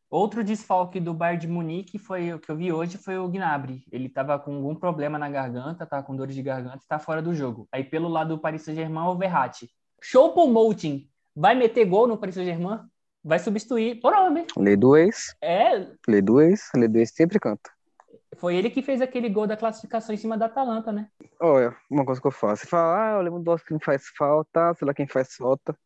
outro 0.09 0.43
desfalque 0.43 0.99
do 0.99 1.13
Bayern 1.13 1.41
de 1.41 1.47
Munique 1.47 1.99
foi 1.99 2.33
o 2.33 2.39
que 2.39 2.49
eu 2.49 2.55
vi 2.55 2.71
hoje 2.71 2.97
foi 2.97 3.17
o 3.17 3.27
Gnabry. 3.27 3.83
Ele 3.91 4.07
estava 4.07 4.39
com 4.39 4.55
algum 4.55 4.73
problema 4.73 5.19
na 5.19 5.29
garganta, 5.29 5.85
tá 5.85 6.01
com 6.01 6.15
dores 6.15 6.33
de 6.33 6.41
garganta, 6.41 6.77
está 6.77 6.97
fora 6.97 7.21
do 7.21 7.35
jogo. 7.35 7.67
Aí 7.71 7.83
pelo 7.83 8.09
lado 8.09 8.35
do 8.35 8.41
Paris 8.41 8.63
Saint-Germain, 8.63 9.07
o 9.07 9.15
Verratti. 9.15 9.69
Choupo-Moting 10.01 11.07
vai 11.35 11.53
meter 11.53 11.85
gol 11.85 12.07
no 12.07 12.17
Paris 12.17 12.35
Saint-Germain? 12.35 12.79
Vai 13.23 13.37
substituir, 13.37 14.01
provavelmente. 14.01 14.51
Lei 14.57 14.75
do 14.75 14.97
ex, 14.97 15.35
É, 15.39 15.87
lei 16.07 16.21
do 16.23 16.41
ex, 16.41 16.71
lei 16.75 16.87
do 16.87 16.97
ex 16.97 17.11
sempre 17.13 17.39
canta. 17.39 17.69
Foi 18.41 18.55
ele 18.55 18.71
que 18.71 18.81
fez 18.81 18.99
aquele 19.01 19.29
gol 19.29 19.45
da 19.45 19.55
classificação 19.55 20.15
em 20.15 20.17
cima 20.17 20.35
da 20.35 20.47
Atalanta, 20.47 20.91
né? 20.91 21.07
Olha, 21.39 21.77
uma 21.87 22.03
coisa 22.03 22.19
que 22.19 22.25
eu 22.25 22.31
faço. 22.31 22.63
Você 22.63 22.67
fala, 22.67 23.11
ah, 23.13 23.19
o 23.19 23.21
Lewandowski 23.21 23.71
não 23.71 23.79
faz 23.79 24.07
falta, 24.17 24.73
sei 24.73 24.87
lá 24.87 24.95
quem 24.95 25.07
faz 25.07 25.35
falta. 25.35 25.77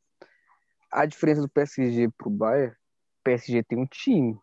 A 0.90 1.06
diferença 1.06 1.42
do 1.42 1.50
PSG 1.50 2.10
pro 2.18 2.30
Bayern, 2.30 2.72
o 2.72 3.24
PSG 3.26 3.62
tem 3.62 3.78
um 3.78 3.86
time. 3.86 4.40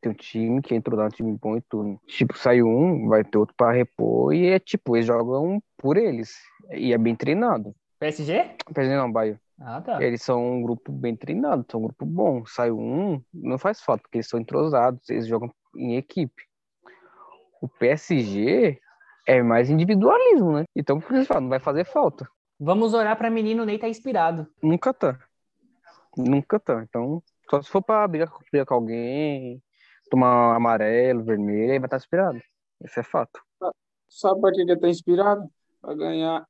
Tem 0.00 0.12
um 0.12 0.14
time 0.14 0.62
que 0.62 0.72
entrou 0.72 0.96
lá, 0.96 1.06
um 1.06 1.10
time 1.10 1.36
bom 1.36 1.56
e 1.56 1.60
tudo. 1.62 2.00
Tipo, 2.06 2.38
sai 2.38 2.62
um, 2.62 3.08
vai 3.08 3.24
ter 3.24 3.36
outro 3.36 3.56
pra 3.56 3.72
repor, 3.72 4.32
e 4.32 4.46
é 4.46 4.60
tipo, 4.60 4.96
eles 4.96 5.06
jogam 5.06 5.60
por 5.76 5.96
eles. 5.96 6.36
E 6.70 6.92
é 6.92 6.98
bem 6.98 7.16
treinado. 7.16 7.74
PSG? 7.98 8.54
PSG 8.72 8.94
não, 8.94 9.10
Bayern. 9.10 9.40
Ah, 9.60 9.80
tá. 9.80 10.00
Eles 10.00 10.22
são 10.22 10.58
um 10.58 10.62
grupo 10.62 10.92
bem 10.92 11.16
treinado, 11.16 11.66
são 11.68 11.80
um 11.80 11.84
grupo 11.84 12.06
bom. 12.06 12.46
Sai 12.46 12.70
um, 12.70 13.20
não 13.34 13.58
faz 13.58 13.80
falta, 13.80 14.02
porque 14.02 14.18
eles 14.18 14.28
são 14.28 14.38
entrosados, 14.38 15.10
eles 15.10 15.26
jogam 15.26 15.52
em 15.76 15.96
equipe. 15.96 16.47
O 17.60 17.68
PSG 17.68 18.78
é 19.26 19.42
mais 19.42 19.68
individualismo, 19.70 20.52
né? 20.52 20.64
Então, 20.74 21.00
por 21.00 21.16
isso, 21.16 21.32
não 21.34 21.48
vai 21.48 21.58
fazer 21.60 21.84
falta. 21.84 22.28
Vamos 22.58 22.94
orar 22.94 23.16
para 23.16 23.30
menino 23.30 23.64
Ney 23.64 23.78
tá 23.78 23.88
inspirado. 23.88 24.46
Nunca 24.62 24.92
tá. 24.92 25.18
Nunca 26.16 26.58
tá. 26.58 26.82
Então, 26.82 27.22
só 27.48 27.62
se 27.62 27.70
for 27.70 27.82
pra 27.82 28.06
brigar, 28.08 28.28
com- 28.28 28.42
brigar 28.50 28.66
com 28.66 28.74
alguém, 28.74 29.62
tomar 30.10 30.54
amarelo, 30.56 31.24
vermelho, 31.24 31.72
aí 31.72 31.78
vai 31.78 31.86
estar 31.86 31.96
inspirado. 31.98 32.40
Isso 32.84 32.98
é 32.98 33.02
fato. 33.02 33.40
Sabe 34.08 34.40
pra 34.40 34.50
que 34.50 34.64
que 34.64 34.70
ele 34.70 34.80
tá 34.80 34.88
inspirado? 34.88 35.48
Pra 35.80 35.94
ganhar 35.94 36.46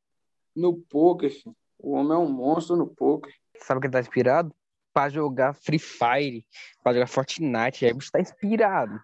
no 0.55 0.77
poker, 0.77 1.31
filho. 1.31 1.55
O 1.79 1.92
homem 1.92 2.12
é 2.12 2.16
um 2.16 2.29
monstro 2.31 2.77
no 2.77 2.87
poker. 2.87 3.33
Sabe 3.61 3.81
que 3.81 3.87
ele 3.87 3.92
tá 3.92 4.01
inspirado? 4.01 4.55
Pra 4.92 5.09
jogar 5.09 5.53
Free 5.55 5.79
Fire, 5.79 6.44
pra 6.83 6.92
jogar 6.92 7.07
Fortnite, 7.07 7.85
aí 7.87 7.92
você 7.92 8.11
tá 8.11 8.21
inspirado. 8.21 8.99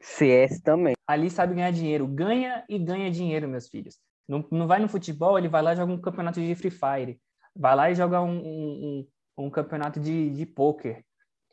CS 0.00 0.60
também. 0.62 0.94
Ali 1.12 1.28
sabe 1.30 1.54
ganhar 1.54 1.70
dinheiro. 1.70 2.06
Ganha 2.06 2.64
e 2.68 2.78
ganha 2.78 3.10
dinheiro, 3.10 3.48
meus 3.48 3.68
filhos. 3.68 3.98
Não, 4.28 4.44
não 4.50 4.66
vai 4.66 4.78
no 4.78 4.88
futebol, 4.88 5.38
ele 5.38 5.48
vai 5.48 5.62
lá 5.62 5.72
e 5.72 5.76
joga 5.76 5.92
um 5.92 6.00
campeonato 6.00 6.40
de 6.40 6.54
Free 6.54 6.70
Fire. 6.70 7.20
Vai 7.54 7.76
lá 7.76 7.90
e 7.90 7.94
joga 7.94 8.20
um, 8.22 8.30
um, 8.38 9.06
um, 9.36 9.44
um 9.46 9.50
campeonato 9.50 10.00
de, 10.00 10.30
de 10.30 10.46
poker. 10.46 11.04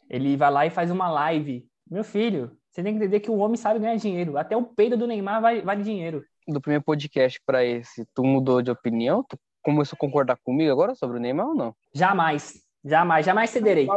Ele 0.09 0.37
vai 0.37 0.49
lá 0.49 0.65
e 0.65 0.69
faz 0.69 0.89
uma 0.89 1.09
live. 1.09 1.67
Meu 1.89 2.03
filho, 2.03 2.51
você 2.71 2.81
tem 2.81 2.93
que 2.93 2.99
entender 2.99 3.19
que 3.19 3.29
o 3.31 3.37
homem 3.37 3.57
sabe 3.57 3.79
ganhar 3.79 3.95
dinheiro. 3.97 4.37
Até 4.37 4.55
o 4.55 4.63
peido 4.63 4.95
do 4.95 5.07
Neymar 5.07 5.41
vai- 5.41 5.61
vale 5.61 5.83
dinheiro. 5.83 6.23
Do 6.47 6.61
primeiro 6.61 6.83
podcast 6.83 7.39
pra 7.45 7.63
esse, 7.65 8.05
tu 8.13 8.23
mudou 8.23 8.61
de 8.61 8.71
opinião? 8.71 9.23
Tu 9.27 9.37
começou 9.61 9.95
a 9.95 9.99
concordar 9.99 10.37
comigo 10.43 10.71
agora 10.71 10.95
sobre 10.95 11.17
o 11.17 11.19
Neymar 11.19 11.47
ou 11.49 11.55
não? 11.55 11.75
Jamais, 11.93 12.53
jamais, 12.83 13.25
jamais 13.25 13.49
cederei. 13.49 13.87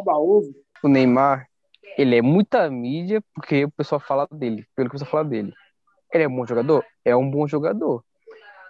O 0.82 0.88
Neymar, 0.88 1.46
ele 1.96 2.16
é 2.16 2.22
muita 2.22 2.68
mídia 2.70 3.22
porque 3.34 3.64
o 3.64 3.70
pessoal 3.70 4.00
fala 4.00 4.26
dele, 4.30 4.66
pelo 4.74 4.88
que 4.88 4.96
o 4.96 4.98
pessoal 4.98 5.10
fala 5.10 5.24
dele. 5.28 5.52
Ele 6.12 6.24
é 6.24 6.28
um 6.28 6.36
bom 6.36 6.46
jogador? 6.46 6.84
É 7.04 7.16
um 7.16 7.30
bom 7.30 7.46
jogador. 7.46 8.04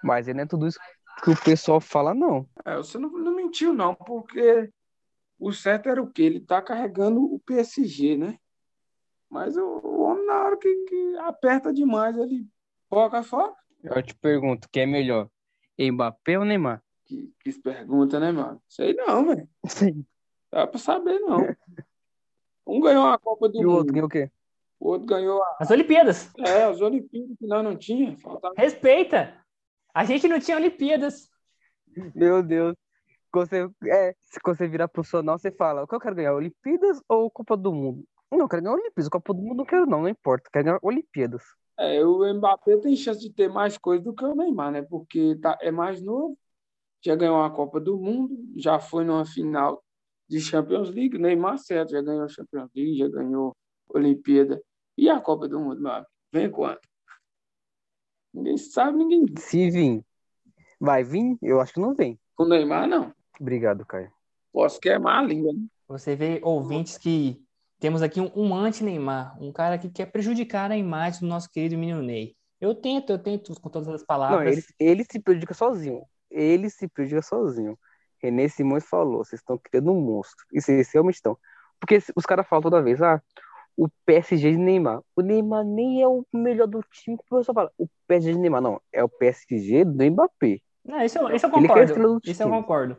Mas 0.03 0.29
ele 0.29 0.39
não 0.39 0.45
é 0.45 0.47
tudo 0.47 0.67
isso 0.67 0.79
que 1.23 1.31
o 1.31 1.41
pessoal 1.45 1.81
fala, 1.81 2.15
não. 2.15 2.49
É, 2.65 2.77
você 2.77 2.99
não, 2.99 3.11
não 3.11 3.35
mentiu, 3.35 3.73
não, 3.73 3.95
porque 3.95 4.71
o 5.39 5.53
certo 5.53 5.89
era 5.89 6.03
o 6.03 6.11
quê? 6.11 6.23
Ele 6.23 6.41
tá 6.41 6.61
carregando 6.61 7.23
o 7.23 7.39
PSG, 7.41 8.17
né? 8.17 8.39
Mas 9.29 9.57
o, 9.57 9.63
o 9.63 10.03
homem, 10.03 10.27
na 10.27 10.45
hora 10.45 10.57
que, 10.57 10.75
que 10.85 11.17
aperta 11.19 11.73
demais, 11.73 12.17
ele 12.17 12.47
foca 12.89 13.23
fora. 13.23 13.55
Eu 13.83 14.03
te 14.03 14.15
pergunto, 14.15 14.69
quem 14.71 14.83
é 14.83 14.87
melhor? 14.87 15.29
Mbappé 15.79 16.39
ou 16.39 16.45
Neymar? 16.45 16.83
Que, 17.05 17.33
que 17.41 17.53
pergunta, 17.61 18.21
né, 18.21 18.31
mano? 18.31 18.63
Sei 18.69 18.95
não, 18.95 19.27
velho. 19.27 19.49
Sim. 19.67 20.05
Dá 20.51 20.67
pra 20.67 20.79
saber, 20.79 21.19
não. 21.21 21.39
Um 22.67 22.81
ganhou 22.81 23.07
a 23.07 23.19
Copa 23.19 23.49
do 23.49 23.61
E 23.61 23.67
o 23.67 23.71
outro 23.71 23.87
Mundo, 23.87 23.93
ganhou 23.93 24.07
o 24.07 24.11
quê? 24.11 24.31
o 24.81 24.89
outro 24.89 25.07
ganhou 25.07 25.43
a, 25.43 25.57
As 25.61 25.71
Olimpíadas. 25.71 26.33
é, 26.39 26.65
as 26.65 26.81
Olimpíadas 26.81 27.37
que 27.39 27.47
nós 27.47 27.65
não 27.65 27.77
tinha. 27.77 28.17
Faltava 28.19 28.55
Respeita. 28.57 29.37
A 29.95 30.05
gente 30.05 30.27
não 30.29 30.41
tinha 30.41 30.57
Olimpíadas. 30.57 31.29
Meu 32.15 32.43
Deus. 32.43 32.75
Quando 33.31 33.49
você, 33.49 33.71
é, 33.87 34.15
se 34.21 34.39
você 34.45 34.67
virar 34.69 34.89
profissional, 34.89 35.39
você 35.39 35.51
fala, 35.51 35.83
o 35.83 35.87
que 35.87 35.95
eu 35.95 36.01
quero 36.01 36.15
ganhar? 36.17 36.35
Olimpíadas 36.35 37.01
ou 37.09 37.31
Copa 37.31 37.57
do 37.57 37.73
Mundo? 37.73 38.05
Não, 38.31 38.41
eu 38.41 38.49
quero 38.49 38.63
ganhar 38.63 38.75
Olimpíadas. 38.75 39.09
Copa 39.09 39.33
do 39.35 39.41
Mundo 39.43 39.57
não 39.59 39.65
quero, 39.65 39.87
não, 39.87 40.03
não 40.03 40.09
importa. 40.09 40.49
Eu 40.49 40.53
quero 40.53 40.65
ganhar 40.65 40.79
Olimpíadas. 40.83 41.43
É, 41.79 42.05
o 42.05 42.23
Mbappé 42.35 42.77
tem 42.79 42.95
chance 42.97 43.21
de 43.21 43.33
ter 43.33 43.49
mais 43.49 43.79
coisa 43.79 44.05
do 44.05 44.15
que 44.15 44.25
o 44.25 44.35
Neymar, 44.35 44.71
né? 44.71 44.83
Porque 44.83 45.37
tá, 45.41 45.57
é 45.61 45.71
mais 45.71 46.03
novo, 46.03 46.37
já 47.05 47.17
ganhou 47.17 47.43
a 47.43 47.51
Copa 47.51 47.81
do 47.81 47.97
Mundo, 47.99 48.37
já 48.57 48.79
foi 48.79 49.05
numa 49.05 49.25
final 49.25 49.83
de 50.33 50.41
Champions 50.41 50.89
League. 50.91 51.19
Neymar, 51.19 51.59
certo, 51.59 51.91
já 51.91 52.01
ganhou 52.01 52.29
Champions 52.29 52.71
League, 52.75 52.97
já 52.97 53.09
ganhou 53.09 53.55
Olimpíada. 53.89 54.61
E 54.97 55.09
a 55.11 55.21
Copa 55.21 55.47
do 55.47 55.61
Mundo, 55.61 55.81
meu 55.81 55.93
amigo? 55.93 56.07
Vem 56.33 56.51
quando? 56.51 56.81
Ninguém 58.33 58.57
sabe, 58.57 58.97
ninguém. 58.99 59.27
Se 59.39 59.71
vir, 59.71 60.03
vai 60.81 61.05
vir? 61.05 61.37
Eu 61.43 61.61
acho 61.61 61.75
que 61.75 61.81
não 61.81 61.95
vem. 61.95 62.19
Com 62.35 62.47
Neymar, 62.47 62.89
não. 62.89 63.13
Obrigado, 63.39 63.85
Caio. 63.85 64.11
Posso 64.51 64.81
queimar 64.81 65.19
a 65.19 65.27
língua, 65.27 65.53
né? 65.53 65.67
Você 65.89 66.17
vê 66.17 66.41
ouvintes 66.43 66.97
que 66.97 67.43
temos 67.79 68.01
aqui 68.01 68.21
um, 68.21 68.31
um 68.35 68.55
anti-Neymar, 68.55 69.37
um 69.43 69.53
cara 69.53 69.77
que 69.77 69.91
quer 69.91 70.07
prejudicar 70.07 70.71
a 70.71 70.77
imagem 70.77 71.21
do 71.21 71.27
nosso 71.27 71.51
querido 71.51 71.77
menino 71.77 72.01
Ney. 72.01 72.35
Eu 72.61 72.75
tento, 72.75 73.11
eu 73.11 73.19
tento 73.19 73.53
com 73.61 73.69
todas 73.69 73.89
as 73.89 74.01
Não, 74.01 74.07
palavras. 74.07 74.53
ele, 74.57 74.65
ele 74.79 75.05
se 75.05 75.21
prejudica 75.21 75.53
sozinho. 75.53 76.03
ele 76.31 76.71
se 76.71 76.89
prejudica 76.89 77.21
sozinho. 77.23 77.79
René 78.23 78.49
Simões 78.49 78.85
falou, 78.89 79.25
vocês 79.25 79.41
estão 79.41 79.59
criando 79.59 79.93
um 79.93 80.01
monstro. 80.01 80.45
E 80.53 80.61
vocês 80.61 80.91
realmente 80.93 81.17
estão. 81.17 81.37
Porque 81.81 81.99
os 82.15 82.25
caras 82.25 82.47
falam 82.47 82.63
toda 82.63 82.81
vez, 82.83 83.03
ah, 83.03 83.21
o 83.77 83.89
PSG 84.07 84.53
de 84.53 84.59
Neymar. 84.59 85.01
O 85.17 85.23
Neymar 85.23 85.65
nem 85.65 86.03
é 86.03 86.07
o 86.09 86.25
melhor 86.33 86.67
do 86.69 86.83
time 86.91 87.17
que 87.17 87.25
o 87.31 87.39
pessoal 87.39 87.55
fala. 87.55 87.71
O 87.79 87.89
PSG 88.07 88.33
de 88.35 88.39
Neymar, 88.39 88.61
não. 88.61 88.81
É 88.93 89.03
o 89.03 89.09
PSG 89.09 89.85
do 89.85 90.05
Mbappé. 90.05 90.59
Não, 90.85 91.01
isso, 91.03 91.19
eu- 91.19 91.35
isso 91.35 91.47
eu 91.47 91.51
estrela 91.61 91.87
concordo. 91.87 91.95
do 91.95 92.21
Isso 92.25 92.43
eu 92.43 92.47
time. 92.47 92.59
concordo. 92.61 92.97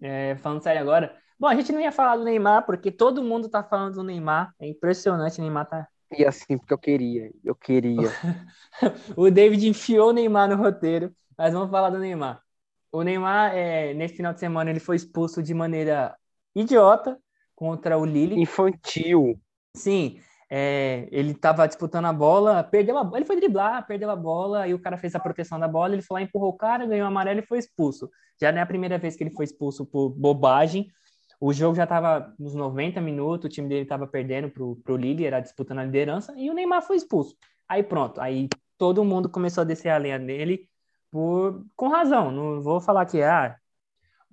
É, 0.00 0.36
falando 0.36 0.62
sério 0.62 0.82
agora. 0.82 1.16
Bom, 1.38 1.46
a 1.46 1.54
gente 1.54 1.70
não 1.72 1.80
ia 1.80 1.92
falar 1.92 2.16
do 2.16 2.24
Neymar, 2.24 2.64
porque 2.66 2.90
todo 2.90 3.22
mundo 3.22 3.48
tá 3.48 3.62
falando 3.62 3.94
do 3.94 4.02
Neymar. 4.02 4.52
É 4.58 4.66
impressionante, 4.68 5.38
o 5.38 5.42
Neymar 5.42 5.66
tá. 5.68 5.88
E 6.16 6.24
assim, 6.24 6.56
porque 6.58 6.72
eu 6.72 6.78
queria. 6.78 7.30
Eu 7.44 7.54
queria. 7.54 8.08
O 9.16 9.30
David 9.30 9.68
enfiou 9.68 10.10
o 10.10 10.12
Neymar 10.12 10.48
no 10.48 10.56
roteiro, 10.56 11.14
mas 11.36 11.52
vamos 11.52 11.70
falar 11.70 11.90
do 11.90 11.98
Neymar. 11.98 12.40
O 12.96 13.02
Neymar, 13.02 13.54
é, 13.54 13.92
nesse 13.92 14.16
final 14.16 14.32
de 14.32 14.40
semana, 14.40 14.70
ele 14.70 14.80
foi 14.80 14.96
expulso 14.96 15.42
de 15.42 15.52
maneira 15.52 16.16
idiota 16.54 17.18
contra 17.54 17.98
o 17.98 18.06
Lille. 18.06 18.40
Infantil. 18.40 19.38
Sim, 19.76 20.18
é, 20.48 21.06
ele 21.12 21.32
estava 21.32 21.68
disputando 21.68 22.06
a 22.06 22.12
bola, 22.14 22.64
perdeu 22.64 22.96
a 22.96 23.04
bola, 23.04 23.18
ele 23.18 23.26
foi 23.26 23.36
driblar, 23.36 23.86
perdeu 23.86 24.08
a 24.10 24.16
bola, 24.16 24.66
e 24.66 24.72
o 24.72 24.78
cara 24.78 24.96
fez 24.96 25.14
a 25.14 25.20
proteção 25.20 25.60
da 25.60 25.68
bola, 25.68 25.92
ele 25.92 26.00
foi 26.00 26.20
lá, 26.20 26.26
empurrou 26.26 26.48
o 26.48 26.56
cara, 26.56 26.86
ganhou 26.86 27.06
amarelo 27.06 27.40
e 27.40 27.46
foi 27.46 27.58
expulso. 27.58 28.08
Já 28.40 28.50
não 28.50 28.60
é 28.60 28.62
a 28.62 28.66
primeira 28.66 28.96
vez 28.96 29.14
que 29.14 29.24
ele 29.24 29.34
foi 29.34 29.44
expulso 29.44 29.84
por 29.84 30.08
bobagem. 30.08 30.86
O 31.38 31.52
jogo 31.52 31.74
já 31.74 31.84
estava 31.84 32.34
nos 32.38 32.54
90 32.54 32.98
minutos, 33.02 33.44
o 33.44 33.50
time 33.50 33.68
dele 33.68 33.82
estava 33.82 34.06
perdendo 34.06 34.48
pro, 34.48 34.76
pro 34.76 34.96
Lille, 34.96 35.26
era 35.26 35.40
disputando 35.40 35.80
a 35.80 35.84
liderança, 35.84 36.32
e 36.34 36.48
o 36.48 36.54
Neymar 36.54 36.80
foi 36.80 36.96
expulso. 36.96 37.36
Aí 37.68 37.82
pronto, 37.82 38.22
aí 38.22 38.48
todo 38.78 39.04
mundo 39.04 39.28
começou 39.28 39.60
a 39.60 39.64
descer 39.64 39.90
a 39.90 39.98
lenha 39.98 40.18
nele 40.18 40.66
por, 41.10 41.64
com 41.74 41.88
razão. 41.88 42.30
Não 42.30 42.62
vou 42.62 42.80
falar 42.80 43.06
que 43.06 43.22
ah, 43.22 43.56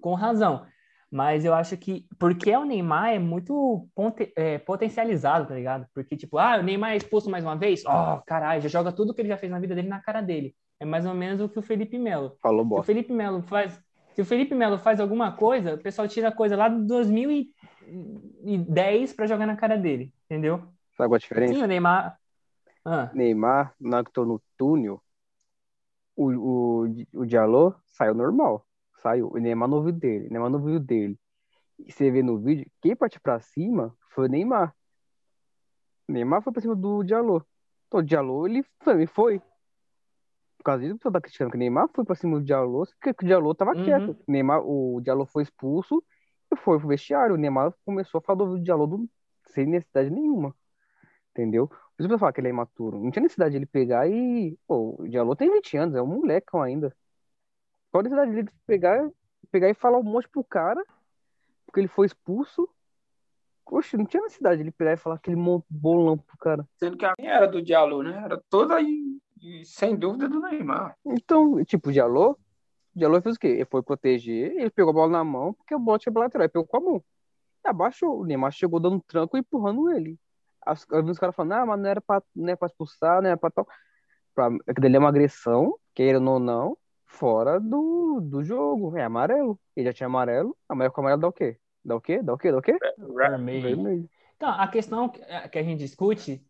com 0.01 0.13
razão. 0.13 0.65
Mas 1.09 1.45
eu 1.45 1.53
acho 1.53 1.77
que 1.77 2.05
porque 2.17 2.53
o 2.57 2.65
Neymar 2.65 3.13
é 3.13 3.19
muito 3.19 3.88
ponte- 3.93 4.33
é, 4.36 4.57
potencializado, 4.57 5.47
tá 5.47 5.53
ligado? 5.53 5.86
Porque, 5.93 6.17
tipo, 6.17 6.39
ah, 6.39 6.57
o 6.57 6.63
Neymar 6.63 6.93
é 6.93 6.97
expulso 6.97 7.29
mais 7.29 7.43
uma 7.43 7.55
vez? 7.55 7.83
Ó, 7.86 8.17
caralho, 8.25 8.63
já 8.63 8.67
joga 8.67 8.91
tudo 8.91 9.13
que 9.13 9.21
ele 9.21 9.29
já 9.29 9.38
fez 9.38 9.51
na 9.51 9.59
vida 9.59 9.75
dele 9.75 9.88
na 9.88 10.01
cara 10.01 10.21
dele. 10.21 10.55
É 10.79 10.86
mais 10.86 11.05
ou 11.05 11.13
menos 11.13 11.39
o 11.39 11.47
que 11.47 11.59
o 11.59 11.62
Felipe 11.62 11.99
Melo. 11.99 12.36
Falou 12.41 12.67
Se 12.67 12.79
o. 12.79 12.83
Felipe 12.83 13.13
Melo 13.13 13.43
faz, 13.43 13.79
se 14.13 14.23
o 14.23 14.25
Felipe 14.25 14.55
Melo 14.55 14.79
faz 14.79 14.99
alguma 14.99 15.31
coisa, 15.31 15.75
o 15.75 15.77
pessoal 15.77 16.07
tira 16.07 16.29
a 16.29 16.36
coisa 16.36 16.57
lá 16.57 16.67
de 16.67 16.81
2010 16.88 19.13
pra 19.13 19.27
jogar 19.27 19.45
na 19.45 19.55
cara 19.55 19.77
dele, 19.77 20.12
entendeu? 20.25 20.63
Sabe 20.97 21.09
qual 21.09 21.13
a 21.13 21.19
diferença? 21.19 21.53
Sim, 21.53 21.62
o 21.62 21.67
Neymar. 21.67 22.17
Ah, 22.83 23.12
Neymar, 23.13 23.75
na 23.79 24.03
que 24.03 24.12
tô 24.12 24.25
no 24.25 24.41
túnel, 24.57 24.99
o, 26.15 26.32
o, 26.32 26.82
o 27.13 27.26
Diallo 27.26 27.76
saiu 27.88 28.13
normal. 28.13 28.65
Saiu. 28.97 29.30
O 29.34 29.38
Neymar 29.38 29.67
não 29.69 29.82
viu 29.84 29.91
dele. 29.91 30.28
O 30.28 30.32
Neymar 30.32 30.49
não 30.49 30.62
viu 30.63 30.80
dele. 30.80 31.19
E 31.80 31.91
você 31.91 32.10
vê 32.12 32.21
no 32.23 32.38
vídeo, 32.39 32.69
quem 32.82 32.95
partiu 32.95 33.19
pra 33.21 33.39
cima 33.39 33.95
foi 34.10 34.28
o 34.28 34.30
Neymar. 34.32 34.73
O 36.08 36.12
Neymar 36.13 36.41
foi 36.41 36.54
pra 36.54 36.62
cima 36.62 36.76
do 36.76 37.04
Diallo. 37.04 37.45
Então 37.88 37.99
o 37.99 38.04
Diallo, 38.04 38.47
ele 38.47 38.63
também 38.84 39.08
foi. 39.08 39.39
Por 40.58 40.63
causa 40.65 40.82
disso, 40.84 40.95
o 40.95 40.97
pessoal 40.97 41.13
tá 41.13 41.21
criticando 41.21 41.52
que 41.52 41.58
o 41.58 41.60
Neymar 41.60 41.89
foi 41.93 42.06
pra 42.06 42.15
cima 42.15 42.39
do 42.39 42.45
Diallo, 42.45 42.86
porque 43.02 43.26
o 43.26 43.28
Diallo 43.28 43.54
tava 43.56 43.76
Uhum. 43.76 43.84
quieto. 43.84 44.12
O 44.28 44.32
Neymar, 44.32 44.62
o 44.63 45.02
Diallo 45.02 45.26
foi 45.26 45.43
expulso 45.43 46.02
e 46.52 46.56
foi 46.56 46.80
pro 46.80 46.88
vestiário. 46.88 47.36
O 47.36 47.38
Neymar 47.38 47.73
começou 47.86 48.19
a 48.19 48.21
falar 48.21 48.45
do 48.45 48.62
Diallo 48.62 48.88
do- 48.88 49.10
sem 49.47 49.65
necessidade 49.65 50.10
nenhuma. 50.10 50.56
Entendeu? 51.32 51.69
Que 51.97 52.03
eu 52.03 52.19
falo 52.19 52.34
que 52.34 52.41
ele 52.41 52.47
é 52.47 52.51
imaturo. 52.51 52.99
Não 52.99 53.12
tinha 53.12 53.23
necessidade 53.23 53.51
de 53.51 53.58
ele 53.58 53.65
pegar 53.65 54.08
e. 54.08 54.58
Pô, 54.67 54.95
o 54.99 55.08
Diallo 55.08 55.36
tem 55.36 55.51
20 55.51 55.77
anos, 55.77 55.95
é 55.95 56.01
um 56.01 56.08
molecão 56.08 56.62
ainda. 56.62 56.95
Qual 57.91 57.99
a 57.99 58.03
necessidade 58.03 58.32
dele 58.32 58.49
pegar, 58.65 59.10
pegar 59.51 59.69
e 59.69 59.75
falar 59.75 59.99
um 59.99 60.03
monte 60.03 60.27
pro 60.27 60.43
cara, 60.43 60.84
porque 61.65 61.79
ele 61.79 61.88
foi 61.88 62.08
expulso? 62.08 62.67
Poxa, 63.65 63.97
não 63.97 64.06
tinha 64.06 64.23
necessidade 64.23 64.58
de 64.58 64.63
ele 64.63 64.71
pegar 64.71 64.93
e 64.93 64.97
falar 64.97 65.15
aquele 65.15 65.36
monte 65.36 65.65
bolão 65.69 66.17
pro 66.17 66.38
cara. 66.38 66.67
Sendo 66.75 66.97
que 66.97 67.06
a 67.06 67.13
minha 67.17 67.32
era 67.32 67.47
do 67.47 67.62
Diallo, 67.62 68.01
né? 68.01 68.21
Era 68.23 68.41
toda 68.49 68.82
e, 68.82 69.19
e 69.41 69.63
sem 69.63 69.95
dúvida 69.95 70.27
do 70.27 70.39
Neymar. 70.39 70.97
Então, 71.06 71.63
tipo, 71.63 71.89
o 71.89 71.91
Diallo, 71.91 72.32
o 72.32 72.38
Diallo 72.99 73.21
fez 73.21 73.36
o 73.36 73.39
quê? 73.39 73.47
Ele 73.47 73.65
foi 73.65 73.84
proteger, 73.84 74.51
ele 74.51 74.69
pegou 74.69 74.89
a 74.89 74.93
bola 74.93 75.12
na 75.12 75.23
mão, 75.23 75.53
porque 75.53 75.73
o 75.73 75.97
tinha 75.97 76.12
pra 76.12 76.23
lateral, 76.23 76.45
ele 76.45 76.51
pegou 76.51 76.67
com 76.67 76.77
a 76.77 76.82
mão. 76.82 77.03
E 77.63 77.69
abaixou, 77.69 78.19
o 78.19 78.25
Neymar 78.25 78.51
chegou 78.51 78.79
dando 78.79 78.97
um 78.97 78.99
tranco 78.99 79.38
e 79.38 79.39
empurrando 79.39 79.89
ele. 79.91 80.19
As, 80.65 80.86
eu 80.91 81.04
vi 81.04 81.12
os 81.12 81.19
caras 81.19 81.36
falando, 81.36 81.54
ah, 81.54 81.65
mas 81.65 81.80
não 81.80 81.89
era 81.89 82.02
pra, 82.02 82.21
não 82.36 82.47
era 82.49 82.58
pra 82.58 82.67
expulsar, 82.67 83.21
não 83.21 83.30
era 83.30 83.38
pra 83.38 83.52
tal. 83.52 83.67
Pra, 84.36 84.49
é 84.67 84.73
que 84.73 84.82
dele 84.82 84.95
é 84.95 84.99
uma 84.99 85.10
agressão, 85.10 85.76
queira 85.93 86.19
ou 86.19 86.39
não, 86.39 86.78
fora 87.06 87.60
do, 87.60 88.19
do 88.21 88.43
jogo. 88.43 88.97
É 88.97 89.04
amarelo. 89.04 89.60
Ele 89.76 89.88
já 89.88 89.93
tinha 89.93 90.08
amarelo, 90.08 90.56
amarelo 90.67 90.93
com 90.93 91.02
amarelo 91.02 91.21
dá 91.21 91.28
o 91.28 91.34
quê? 91.34 91.58
Dá 91.84 91.95
o 91.95 92.02
quê? 92.02 92.21
Dá 92.21 92.34
o 92.34 92.38
quê? 92.38 92.52
Dá 92.52 92.58
o 92.58 92.62
quê? 92.62 92.78
vermelho. 92.97 93.62
Vermelho. 93.62 94.10
Então, 94.36 94.49
a 94.49 94.67
questão 94.67 95.10
que 95.10 95.58
a 95.58 95.63
gente 95.63 95.80
discute 95.80 96.45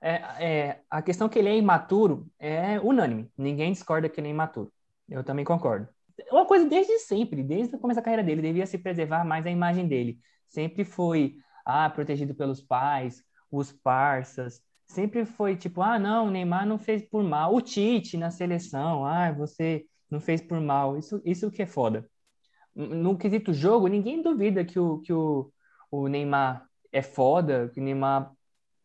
é, 0.00 0.12
é 0.38 0.80
a 0.88 1.02
questão 1.02 1.28
que 1.28 1.38
ele 1.38 1.48
é 1.48 1.56
imaturo 1.56 2.26
é 2.38 2.80
unânime. 2.80 3.30
Ninguém 3.36 3.72
discorda 3.72 4.08
que 4.08 4.20
ele 4.20 4.28
é 4.28 4.30
imaturo. 4.30 4.72
Eu 5.08 5.24
também 5.24 5.44
concordo. 5.44 5.88
É 6.18 6.32
Uma 6.32 6.46
coisa 6.46 6.68
desde 6.68 6.98
sempre, 7.00 7.42
desde 7.42 7.76
o 7.76 7.78
começo 7.78 7.96
da 7.96 8.02
carreira 8.02 8.22
dele, 8.22 8.42
devia 8.42 8.66
se 8.66 8.78
preservar 8.78 9.24
mais 9.24 9.46
a 9.46 9.50
imagem 9.50 9.86
dele. 9.86 10.18
Sempre 10.48 10.84
foi 10.84 11.36
ah, 11.64 11.88
protegido 11.90 12.34
pelos 12.34 12.60
pais, 12.60 13.24
os 13.50 13.72
parças. 13.72 14.62
Sempre 14.86 15.24
foi 15.24 15.56
tipo, 15.56 15.82
ah, 15.82 15.98
não, 15.98 16.28
o 16.28 16.30
Neymar 16.30 16.66
não 16.66 16.78
fez 16.78 17.02
por 17.08 17.22
mal. 17.22 17.54
O 17.54 17.60
Tite 17.60 18.16
na 18.16 18.30
seleção, 18.30 19.04
ah, 19.04 19.30
você 19.32 19.84
não 20.10 20.20
fez 20.20 20.40
por 20.40 20.60
mal. 20.60 20.96
Isso, 20.98 21.20
isso 21.24 21.50
que 21.50 21.62
é 21.62 21.66
foda. 21.66 22.08
No 22.74 23.18
quesito 23.18 23.52
jogo, 23.52 23.88
ninguém 23.88 24.22
duvida 24.22 24.64
que 24.64 24.78
o, 24.78 25.00
que 25.00 25.12
o, 25.12 25.52
o 25.90 26.08
Neymar 26.08 26.66
é 26.92 27.02
foda, 27.02 27.68
que 27.74 27.80
o 27.80 27.82
Neymar 27.82 28.32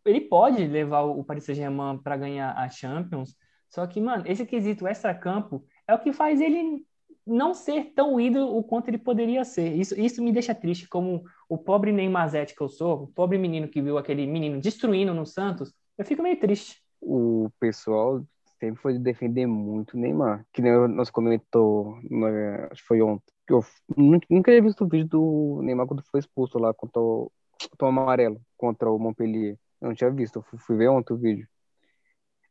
ele 0.06 0.22
pode 0.22 0.66
levar 0.68 1.04
o 1.04 1.24
Paris 1.24 1.46
Saint-Germain 1.46 1.98
para 1.98 2.18
ganhar 2.18 2.54
a 2.58 2.70
Champions, 2.70 3.36
só 3.70 3.88
que, 3.88 4.00
mano, 4.00 4.24
esse 4.28 4.46
quesito 4.46 4.88
extra-campo 4.88 5.66
é 5.88 5.96
o 5.96 6.00
que 6.00 6.14
faz 6.14 6.40
ele 6.40 6.86
não 7.26 7.54
ser 7.54 7.94
tão 7.94 8.20
ídolo 8.20 8.58
o 8.58 8.64
quanto 8.64 8.90
ele 8.90 8.98
poderia 8.98 9.44
ser. 9.46 9.74
Isso, 9.74 10.00
isso 10.00 10.24
me 10.24 10.32
deixa 10.32 10.54
triste, 10.54 10.88
como 10.88 11.24
o 11.48 11.58
pobre 11.58 11.92
Neymarzete 11.92 12.56
que 12.56 12.62
eu 12.62 12.70
sou, 12.70 13.04
o 13.04 13.08
pobre 13.08 13.38
menino 13.38 13.68
que 13.68 13.82
viu 13.82 13.98
aquele 13.98 14.28
menino 14.28 14.60
destruindo 14.60 15.14
no 15.14 15.26
Santos, 15.26 15.74
eu 15.98 16.06
fico 16.06 16.22
meio 16.22 16.40
triste. 16.40 16.82
O 17.02 17.50
pessoal 17.60 18.24
sempre 18.60 18.82
foi 18.82 18.98
defender 18.98 19.46
muito 19.46 19.96
o 19.96 20.00
Neymar. 20.00 20.46
Que 20.54 20.62
nem 20.62 20.72
nós 20.90 21.10
comentou, 21.10 21.98
né, 22.10 22.68
acho 22.72 22.82
que 22.82 22.88
foi 22.88 23.02
ontem. 23.02 23.34
Eu 23.50 23.64
nu- 23.96 24.20
nunca 24.30 24.52
tinha 24.52 24.62
visto 24.62 24.84
o 24.84 24.88
vídeo 24.88 25.08
do 25.08 25.62
Neymar 25.64 25.86
quando 25.86 26.04
foi 26.04 26.20
expulso 26.20 26.58
lá 26.58 26.74
contra 26.74 27.02
o, 27.02 27.32
contra 27.70 27.86
o 27.86 27.90
amarelo, 27.90 28.42
contra 28.58 28.90
o 28.90 28.98
Montpellier. 28.98 29.58
Eu 29.82 29.90
não 29.90 29.96
tinha 29.96 30.10
visto, 30.10 30.38
eu 30.38 30.44
fui, 30.44 30.60
fui 30.60 30.78
ver 30.78 30.88
ontem 30.90 31.14
o 31.14 31.18
vídeo. 31.18 31.48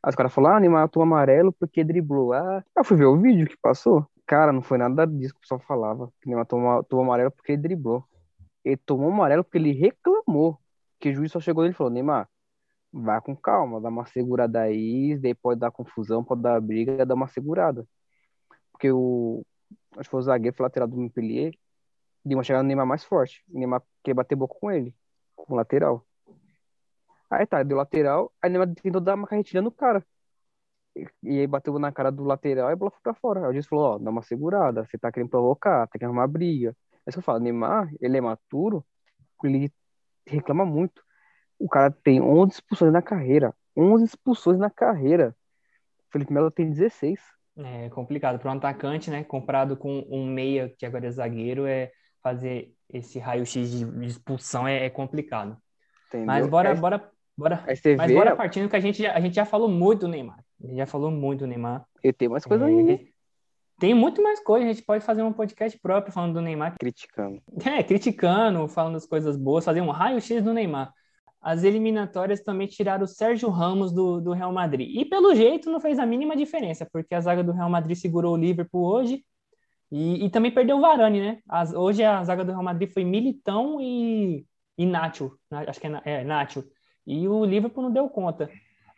Aí 0.02 0.10
os 0.10 0.16
caras 0.16 0.34
falaram, 0.34 0.56
ah, 0.56 0.60
Neymar 0.60 0.88
tomou 0.88 1.06
amarelo 1.06 1.52
porque 1.52 1.84
driblou. 1.84 2.32
Ah, 2.32 2.62
eu 2.76 2.84
fui 2.84 2.96
ver 2.96 3.06
o 3.06 3.16
vídeo 3.16 3.46
que 3.46 3.56
passou. 3.56 4.06
Cara, 4.32 4.50
não 4.50 4.62
foi 4.62 4.78
nada 4.78 5.06
disso 5.06 5.34
que 5.34 5.40
o 5.40 5.42
pessoal 5.42 5.60
falava. 5.60 6.10
Que 6.18 6.26
Neymar 6.26 6.46
tomou, 6.46 6.82
tomou 6.84 7.04
amarelo 7.04 7.30
porque 7.30 7.52
ele 7.52 7.60
driblou. 7.60 8.02
Ele 8.64 8.78
tomou 8.78 9.10
amarelo 9.12 9.44
porque 9.44 9.58
ele 9.58 9.72
reclamou. 9.72 10.58
Que 10.98 11.10
o 11.10 11.14
juiz 11.14 11.30
só 11.30 11.38
chegou 11.38 11.66
e 11.66 11.72
falou, 11.74 11.92
Neymar, 11.92 12.26
vai 12.90 13.20
com 13.20 13.36
calma, 13.36 13.78
dá 13.78 13.90
uma 13.90 14.06
segurada 14.06 14.62
aí, 14.62 15.18
daí 15.18 15.34
pode 15.34 15.60
dar 15.60 15.70
confusão, 15.70 16.24
pode 16.24 16.40
dar 16.40 16.58
briga, 16.62 17.04
dá 17.04 17.14
uma 17.14 17.28
segurada. 17.28 17.86
Porque 18.72 18.90
o, 18.90 19.44
acho 19.98 20.08
que 20.08 20.10
foi 20.10 20.20
o 20.20 20.22
zagueiro, 20.22 20.56
foi 20.56 20.64
o 20.64 20.66
lateral 20.66 20.88
do 20.88 20.96
Montpellier, 20.96 21.54
deu 22.24 22.38
uma 22.38 22.44
chegada 22.44 22.62
no 22.62 22.68
Neymar 22.68 22.86
mais 22.86 23.04
forte. 23.04 23.44
O 23.50 23.58
Neymar 23.58 23.82
quer 24.02 24.14
bater 24.14 24.34
boca 24.34 24.56
com 24.58 24.70
ele, 24.70 24.94
com 25.36 25.52
o 25.52 25.56
lateral. 25.56 26.06
Aí 27.30 27.44
tá, 27.46 27.62
deu 27.62 27.76
lateral, 27.76 28.32
aí 28.40 28.48
o 28.48 28.52
Neymar 28.52 28.74
tentou 28.76 29.00
dar 29.02 29.14
uma 29.14 29.26
carretilha 29.26 29.60
no 29.60 29.70
cara. 29.70 30.02
E, 30.94 31.40
aí 31.40 31.46
bateu 31.46 31.78
na 31.78 31.90
cara 31.90 32.10
do 32.10 32.22
lateral 32.22 32.68
e 32.68 32.72
a 32.72 32.76
bola 32.76 32.90
foi 32.90 33.00
pra 33.02 33.14
fora. 33.14 33.40
Aí 33.40 33.50
o 33.50 33.52
juiz 33.52 33.66
falou, 33.66 33.94
ó, 33.94 33.98
dá 33.98 34.10
uma 34.10 34.22
segurada, 34.22 34.84
você 34.84 34.98
tá 34.98 35.10
querendo 35.10 35.30
provocar, 35.30 35.86
tá 35.86 35.98
querendo 35.98 36.10
arrumar 36.10 36.26
briga. 36.26 36.76
É 37.06 37.10
isso 37.10 37.16
que 37.16 37.18
eu 37.18 37.22
falo, 37.22 37.40
Neymar, 37.40 37.90
ele 38.00 38.18
é 38.18 38.20
maturo, 38.20 38.84
ele 39.42 39.72
reclama 40.26 40.64
muito. 40.64 41.02
O 41.58 41.68
cara 41.68 41.90
tem 41.90 42.20
11 42.20 42.52
expulsões 42.54 42.92
na 42.92 43.02
carreira. 43.02 43.54
11 43.76 44.04
expulsões 44.04 44.58
na 44.58 44.70
carreira. 44.70 45.34
O 46.08 46.12
Felipe 46.12 46.32
Melo 46.32 46.50
tem 46.50 46.68
16. 46.70 47.20
É 47.56 47.88
complicado 47.90 48.38
para 48.38 48.50
um 48.50 48.56
atacante, 48.56 49.10
né? 49.10 49.24
Comprado 49.24 49.76
com 49.76 50.06
um 50.10 50.26
meia 50.26 50.72
que 50.78 50.86
agora 50.86 51.06
é 51.06 51.10
zagueiro, 51.10 51.66
é 51.66 51.90
fazer 52.22 52.72
esse 52.88 53.18
raio-x 53.18 53.70
de 53.70 54.06
expulsão 54.06 54.66
é, 54.66 54.86
é 54.86 54.90
complicado. 54.90 55.56
Entendeu? 56.08 56.26
Mas 56.26 56.46
bora, 56.46 56.70
Aí, 56.70 56.76
bora, 56.76 57.10
bora. 57.36 57.64
Mas 57.66 57.80
vê, 57.80 57.96
bora 57.96 58.36
partindo 58.36 58.68
que 58.68 58.76
a 58.76 58.80
gente 58.80 59.02
já, 59.02 59.14
a 59.14 59.20
gente 59.20 59.34
já 59.34 59.44
falou 59.44 59.68
muito 59.68 60.00
do 60.00 60.08
Neymar. 60.08 60.42
Já 60.74 60.86
falou 60.86 61.10
muito 61.10 61.40
do 61.40 61.46
Neymar. 61.46 61.84
ele 62.02 62.12
tem 62.12 62.28
mais 62.28 62.44
coisa 62.44 62.64
É, 62.64 62.68
ainda. 62.68 63.00
Tem 63.78 63.94
muito 63.94 64.22
mais 64.22 64.38
coisa. 64.42 64.64
A 64.68 64.72
gente 64.72 64.84
pode 64.84 65.04
fazer 65.04 65.22
um 65.22 65.32
podcast 65.32 65.78
próprio 65.80 66.12
falando 66.12 66.34
do 66.34 66.40
Neymar. 66.40 66.76
Criticando. 66.78 67.42
É, 67.64 67.82
criticando, 67.82 68.68
falando 68.68 68.94
das 68.94 69.06
coisas 69.06 69.36
boas, 69.36 69.64
fazer 69.64 69.80
um 69.80 69.90
raio-x 69.90 70.42
do 70.42 70.52
Neymar. 70.52 70.92
As 71.40 71.64
eliminatórias 71.64 72.40
também 72.44 72.68
tiraram 72.68 73.04
o 73.04 73.08
Sérgio 73.08 73.48
Ramos 73.50 73.92
do, 73.92 74.20
do 74.20 74.32
Real 74.32 74.52
Madrid. 74.52 74.88
E 74.94 75.04
pelo 75.04 75.34
jeito 75.34 75.68
não 75.70 75.80
fez 75.80 75.98
a 75.98 76.06
mínima 76.06 76.36
diferença, 76.36 76.86
porque 76.92 77.14
a 77.14 77.20
zaga 77.20 77.42
do 77.42 77.50
Real 77.50 77.68
Madrid 77.68 77.96
segurou 77.96 78.34
o 78.34 78.36
Liverpool 78.38 78.84
hoje 78.86 79.24
E, 79.90 80.24
e 80.24 80.30
também 80.30 80.52
perdeu 80.52 80.76
o 80.76 80.80
Varane, 80.80 81.20
né? 81.20 81.38
As- 81.48 81.74
hoje 81.74 82.04
a 82.04 82.22
zaga 82.22 82.44
do 82.44 82.52
Real 82.52 82.62
Madrid 82.62 82.88
foi 82.92 83.02
Militão 83.04 83.78
e, 83.80 84.46
e 84.78 84.86
Nacho, 84.86 85.36
acho 85.50 85.80
que 85.80 85.86
é, 85.88 86.00
é 86.04 86.24
Nacho. 86.24 86.62
E 87.04 87.26
o 87.26 87.44
Liverpool 87.44 87.82
não 87.82 87.92
deu 87.92 88.08
conta. 88.08 88.48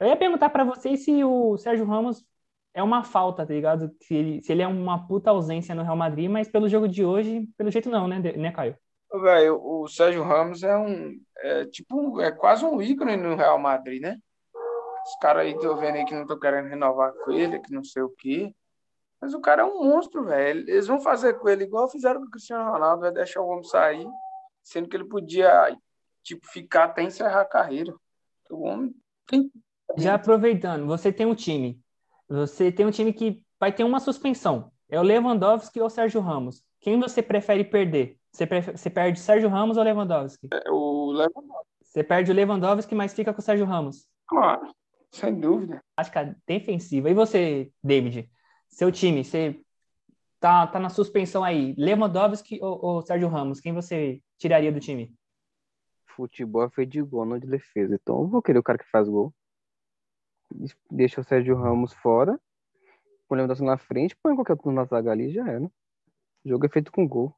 Eu 0.01 0.09
ia 0.09 0.17
perguntar 0.17 0.51
pra 0.51 0.65
vocês 0.65 1.05
se 1.05 1.23
o 1.25 1.57
Sérgio 1.57 1.87
Ramos 1.87 2.25
é 2.73 2.83
uma 2.83 3.05
falta, 3.05 3.47
tá 3.47 3.55
ligado? 3.55 3.95
Se 4.03 4.15
ele, 4.15 4.43
se 4.43 4.53
ele 4.53 4.63
é 4.63 4.67
uma 4.67 5.07
puta 5.07 5.31
ausência 5.31 5.75
no 5.75 5.83
Real 5.83 5.97
Madrid, 5.97 6.29
mas 6.29 6.49
pelo 6.49 6.69
jogo 6.69 6.89
de 6.89 7.05
hoje, 7.05 7.49
pelo 7.57 7.71
jeito 7.71 7.89
não, 7.89 8.09
né, 8.09 8.19
né, 8.19 8.51
Caio? 8.51 8.77
Velho, 9.13 9.61
o 9.63 9.87
Sérgio 9.87 10.25
Ramos 10.25 10.65
é 10.65 10.77
um. 10.77 11.21
É, 11.39 11.67
tipo, 11.67 12.21
é 12.21 12.33
quase 12.33 12.65
um 12.65 12.83
ícone 12.83 13.17
no 13.17 13.37
Real 13.37 13.59
Madrid, 13.59 14.03
né? 14.03 14.19
Os 15.07 15.17
caras 15.21 15.43
aí 15.43 15.57
tô 15.59 15.77
vendo 15.77 15.97
aí 15.97 16.05
que 16.05 16.15
não 16.15 16.23
estão 16.23 16.39
querendo 16.39 16.69
renovar 16.69 17.13
com 17.13 17.31
ele, 17.31 17.61
que 17.61 17.73
não 17.73 17.85
sei 17.85 18.03
o 18.03 18.09
quê. 18.09 18.53
Mas 19.21 19.35
o 19.35 19.41
cara 19.41 19.63
é 19.63 19.65
um 19.65 19.85
monstro, 19.85 20.25
velho. 20.25 20.61
Eles 20.69 20.87
vão 20.87 21.01
fazer 21.01 21.35
com 21.35 21.49
ele 21.49 21.65
igual 21.65 21.89
fizeram 21.89 22.21
com 22.21 22.27
o 22.27 22.31
Cristiano 22.31 22.71
Ronaldo, 22.71 23.03
vai 23.03 23.13
deixar 23.13 23.41
o 23.41 23.47
homem 23.47 23.63
sair, 23.65 24.07
sendo 24.63 24.89
que 24.89 24.97
ele 24.97 25.05
podia, 25.05 25.77
tipo, 26.23 26.47
ficar 26.49 26.85
até 26.85 27.03
encerrar 27.03 27.43
a 27.43 27.47
carreira. 27.47 27.95
O 28.51 28.65
homem 28.65 28.95
tem. 29.27 29.51
Já 29.99 30.15
aproveitando, 30.15 30.87
você 30.87 31.13
tem 31.13 31.27
um 31.27 31.35
time. 31.35 31.81
Você 32.29 32.73
tem 32.73 32.87
um 32.87 32.91
time 32.91 33.13
que 33.13 33.43
vai 33.61 33.73
ter 33.73 33.85
uma 33.85 34.01
suspensão. 34.01 34.71
É 34.89 34.99
o 34.99 35.03
Lewandowski 35.03 35.81
ou 35.81 35.87
o 35.87 35.91
Sérgio 35.91 36.21
Ramos. 36.21 36.65
Quem 36.81 36.99
você 37.01 37.23
prefere 37.23 37.65
perder? 37.65 38.19
Você, 38.33 38.47
prefe- 38.47 38.73
você 38.77 38.91
perde 38.91 39.21
Sérgio 39.21 39.49
Ramos 39.49 39.77
ou 39.77 39.83
Lewandowski? 39.83 40.49
O 40.69 41.13
Lewandowski, 41.13 41.69
Você 41.83 42.03
perde 42.03 42.31
o 42.31 42.35
Lewandowski, 42.35 42.95
mas 42.95 43.15
fica 43.15 43.33
com 43.33 43.41
o 43.41 43.43
Sérgio 43.45 43.65
Ramos. 43.67 44.07
claro, 44.27 44.75
sem 45.13 45.39
dúvida. 45.39 45.81
Tática 45.97 46.37
defensiva. 46.47 47.09
E 47.09 47.15
você, 47.15 47.71
David? 47.83 48.29
Seu 48.69 48.91
time, 48.91 49.25
você 49.25 49.61
tá, 50.41 50.67
tá 50.67 50.79
na 50.81 50.89
suspensão 50.89 51.45
aí. 51.45 51.75
Lewandowski 51.79 52.59
ou, 52.61 52.85
ou 52.85 53.03
Sérgio 53.03 53.29
Ramos? 53.29 53.61
Quem 53.61 53.73
você 53.73 54.21
tiraria 54.39 54.73
do 54.73 54.81
time? 54.81 55.15
Futebol 56.17 56.65
é 56.65 56.71
feito 56.71 56.91
de 56.91 57.03
gol, 57.03 57.25
não 57.25 57.39
de 57.39 57.47
defesa. 57.47 57.95
Então 57.95 58.21
eu 58.23 58.27
vou 58.29 58.43
querer 58.43 58.59
o 58.59 58.63
cara 58.63 58.79
que 58.79 58.91
faz 58.91 59.09
gol. 59.09 59.33
Deixa 60.91 61.21
o 61.21 61.25
Sérgio 61.25 61.57
Ramos 61.57 61.93
fora. 61.93 62.39
Põe 63.29 63.37
o 63.37 63.39
Lewandowski 63.39 63.65
na 63.65 63.77
frente, 63.77 64.17
põe 64.23 64.35
qualquer 64.35 64.53
outro 64.53 64.71
na 64.71 64.85
zaga 64.85 65.11
ali 65.11 65.33
já 65.33 65.49
era. 65.49 65.65
O 66.45 66.49
jogo 66.49 66.67
é 66.67 66.69
feito 66.69 66.93
com 66.93 67.09
gol. 67.09 67.35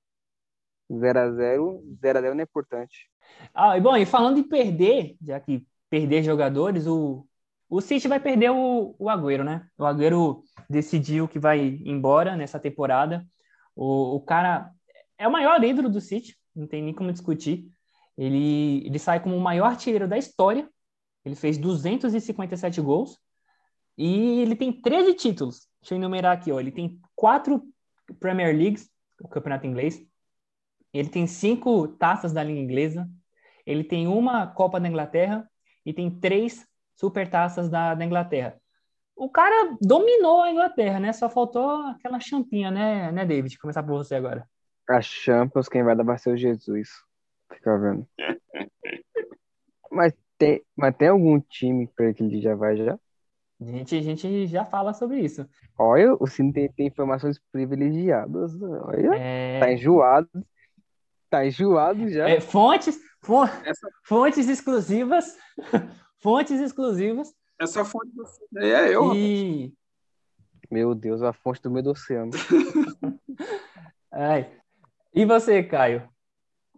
0x0, 0.91 1.83
0x0 2.01 2.33
não 2.33 2.41
é 2.41 2.43
importante. 2.43 3.11
Ah, 3.55 3.77
e 3.77 3.81
bom, 3.81 3.97
e 3.97 4.07
falando 4.07 4.39
em 4.39 4.49
perder, 4.49 5.17
já 5.21 5.41
que 5.41 5.67
perder 5.91 6.23
jogadores, 6.23 6.87
o, 6.87 7.27
o 7.69 7.81
City 7.81 8.09
vai 8.09 8.21
perder 8.21 8.51
o, 8.51 8.95
o 8.99 9.09
Agüero, 9.09 9.45
né? 9.45 9.67
O 9.79 9.85
Agüero 9.85 10.43
decidiu 10.69 11.29
que 11.29 11.39
vai 11.39 11.81
embora 11.85 12.37
nessa 12.37 12.59
temporada. 12.59 13.27
O, 13.75 14.17
o 14.17 14.21
cara 14.21 14.71
é 15.19 15.27
o 15.27 15.33
maior 15.33 15.63
ídolo 15.63 15.89
do 15.89 16.01
City, 16.01 16.37
não 16.55 16.67
tem 16.67 16.83
nem 16.83 16.95
como 16.95 17.13
discutir. 17.13 17.69
Ele, 18.17 18.87
ele 18.87 18.99
sai 18.99 19.21
como 19.21 19.37
o 19.37 19.41
maior 19.41 19.67
artilheiro 19.67 20.09
da 20.09 20.17
história. 20.17 20.69
Ele 21.27 21.35
fez 21.35 21.59
257 21.59 22.81
gols 22.81 23.19
e 23.99 24.41
ele 24.41 24.55
tem 24.55 24.73
13 24.73 25.13
títulos. 25.15 25.67
Deixa 25.81 25.95
eu 25.95 25.99
enumerar 25.99 26.33
aqui, 26.33 26.53
ó. 26.53 26.61
Ele 26.61 26.71
tem 26.71 27.01
quatro 27.17 27.65
Premier 28.21 28.57
Leagues, 28.57 28.89
o 29.21 29.27
campeonato 29.27 29.67
inglês. 29.67 30.01
Ele 30.95 31.09
tem 31.09 31.27
cinco 31.27 31.89
taças 31.89 32.33
da 32.33 32.45
Liga 32.45 32.61
Inglesa. 32.61 33.11
Ele 33.67 33.83
tem 33.83 34.07
uma 34.07 34.47
Copa 34.47 34.79
da 34.79 34.87
Inglaterra 34.87 35.51
e 35.85 35.93
tem 35.93 36.09
três 36.09 36.65
supertaças 36.95 37.69
da, 37.69 37.97
da 37.97 38.05
Inglaterra. 38.05 38.61
O 39.17 39.29
cara 39.29 39.77
dominou 39.81 40.43
a 40.43 40.53
Inglaterra, 40.53 41.01
né? 41.01 41.13
Só 41.13 41.29
faltou 41.29 41.89
aquela 41.89 42.21
champinha, 42.21 42.71
né, 42.71 43.11
né, 43.11 43.27
David? 43.27 43.59
Começar 43.59 43.83
por 43.83 43.97
você 43.97 44.15
agora. 44.15 44.49
A 44.89 45.03
Champions, 45.03 45.69
quem 45.69 45.83
vai 45.83 45.97
dar 45.97 46.05
vai 46.05 46.19
ser 46.19 46.35
o 46.35 46.37
Jesus. 46.37 46.89
Fica 47.53 47.77
vendo. 47.77 48.07
Mas 49.91 50.13
tem, 50.39 50.63
mas 50.77 50.95
tem 50.97 51.09
algum 51.09 51.41
time 51.41 51.87
para 51.95 52.13
que 52.15 52.23
ele 52.23 52.41
já 52.41 52.55
vai 52.55 52.77
já? 52.77 52.99
A 53.61 53.65
gente, 53.65 53.97
a 53.97 54.03
gente 54.03 54.47
já 54.47 54.65
fala 54.65 54.93
sobre 54.93 55.21
isso. 55.21 55.49
Olha, 55.79 56.15
o 56.21 56.27
Cine 56.27 56.53
tem, 56.53 56.71
tem 56.73 56.87
informações 56.89 57.41
privilegiadas. 57.51 58.53
Olha, 58.63 59.15
É, 59.17 59.61
tá 59.61 59.73
enjoado. 59.73 60.29
Tá 61.31 61.47
enjoado 61.47 62.09
já. 62.11 62.29
é, 62.29 62.39
fontes, 62.41 62.99
fon- 63.23 63.45
Essa- 63.65 63.89
fontes 64.05 64.49
exclusivas, 64.49 65.37
fontes 66.23 66.61
exclusivas 66.61 67.35
Essa 67.59 67.85
fonte 67.85 68.11
do 68.15 68.25
é 68.59 68.95
eu. 68.95 69.15
e 69.15 69.73
Meu 70.71 70.95
Deus, 70.95 71.23
a 71.23 71.33
fonte 71.33 71.61
do 71.63 71.71
meio 71.71 71.83
do 71.85 71.91
oceano. 71.91 72.31
Ai. 74.13 74.51
E 75.15 75.25
você, 75.25 75.63
Caio? 75.63 76.09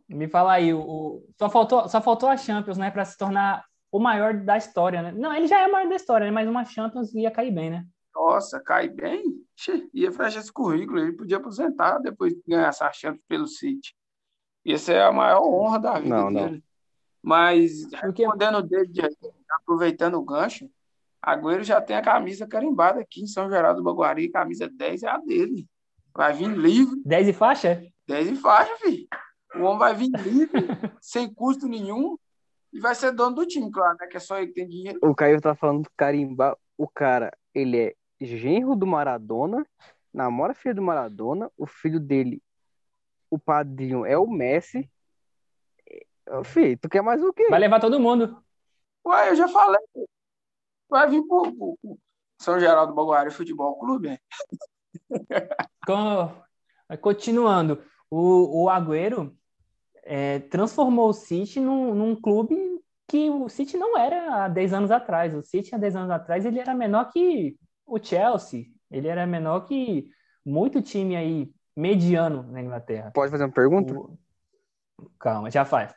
Me 0.09 0.27
fala 0.29 0.53
aí, 0.55 0.73
o, 0.73 0.81
o- 0.81 1.29
só 1.39 1.51
faltou, 1.51 1.89
só 1.89 2.01
faltou 2.01 2.29
a 2.29 2.37
Champions, 2.37 2.79
né, 2.79 2.91
para 2.91 3.05
se 3.05 3.17
tornar 3.19 3.65
o 3.93 3.99
maior 3.99 4.35
da 4.35 4.57
história, 4.57 5.03
né? 5.03 5.13
Não, 5.13 5.33
ele 5.35 5.47
já 5.47 5.61
é 5.61 5.67
o 5.67 5.73
maior 5.73 5.89
da 5.89 5.97
história, 5.97 6.27
né? 6.27 6.31
Mas 6.31 6.49
uma 6.49 6.65
Champions 6.65 7.13
ia 7.15 7.31
cair 7.31 7.51
bem, 7.51 7.71
né? 7.71 7.87
Nossa, 8.15 8.61
cai 8.61 8.89
bem. 8.89 9.23
Xê, 9.57 9.89
ia 9.95 10.11
fechar 10.13 10.41
esse 10.41 10.53
currículo. 10.53 10.99
Ele 10.99 11.13
podia 11.13 11.37
aposentar 11.37 11.99
depois 11.99 12.33
de 12.35 12.43
ganhar 12.47 12.69
essa 12.69 12.91
chance 12.93 13.21
pelo 13.29 13.47
City. 13.47 13.95
Essa 14.67 14.93
é 14.93 15.03
a 15.03 15.13
maior 15.13 15.43
honra 15.43 15.79
da 15.79 15.99
vida 15.99 16.15
Não, 16.15 16.31
não. 16.31 16.47
dele. 16.47 16.65
Mas, 17.23 17.87
Porque 18.01 18.23
respondendo 18.23 18.63
dele, 18.63 18.87
de- 18.89 19.09
aproveitando 19.61 20.15
o 20.15 20.25
gancho, 20.25 20.69
Agüero 21.23 21.65
já 21.65 21.81
tem 21.81 21.97
a 21.97 22.03
camisa 22.03 22.47
carimbada 22.47 23.01
aqui 23.01 23.23
em 23.23 23.27
São 23.27 23.49
Geraldo 23.51 23.81
do 23.81 23.85
Baguari. 23.85 24.31
Camisa 24.31 24.69
10 24.69 25.03
é 25.03 25.09
a 25.09 25.19
dele. 25.19 25.67
Vai 26.15 26.33
vir 26.33 26.49
livre, 26.57 27.01
10 27.05 27.29
e 27.29 27.33
faixa? 27.33 27.83
10 28.07 28.29
em 28.29 28.37
faixa, 28.37 28.75
filho. 28.77 29.07
O 29.55 29.61
homem 29.63 29.79
vai 29.79 29.95
vir 29.95 30.11
livre, 30.11 30.67
sem 31.01 31.33
custo 31.33 31.67
nenhum. 31.67 32.17
E 32.73 32.81
vai 32.81 32.95
ser 32.95 33.13
dono 33.13 33.35
do 33.37 33.47
time, 33.47 33.71
claro, 33.71 33.97
né? 33.99 34.07
Que 34.07 34.19
é 34.19 34.21
só 34.21 34.37
ele 34.39 34.49
que 34.49 34.55
tem 34.55 34.69
dinheiro. 34.69 34.99
O 35.03 35.15
Caio 35.15 35.41
tá 35.41 35.55
falando 35.55 35.85
do 35.85 35.91
carimbar. 35.97 36.57
O 36.77 36.87
cara, 36.87 37.33
ele 37.55 37.79
é 37.79 37.95
genro 38.21 38.77
do 38.77 38.87
Maradona, 38.87 39.67
namora 40.13 40.55
filha 40.55 40.75
do 40.75 40.83
Maradona, 40.83 41.51
o 41.57 41.67
filho 41.67 41.99
dele, 41.99 42.43
o 43.31 43.39
padrinho 43.39 44.05
é 44.05 44.19
o 44.19 44.27
Messi. 44.27 44.91
Ô, 46.31 46.45
Filho, 46.45 46.79
tu 46.79 46.89
quer 46.91 47.01
mais 47.03 47.23
o 47.23 47.33
quê? 47.33 47.47
Vai 47.49 47.59
levar 47.59 47.81
todo 47.81 47.99
mundo. 47.99 48.43
Ué, 49.07 49.31
eu 49.31 49.35
já 49.37 49.49
falei. 49.49 49.81
Vai 50.91 51.09
vir 51.09 51.23
pro, 51.27 51.51
pro- 51.57 51.79
pro 51.81 51.99
São 52.39 52.61
Geraldo 52.61 52.93
do 52.93 52.97
Baguari 52.97 53.31
Futebol 53.31 53.79
Clube. 53.79 54.21
Com- 55.87 56.43
Continuando, 57.01 57.83
o, 58.11 58.65
o 58.65 58.69
Agüero 58.71 59.37
é, 60.09 60.39
transformou 60.39 61.11
o 61.11 61.13
City 61.13 61.61
num, 61.61 61.95
num 61.95 62.17
clube 62.17 62.57
que 63.07 63.29
o 63.29 63.49
City 63.49 63.77
não 63.77 63.97
era 63.97 64.45
há 64.45 64.49
10 64.49 64.73
anos 64.73 64.91
atrás. 64.91 65.35
O 65.35 65.43
City 65.43 65.75
há 65.75 65.79
10 65.79 65.97
anos 65.97 66.11
atrás 66.11 66.47
ele 66.47 66.59
era 66.59 66.75
menor 66.75 67.11
que 67.13 67.57
o 67.87 68.03
Chelsea, 68.03 68.67
ele 68.91 69.07
era 69.07 69.27
menor 69.27 69.61
que 69.67 70.09
muito 70.45 70.81
time 70.81 71.15
aí 71.15 71.51
mediano 71.77 72.43
na 72.51 72.63
Inglaterra. 72.63 73.11
Pode 73.15 73.31
fazer 73.31 73.45
uma 73.45 73.53
pergunta? 73.53 73.95
O- 73.95 74.19
Calma, 75.19 75.51
já 75.51 75.65
faz. 75.65 75.95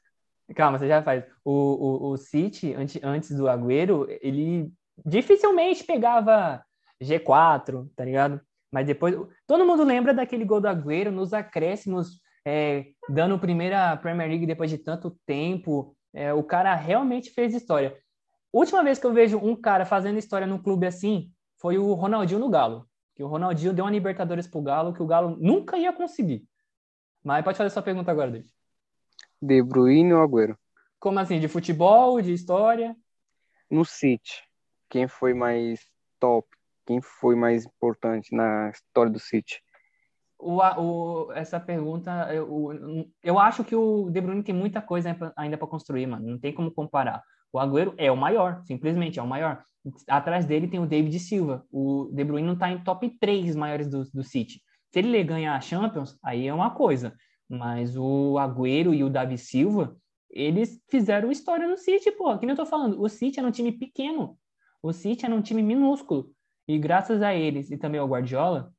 Calma, 0.55 0.77
você 0.77 0.87
já 0.87 1.01
faz. 1.01 1.23
O, 1.43 1.51
o, 1.51 2.11
o 2.11 2.17
City, 2.17 2.73
antes, 2.73 3.01
antes 3.01 3.31
do 3.31 3.47
Agüero, 3.47 4.05
ele 4.21 4.71
dificilmente 5.05 5.83
pegava 5.85 6.63
G4, 7.01 7.89
tá 7.95 8.03
ligado? 8.03 8.41
Mas 8.71 8.85
depois. 8.85 9.15
Todo 9.47 9.65
mundo 9.65 9.83
lembra 9.83 10.13
daquele 10.13 10.45
gol 10.45 10.61
do 10.61 10.67
Agüero 10.67 11.11
nos 11.11 11.33
acréscimos, 11.33 12.20
é, 12.45 12.87
dando 13.09 13.39
primeira 13.39 13.95
Premier 13.97 14.29
League 14.29 14.45
depois 14.45 14.69
de 14.69 14.77
tanto 14.77 15.11
tempo. 15.25 15.95
É, 16.13 16.33
o 16.33 16.43
cara 16.43 16.75
realmente 16.75 17.29
fez 17.31 17.53
história. 17.53 17.97
Última 18.51 18.83
vez 18.83 18.99
que 18.99 19.05
eu 19.05 19.13
vejo 19.13 19.37
um 19.37 19.55
cara 19.55 19.85
fazendo 19.85 20.19
história 20.19 20.45
num 20.45 20.61
clube 20.61 20.85
assim 20.85 21.31
foi 21.57 21.77
o 21.77 21.93
Ronaldinho 21.93 22.39
no 22.39 22.49
Galo. 22.49 22.87
Que 23.15 23.23
o 23.23 23.27
Ronaldinho 23.27 23.73
deu 23.73 23.85
uma 23.85 23.91
Libertadores 23.91 24.47
pro 24.47 24.61
Galo 24.61 24.93
que 24.93 25.01
o 25.01 25.07
Galo 25.07 25.37
nunca 25.39 25.77
ia 25.77 25.93
conseguir. 25.93 26.45
Mas 27.23 27.43
pode 27.43 27.57
fazer 27.57 27.69
sua 27.69 27.83
pergunta 27.83 28.11
agora, 28.11 28.31
David. 28.31 28.51
De 29.41 29.61
Bruyne 29.61 30.13
ou 30.13 30.21
Agüero? 30.21 30.57
Como 30.99 31.19
assim? 31.19 31.39
De 31.39 31.47
futebol, 31.47 32.21
de 32.21 32.33
história? 32.33 32.95
No 33.69 33.85
City, 33.85 34.43
quem 34.89 35.07
foi 35.07 35.33
mais 35.33 35.79
top? 36.19 36.47
Quem 36.85 37.01
foi 37.01 37.35
mais 37.35 37.65
importante 37.65 38.35
na 38.35 38.69
história 38.69 39.11
do 39.11 39.19
City? 39.19 39.63
O, 40.41 40.57
o- 40.59 41.31
essa 41.33 41.59
pergunta, 41.59 42.11
eu, 42.33 43.07
eu 43.23 43.37
acho 43.39 43.63
que 43.63 43.75
o 43.75 44.09
De 44.09 44.19
Bruyne 44.21 44.43
tem 44.43 44.55
muita 44.55 44.81
coisa 44.81 45.15
ainda 45.35 45.57
para 45.57 45.67
construir, 45.67 46.07
mano. 46.07 46.27
Não 46.27 46.39
tem 46.39 46.53
como 46.53 46.71
comparar. 46.71 47.23
O 47.53 47.59
Agüero 47.59 47.93
é 47.97 48.11
o 48.11 48.17
maior, 48.17 48.61
simplesmente 48.65 49.19
é 49.19 49.23
o 49.23 49.27
maior. 49.27 49.63
Atrás 50.07 50.45
dele 50.45 50.67
tem 50.67 50.79
o 50.79 50.85
David 50.87 51.19
Silva. 51.19 51.65
O 51.71 52.09
De 52.13 52.23
Bruyne 52.23 52.47
não 52.47 52.57
tá 52.57 52.71
em 52.71 52.83
top 52.83 53.09
3 53.19 53.55
maiores 53.55 53.87
do, 53.89 54.03
do 54.13 54.23
City. 54.23 54.61
Se 54.91 54.99
ele 54.99 55.23
ganhar 55.23 55.55
a 55.55 55.61
Champions, 55.61 56.17
aí 56.23 56.47
é 56.47 56.53
uma 56.53 56.71
coisa. 56.71 57.13
Mas 57.47 57.95
o 57.97 58.37
Agüero 58.39 58.93
e 58.93 59.03
o 59.03 59.09
Davi 59.09 59.37
Silva, 59.37 59.95
eles 60.29 60.81
fizeram 60.89 61.31
história 61.31 61.67
no 61.67 61.77
City, 61.77 62.11
pô. 62.11 62.37
Que 62.37 62.45
nem 62.45 62.53
eu 62.53 62.57
tô 62.57 62.65
falando. 62.65 63.01
O 63.01 63.09
City 63.09 63.39
era 63.39 63.47
um 63.47 63.51
time 63.51 63.71
pequeno. 63.71 64.37
O 64.81 64.91
City 64.93 65.25
era 65.25 65.35
um 65.35 65.41
time 65.41 65.61
minúsculo. 65.61 66.31
E 66.67 66.77
graças 66.79 67.21
a 67.21 67.33
eles 67.33 67.69
e 67.69 67.77
também 67.77 67.99
ao 67.99 68.07
Guardiola, 68.07 68.71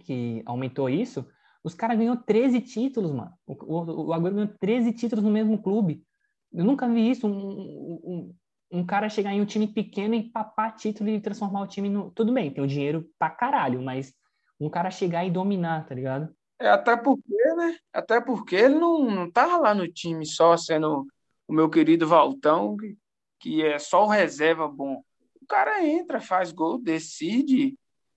que 0.00 0.42
aumentou 0.46 0.88
isso, 0.88 1.26
os 1.62 1.74
caras 1.74 1.96
ganhou 1.96 2.16
13 2.16 2.60
títulos, 2.60 3.10
mano. 3.10 3.32
O, 3.46 3.52
o, 3.52 4.06
o 4.06 4.12
Agüero 4.12 4.34
ganhou 4.34 4.54
13 4.60 4.92
títulos 4.92 5.24
no 5.24 5.30
mesmo 5.30 5.62
clube. 5.62 6.04
Eu 6.52 6.64
nunca 6.64 6.88
vi 6.88 7.10
isso, 7.10 7.26
um, 7.26 8.00
um, 8.04 8.34
um 8.70 8.86
cara 8.86 9.08
chegar 9.08 9.32
em 9.32 9.40
um 9.40 9.46
time 9.46 9.66
pequeno 9.66 10.14
e 10.14 10.30
papar 10.30 10.76
título 10.76 11.08
e 11.08 11.20
transformar 11.20 11.62
o 11.62 11.66
time 11.66 11.88
no... 11.88 12.10
Tudo 12.10 12.32
bem, 12.32 12.52
tem 12.52 12.62
o 12.62 12.66
dinheiro 12.66 13.08
pra 13.18 13.30
caralho, 13.30 13.82
mas 13.82 14.12
um 14.60 14.68
cara 14.68 14.90
chegar 14.90 15.24
e 15.24 15.30
dominar, 15.30 15.86
tá 15.86 15.94
ligado? 15.94 16.34
É, 16.60 16.68
até 16.68 16.96
porque, 16.96 17.54
né? 17.56 17.76
Até 17.92 18.20
porque 18.20 18.54
ele 18.56 18.76
não, 18.76 19.10
não 19.10 19.30
tava 19.30 19.56
lá 19.58 19.74
no 19.74 19.88
time 19.88 20.24
só 20.26 20.56
sendo 20.56 21.06
o 21.48 21.52
meu 21.52 21.68
querido 21.68 22.06
Valtão, 22.06 22.76
que, 22.76 22.96
que 23.40 23.62
é 23.62 23.78
só 23.78 24.04
o 24.04 24.08
reserva 24.08 24.68
bom. 24.68 25.02
O 25.40 25.46
cara 25.46 25.84
entra, 25.84 26.20
faz 26.20 26.52
gol, 26.52 26.78
decide, 26.78 27.76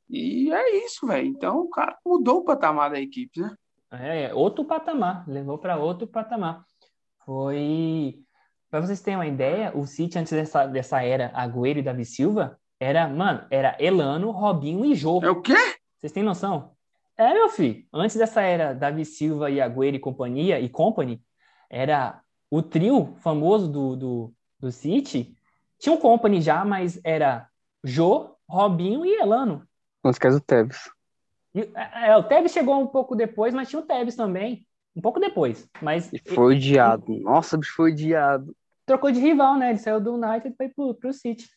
e 0.10 0.51
é 0.51 0.86
isso, 0.86 1.05
velho. 1.08 1.28
Então 1.28 1.60
o 1.60 1.70
cara 1.70 1.97
mudou 2.05 2.39
o 2.39 2.43
patamar 2.45 2.91
da 2.91 2.99
equipe, 2.99 3.41
né? 3.41 3.55
É, 3.91 4.34
outro 4.34 4.66
patamar, 4.66 5.28
levou 5.28 5.58
para 5.58 5.78
outro 5.78 6.08
patamar. 6.08 6.64
Foi. 7.26 8.20
Para 8.70 8.82
vocês 8.82 9.01
terem 9.01 9.18
uma 9.18 9.28
ideia, 9.28 9.72
o 9.76 9.86
City 9.86 10.20
antes 10.20 10.34
dessa, 10.34 10.66
dessa 10.68 11.01
era 11.01 11.32
Agüero 11.34 11.80
e 11.80 11.84
Davi 11.84 12.03
Silva 12.03 12.60
era, 12.80 13.08
mano, 13.08 13.45
era 13.49 13.76
Elano, 13.80 14.32
Robinho 14.32 14.86
e 14.86 14.93
Jô. 14.93 15.22
É 15.24 15.30
o 15.30 15.41
quê? 15.41 15.55
Vocês 15.97 16.12
têm 16.12 16.24
noção? 16.24 16.72
É, 17.18 17.34
meu 17.34 17.49
filho. 17.49 17.84
Antes 17.91 18.16
dessa 18.16 18.41
era 18.41 18.74
Davi 18.74 19.03
Silva 19.03 19.49
e 19.49 19.60
Agüero 19.60 19.95
e 19.95 19.99
companhia 19.99 20.60
e 20.60 20.70
company, 20.70 21.22
era 21.70 22.22
o 22.49 22.62
trio 22.62 23.16
famoso 23.20 23.68
do, 23.68 23.95
do, 23.95 24.34
do 24.60 24.72
City. 24.72 25.36
Tinha 25.80 25.95
um 25.95 25.99
company 25.99 26.41
já, 26.41 26.64
mas 26.64 26.99
era 27.03 27.47
Jô, 27.84 28.36
Robinho 28.47 29.05
e 29.05 29.16
Elano. 29.16 29.66
Não 30.03 30.11
esquece 30.11 30.37
o 30.37 30.41
Tevez. 30.41 30.89
E, 31.53 31.61
é, 31.75 32.09
é, 32.09 32.17
o 32.17 32.23
Tevez 32.23 32.51
chegou 32.51 32.79
um 32.79 32.87
pouco 32.87 33.15
depois, 33.15 33.53
mas 33.53 33.69
tinha 33.69 33.81
o 33.81 33.85
Tevez 33.85 34.15
também. 34.15 34.65
Um 34.95 35.01
pouco 35.01 35.19
depois. 35.19 35.67
Mas. 35.81 36.11
E 36.11 36.19
foi 36.19 36.55
odiado. 36.55 37.05
Nossa, 37.19 37.57
bicho, 37.57 37.73
foi 37.75 37.91
odiado. 37.91 38.55
Trocou 38.85 39.11
de 39.11 39.19
rival, 39.19 39.57
né? 39.57 39.69
Ele 39.69 39.79
saiu 39.79 39.99
do 39.99 40.15
United 40.15 40.47
e 40.49 40.55
foi 40.55 40.69
pro, 40.69 40.93
pro 40.95 41.13
City. 41.13 41.47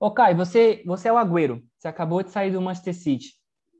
Ô, 0.00 0.10
Kai, 0.10 0.34
você, 0.34 0.82
você 0.86 1.08
é 1.08 1.12
o 1.12 1.18
Agüero. 1.18 1.62
Você 1.76 1.88
acabou 1.88 2.22
de 2.22 2.30
sair 2.30 2.52
do 2.52 2.62
Manchester 2.62 2.94
City. 2.94 3.28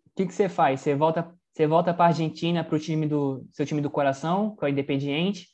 O 0.06 0.11
que, 0.16 0.26
que 0.26 0.34
você 0.34 0.48
faz? 0.48 0.80
Você 0.80 0.94
volta, 0.94 1.32
você 1.52 1.66
volta 1.66 1.94
para 1.94 2.06
Argentina, 2.06 2.64
para 2.64 2.76
o 2.76 2.78
time 2.78 3.06
do 3.06 3.46
seu 3.52 3.64
time 3.64 3.80
do 3.80 3.88
coração, 3.88 4.56
que 4.56 4.64
é 4.64 4.68
o 4.68 4.70
Independiente. 4.70 5.46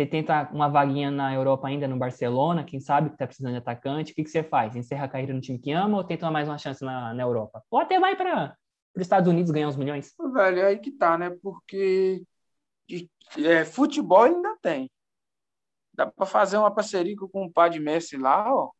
Você 0.00 0.06
tenta 0.06 0.48
uma 0.50 0.66
vaguinha 0.66 1.10
na 1.10 1.34
Europa 1.34 1.68
ainda, 1.68 1.86
no 1.86 1.98
Barcelona, 1.98 2.64
quem 2.64 2.80
sabe 2.80 3.10
que 3.10 3.18
tá 3.18 3.26
precisando 3.26 3.52
de 3.52 3.58
atacante. 3.58 4.12
O 4.12 4.14
que, 4.14 4.24
que 4.24 4.30
você 4.30 4.42
faz? 4.42 4.74
Encerra 4.74 5.04
a 5.04 5.08
carreira 5.08 5.34
no 5.34 5.42
time 5.42 5.58
que 5.58 5.72
ama 5.72 5.98
ou 5.98 6.04
tenta 6.04 6.30
mais 6.30 6.48
uma 6.48 6.56
chance 6.56 6.82
na, 6.82 7.12
na 7.12 7.22
Europa? 7.22 7.62
Ou 7.70 7.78
até 7.78 8.00
vai 8.00 8.16
para 8.16 8.56
os 8.96 9.02
Estados 9.02 9.28
Unidos 9.28 9.50
ganhar 9.50 9.68
uns 9.68 9.76
milhões? 9.76 10.14
Velho, 10.32 10.66
aí 10.66 10.78
que 10.78 10.90
tá, 10.90 11.18
né? 11.18 11.36
Porque 11.42 12.24
é, 13.44 13.62
futebol 13.66 14.22
ainda 14.22 14.56
tem. 14.62 14.90
Dá 15.92 16.06
para 16.06 16.24
fazer 16.24 16.56
uma 16.56 16.74
parceria 16.74 17.14
com 17.14 17.52
o 17.54 17.68
de 17.68 17.78
Messi 17.78 18.16
lá, 18.16 18.50
ó, 18.50 18.70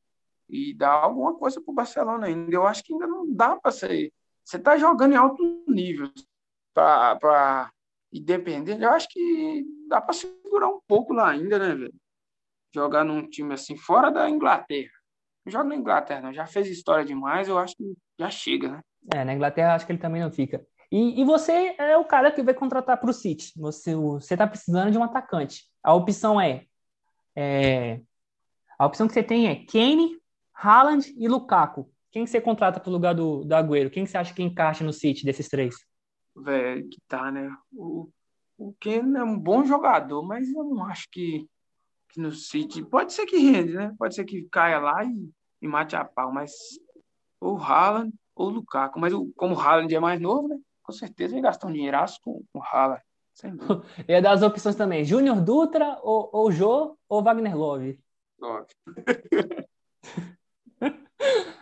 e 0.48 0.72
dar 0.72 0.92
alguma 0.92 1.34
coisa 1.34 1.60
pro 1.60 1.74
Barcelona 1.74 2.28
ainda. 2.28 2.50
Eu 2.50 2.66
acho 2.66 2.82
que 2.82 2.94
ainda 2.94 3.06
não 3.06 3.30
dá 3.30 3.56
para 3.56 3.70
ser. 3.70 4.10
Você 4.42 4.58
tá 4.58 4.78
jogando 4.78 5.12
em 5.12 5.16
alto 5.16 5.64
nível 5.68 6.10
para 6.72 7.70
independente. 8.12 8.82
Eu 8.82 8.90
acho 8.90 9.08
que 9.08 9.64
dá 9.88 10.00
para 10.00 10.14
segurar 10.14 10.68
um 10.68 10.80
pouco 10.86 11.12
lá 11.12 11.30
ainda, 11.30 11.58
né, 11.58 11.74
velho? 11.74 11.94
Jogar 12.74 13.04
num 13.04 13.28
time 13.28 13.54
assim, 13.54 13.76
fora 13.76 14.10
da 14.10 14.28
Inglaterra. 14.28 14.90
Não 15.44 15.52
joga 15.52 15.68
na 15.68 15.76
Inglaterra, 15.76 16.20
não. 16.20 16.32
Já 16.32 16.46
fez 16.46 16.68
história 16.68 17.04
demais, 17.04 17.48
eu 17.48 17.58
acho 17.58 17.76
que 17.76 17.94
já 18.18 18.30
chega, 18.30 18.68
né? 18.68 18.80
É, 19.14 19.24
na 19.24 19.34
Inglaterra 19.34 19.74
acho 19.74 19.86
que 19.86 19.92
ele 19.92 19.98
também 19.98 20.22
não 20.22 20.30
fica. 20.30 20.64
E, 20.92 21.20
e 21.20 21.24
você 21.24 21.74
é 21.78 21.96
o 21.96 22.04
cara 22.04 22.32
que 22.32 22.42
vai 22.42 22.52
contratar 22.52 22.96
para 22.98 23.10
o 23.10 23.14
City. 23.14 23.52
Você 23.56 23.92
está 24.30 24.46
precisando 24.46 24.90
de 24.90 24.98
um 24.98 25.04
atacante. 25.04 25.64
A 25.82 25.94
opção 25.94 26.40
é, 26.40 26.64
é, 27.36 28.00
A 28.78 28.86
opção 28.86 29.06
que 29.06 29.14
você 29.14 29.22
tem 29.22 29.48
é 29.48 29.64
Kane, 29.64 30.18
Haaland 30.52 31.14
e 31.16 31.28
Lukaku. 31.28 31.90
Quem 32.10 32.24
que 32.24 32.30
você 32.30 32.40
contrata 32.40 32.80
para 32.80 32.90
o 32.90 32.92
lugar 32.92 33.14
do, 33.14 33.44
do 33.44 33.54
Agüero? 33.54 33.88
Quem 33.88 34.04
que 34.04 34.10
você 34.10 34.18
acha 34.18 34.34
que 34.34 34.42
encaixa 34.42 34.82
no 34.82 34.92
City 34.92 35.24
desses 35.24 35.48
três? 35.48 35.76
Velho, 36.42 36.88
que 36.88 36.98
tá, 37.06 37.30
né? 37.30 37.54
O, 37.72 38.08
o 38.58 38.74
Ken 38.80 39.16
é 39.16 39.22
um 39.22 39.38
bom 39.38 39.64
jogador, 39.64 40.22
mas 40.22 40.52
eu 40.52 40.64
não 40.64 40.84
acho 40.84 41.08
que, 41.10 41.46
que 42.08 42.20
no 42.20 42.32
City. 42.32 42.84
Pode 42.84 43.12
ser 43.12 43.26
que 43.26 43.36
rende, 43.38 43.74
né? 43.74 43.94
Pode 43.98 44.14
ser 44.14 44.24
que 44.24 44.48
caia 44.50 44.78
lá 44.78 45.04
e, 45.04 45.30
e 45.62 45.68
mate 45.68 45.96
a 45.96 46.04
pau, 46.04 46.32
mas 46.32 46.52
ou 47.40 47.58
Haaland 47.58 48.12
ou 48.34 48.48
Lukaku. 48.48 48.98
Mas 48.98 49.12
o, 49.12 49.30
como 49.36 49.54
o 49.54 49.60
Haaland 49.60 49.94
é 49.94 50.00
mais 50.00 50.20
novo, 50.20 50.48
né? 50.48 50.58
Com 50.82 50.92
certeza 50.92 51.34
vai 51.34 51.42
gastar 51.42 51.68
um 51.68 51.72
dinheiraço 51.72 52.18
com, 52.22 52.42
com 52.52 52.58
o 52.58 52.62
Haaland. 52.62 53.02
Sem 53.34 53.56
dúvida. 53.56 53.82
Ia 54.08 54.20
dar 54.22 54.32
as 54.32 54.42
opções 54.42 54.76
também: 54.76 55.04
Júnior 55.04 55.40
Dutra, 55.40 55.98
ou, 56.02 56.30
ou 56.32 56.50
Jô, 56.50 56.96
ou 57.08 57.22
Wagner 57.22 57.56
Love. 57.56 57.98
Love. 58.38 58.66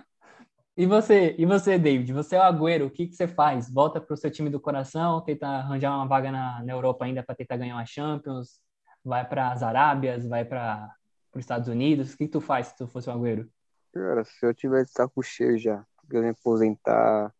E 0.78 0.86
você, 0.86 1.34
e 1.36 1.44
você, 1.44 1.76
David? 1.76 2.12
Você 2.12 2.36
é 2.36 2.38
o 2.38 2.42
Agüero, 2.42 2.86
o 2.86 2.90
que, 2.90 3.08
que 3.08 3.16
você 3.16 3.26
faz? 3.26 3.68
Volta 3.68 4.00
para 4.00 4.14
o 4.14 4.16
seu 4.16 4.30
time 4.30 4.48
do 4.48 4.60
coração, 4.60 5.20
tenta 5.20 5.44
arranjar 5.48 5.92
uma 5.92 6.06
vaga 6.06 6.30
na, 6.30 6.62
na 6.62 6.72
Europa 6.72 7.04
ainda 7.04 7.20
para 7.20 7.34
tentar 7.34 7.56
ganhar 7.56 7.74
uma 7.74 7.84
Champions? 7.84 8.60
Vai 9.04 9.28
para 9.28 9.50
as 9.50 9.60
Arábias? 9.60 10.24
Vai 10.24 10.44
para 10.44 10.94
os 11.34 11.40
Estados 11.40 11.66
Unidos? 11.66 12.12
O 12.12 12.16
que, 12.16 12.26
que 12.26 12.30
tu 12.30 12.40
faz 12.40 12.68
se 12.68 12.76
tu 12.76 12.86
fosse 12.86 13.10
o 13.10 13.12
Agüero? 13.12 13.50
Cara, 13.92 14.24
se 14.24 14.46
eu 14.46 14.54
tivesse 14.54 14.92
saco 14.92 15.20
cheio 15.20 15.58
já, 15.58 15.84
eu 16.12 16.22
me 16.22 16.28
aposentar, 16.28 17.34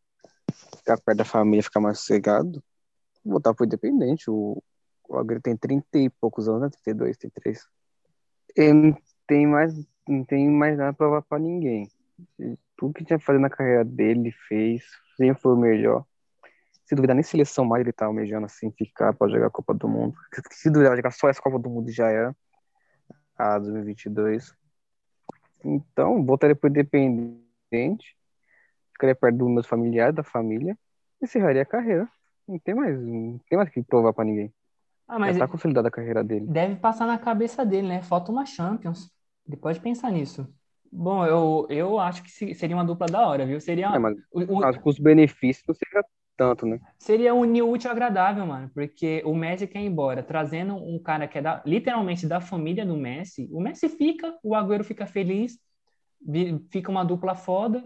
ficar 0.77 0.99
perto 0.99 1.19
da 1.19 1.25
família, 1.25 1.63
ficar 1.63 1.79
mais 1.79 2.01
sossegado, 2.01 2.61
voltar 3.25 3.55
pro 3.55 3.65
Independente. 3.65 4.29
O, 4.29 4.61
o 5.09 5.17
Agüero 5.17 5.41
tem 5.41 5.57
30 5.57 5.97
e 5.97 6.11
poucos 6.11 6.49
anos, 6.49 6.63
né? 6.63 6.71
32, 6.83 7.17
33. 7.17 7.65
Ele 8.57 8.73
não 8.73 8.99
tem 9.29 9.47
mais, 9.47 9.73
não 10.09 10.25
tem 10.25 10.51
mais 10.51 10.77
nada 10.77 10.93
pra 10.93 11.07
provar 11.07 11.23
pra 11.23 11.39
ninguém 11.39 11.89
tudo 12.77 12.95
que 12.95 13.05
tinha 13.05 13.19
fazer 13.19 13.39
na 13.39 13.51
carreira 13.51 13.85
dele, 13.85 14.21
ele 14.21 14.33
fez, 14.33 14.85
sempre 15.17 15.41
foi 15.41 15.53
o 15.53 15.57
melhor. 15.57 16.05
Se 16.85 16.95
duvidar, 16.95 17.15
nem 17.15 17.23
seleção 17.23 17.65
mais 17.65 17.83
ele 17.83 17.93
tá 17.93 18.07
almejando 18.07 18.47
assim, 18.47 18.71
ficar 18.71 19.13
para 19.13 19.31
jogar 19.31 19.49
a 19.49 19.51
Copa 19.51 19.75
do 19.75 19.89
Mundo. 19.89 20.15
Se 20.51 20.71
duvidar, 20.71 20.97
jogar 20.97 21.11
só 21.11 21.29
essa 21.29 21.43
Copa 21.43 21.59
do 21.59 21.69
Mundo 21.69 21.91
já 21.91 22.09
era, 22.09 22.35
a 23.37 23.59
2022. 23.59 24.55
Então, 25.65 26.25
voltaria 26.25 26.57
pro 26.57 26.71
Independente, 26.71 28.17
ficaria 28.93 29.15
perto 29.15 29.37
dos 29.37 29.51
meus 29.51 29.67
familiares, 29.67 30.15
da 30.15 30.23
família, 30.23 30.79
e 31.21 31.25
encerraria 31.25 31.63
a 31.63 31.67
carreira. 31.67 32.09
Não 32.47 32.59
tem 32.59 32.75
mais, 32.75 32.99
não 32.99 33.39
tem 33.49 33.59
mais 33.59 33.69
que 33.69 33.83
provar 33.83 34.15
para 34.15 34.25
ninguém. 34.25 34.53
Ah, 35.07 35.19
mas 35.19 35.37
já 35.37 35.47
tá 35.47 35.51
consolidada 35.51 35.89
a 35.89 35.91
carreira 35.91 36.25
dele. 36.25 36.47
Deve 36.47 36.77
passar 36.77 37.07
na 37.07 37.19
cabeça 37.19 37.65
dele, 37.65 37.89
né? 37.89 38.03
Falta 38.03 38.31
uma 38.33 38.47
Champions. 38.47 39.11
Ele 39.47 39.57
pode 39.57 39.81
pensar 39.81 40.11
nisso. 40.11 40.47
Bom, 40.91 41.25
eu, 41.27 41.67
eu 41.71 41.99
acho 41.99 42.23
que 42.23 42.31
seria 42.55 42.77
uma 42.77 42.85
dupla 42.85 43.07
da 43.07 43.27
hora, 43.27 43.47
viu? 43.47 43.61
Seria, 43.61 43.87
É, 43.89 43.99
mas 43.99 44.17
o- 44.33 44.41
o- 44.41 44.61
mas 44.61 44.77
com 44.79 44.89
os 44.91 44.99
benefícios 44.99 45.67
não 45.67 45.75
seria 45.75 46.05
tanto, 46.37 46.67
né? 46.67 46.79
seria 46.99 47.35
unir 47.35 47.63
o 47.63 47.71
útil 47.71 47.91
ao 47.91 47.93
agradável, 47.97 48.47
mano. 48.47 48.71
Porque 48.75 49.23
o 49.25 49.35
Messi 49.35 49.67
quer 49.67 49.81
ir 49.81 49.87
embora, 49.87 50.23
trazendo 50.23 50.75
um 50.77 50.99
cara 50.99 51.27
que 51.29 51.39
é 51.39 51.43
da- 51.43 51.63
literalmente 51.67 52.27
da 52.27 52.41
família 52.41 52.87
do 52.87 52.97
Messi. 52.97 53.49
O 53.53 53.61
Messi 53.61 53.89
fica, 53.89 54.37
o 54.43 54.55
Agüero 54.55 54.85
fica 54.85 55.07
feliz, 55.07 55.59
fica 56.71 56.91
uma 56.91 57.05
dupla 57.05 57.35
foda, 57.35 57.85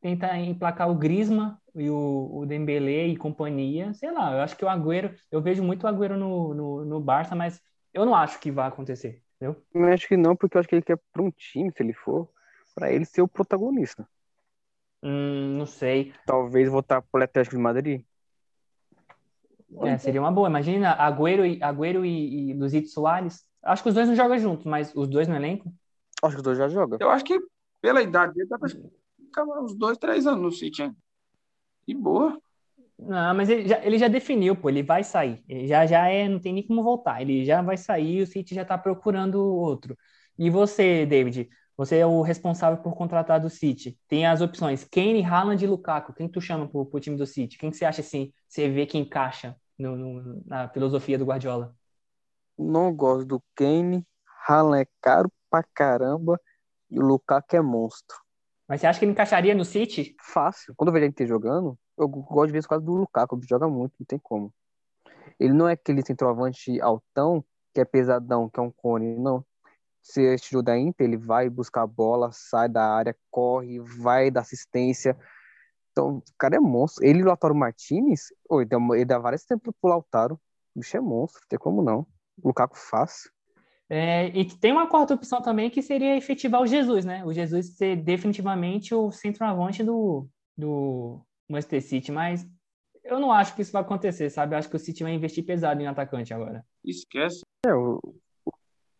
tenta 0.00 0.36
emplacar 0.38 0.90
o 0.90 0.94
Griezmann 0.94 1.56
e 1.74 1.88
o, 1.88 2.30
o 2.32 2.46
Dembélé 2.46 3.06
e 3.08 3.16
companhia. 3.16 3.92
Sei 3.94 4.10
lá, 4.10 4.32
eu 4.32 4.40
acho 4.40 4.56
que 4.56 4.64
o 4.64 4.68
Agüero, 4.68 5.14
eu 5.30 5.40
vejo 5.40 5.62
muito 5.62 5.84
o 5.84 5.86
Agüero 5.88 6.16
no, 6.16 6.54
no, 6.54 6.84
no 6.84 7.00
Barça, 7.00 7.34
mas 7.34 7.60
eu 7.92 8.04
não 8.04 8.14
acho 8.14 8.38
que 8.40 8.50
vai 8.50 8.68
acontecer, 8.68 9.22
entendeu? 9.36 9.62
Eu 9.74 9.84
acho 9.86 10.08
que 10.08 10.16
não, 10.16 10.34
porque 10.36 10.56
eu 10.56 10.60
acho 10.60 10.68
que 10.68 10.74
ele 10.74 10.82
quer 10.82 10.98
para 11.12 11.22
um 11.22 11.30
time, 11.30 11.70
se 11.76 11.82
ele 11.82 11.92
for, 11.92 12.28
para 12.74 12.92
ele 12.92 13.04
ser 13.04 13.22
o 13.22 13.28
protagonista. 13.28 14.08
Hum, 15.02 15.58
não 15.58 15.66
sei. 15.66 16.12
Talvez 16.24 16.68
voltar 16.68 17.02
pro 17.02 17.22
Atlético 17.22 17.56
de 17.56 17.62
Madrid. 17.62 18.04
É, 19.80 19.98
seria 19.98 20.20
uma 20.20 20.30
boa. 20.30 20.48
Imagina 20.48 20.92
Agüero 20.92 21.44
e, 21.44 21.62
Agüero 21.62 22.04
e, 22.04 22.50
e 22.50 22.54
Luizito 22.54 22.88
Soares. 22.88 23.44
Acho 23.62 23.82
que 23.82 23.88
os 23.88 23.94
dois 23.94 24.08
não 24.08 24.14
jogam 24.14 24.38
juntos, 24.38 24.64
mas 24.66 24.94
os 24.94 25.08
dois 25.08 25.26
no 25.26 25.34
elenco. 25.34 25.72
Acho 26.22 26.34
que 26.34 26.40
os 26.40 26.44
dois 26.44 26.58
já 26.58 26.68
jogam. 26.68 26.98
Eu 27.00 27.10
acho 27.10 27.24
que 27.24 27.38
pela 27.80 28.02
idade 28.02 28.34
dele, 28.34 28.48
dá 28.48 28.58
pra 28.58 28.68
ficar 28.68 29.44
uns 29.44 29.74
dois, 29.74 29.98
três 29.98 30.26
anos 30.26 30.42
no 30.42 30.52
City 30.52 30.82
ainda. 30.82 30.96
E 31.86 31.94
boa. 31.94 32.40
Não, 32.98 33.34
mas 33.34 33.48
ele 33.48 33.66
já, 33.66 33.84
ele 33.84 33.98
já 33.98 34.06
definiu, 34.06 34.54
pô, 34.54 34.68
ele 34.68 34.82
vai 34.82 35.02
sair. 35.02 35.42
Ele 35.48 35.66
já, 35.66 35.84
já 35.86 36.06
é, 36.06 36.28
não 36.28 36.38
tem 36.38 36.52
nem 36.52 36.66
como 36.66 36.82
voltar. 36.82 37.20
Ele 37.20 37.44
já 37.44 37.60
vai 37.60 37.76
sair, 37.76 38.22
o 38.22 38.26
City 38.26 38.54
já 38.54 38.64
tá 38.64 38.78
procurando 38.78 39.42
outro. 39.42 39.96
E 40.38 40.48
você, 40.48 41.04
David? 41.04 41.48
Você 41.76 41.98
é 41.98 42.06
o 42.06 42.22
responsável 42.22 42.82
por 42.82 42.94
contratar 42.94 43.40
do 43.40 43.50
City. 43.50 43.98
Tem 44.08 44.26
as 44.26 44.40
opções 44.40 44.84
Kane, 44.84 45.24
Haaland 45.24 45.64
e 45.64 45.66
Lukaku. 45.68 46.12
Quem 46.14 46.28
tu 46.28 46.40
chama 46.40 46.68
pro, 46.68 46.86
pro 46.86 47.00
time 47.00 47.16
do 47.16 47.26
City? 47.26 47.58
Quem 47.58 47.70
que 47.70 47.76
você 47.76 47.84
acha 47.84 48.00
assim, 48.02 48.32
você 48.48 48.68
vê 48.68 48.86
que 48.86 48.98
encaixa 48.98 49.56
no, 49.78 49.96
no- 49.96 50.42
na 50.46 50.68
filosofia 50.68 51.18
do 51.18 51.24
Guardiola? 51.24 51.74
Não 52.58 52.94
gosto 52.94 53.26
do 53.26 53.42
Kane. 53.54 54.06
Haaland 54.46 54.82
é 54.82 54.88
caro 55.00 55.30
pra 55.50 55.62
caramba. 55.74 56.40
E 56.90 56.98
o 56.98 57.02
Lukaku 57.02 57.56
é 57.56 57.60
monstro. 57.62 58.16
Mas 58.68 58.80
você 58.80 58.86
acha 58.86 58.98
que 58.98 59.04
ele 59.04 59.12
encaixaria 59.12 59.54
no 59.54 59.64
City? 59.64 60.16
Fácil. 60.20 60.74
Quando 60.76 60.88
eu 60.88 60.92
vejo 60.94 61.06
ele 61.06 61.12
ter 61.12 61.26
jogando, 61.26 61.78
eu 61.98 62.08
gosto 62.08 62.46
de 62.48 62.52
ver 62.52 62.58
isso 62.60 62.68
causa 62.68 62.84
do 62.84 62.92
Lukaku, 62.94 63.38
que 63.40 63.46
joga 63.48 63.68
muito, 63.68 63.94
não 63.98 64.06
tem 64.06 64.18
como. 64.18 64.52
Ele 65.40 65.52
não 65.54 65.68
é 65.68 65.72
aquele 65.74 66.04
centroavante 66.04 66.80
altão, 66.80 67.44
que 67.74 67.80
é 67.80 67.84
pesadão, 67.84 68.48
que 68.50 68.60
é 68.60 68.62
um 68.62 68.70
cone, 68.72 69.16
não. 69.18 69.44
Se 70.02 70.36
tirou 70.36 70.62
da 70.62 70.76
Inter, 70.76 71.06
ele 71.06 71.16
vai 71.16 71.48
buscar 71.48 71.82
a 71.82 71.86
bola, 71.86 72.30
sai 72.32 72.68
da 72.68 72.84
área, 72.84 73.16
corre, 73.30 73.78
vai 73.78 74.30
dar 74.30 74.40
assistência. 74.40 75.16
Então, 75.92 76.16
o 76.18 76.22
cara 76.36 76.56
é 76.56 76.60
monstro. 76.60 77.04
Ele 77.04 77.20
e 77.20 77.22
o 77.22 77.26
Lautaro 77.26 77.54
Martinez, 77.54 78.32
oh, 78.48 78.60
ele, 78.60 78.68
dá, 78.68 78.78
ele 78.94 79.04
dá 79.04 79.18
vários 79.18 79.44
tempos 79.44 79.72
pro 79.80 79.90
Lautaro. 79.90 80.34
O 80.74 80.80
bicho 80.80 80.96
é 80.96 81.00
monstro, 81.00 81.40
não 81.42 81.48
tem 81.48 81.58
como 81.58 81.82
não. 81.82 82.00
O 82.42 82.48
Lukaku 82.48 82.76
faz. 82.76 83.30
É, 83.88 84.28
e 84.28 84.44
tem 84.44 84.72
uma 84.72 84.88
quarta 84.88 85.14
opção 85.14 85.42
também 85.42 85.68
que 85.68 85.82
seria 85.82 86.16
efetivar 86.16 86.62
o 86.62 86.66
Jesus, 86.66 87.04
né? 87.04 87.24
O 87.24 87.32
Jesus 87.32 87.76
ser 87.76 87.94
definitivamente 87.96 88.94
o 88.94 89.12
centroavante 89.12 89.84
do, 89.84 90.26
do 90.56 91.20
Manchester 91.48 91.82
City, 91.82 92.10
mas 92.10 92.46
eu 93.04 93.20
não 93.20 93.30
acho 93.30 93.54
que 93.54 93.60
isso 93.60 93.72
vai 93.72 93.82
acontecer, 93.82 94.30
sabe? 94.30 94.54
Eu 94.54 94.58
acho 94.58 94.70
que 94.70 94.76
o 94.76 94.78
City 94.78 95.02
vai 95.02 95.12
investir 95.12 95.44
pesado 95.44 95.80
em 95.82 95.86
atacante 95.86 96.32
agora. 96.32 96.64
Esquece. 96.82 97.42
É, 97.66 97.74
o 97.74 98.00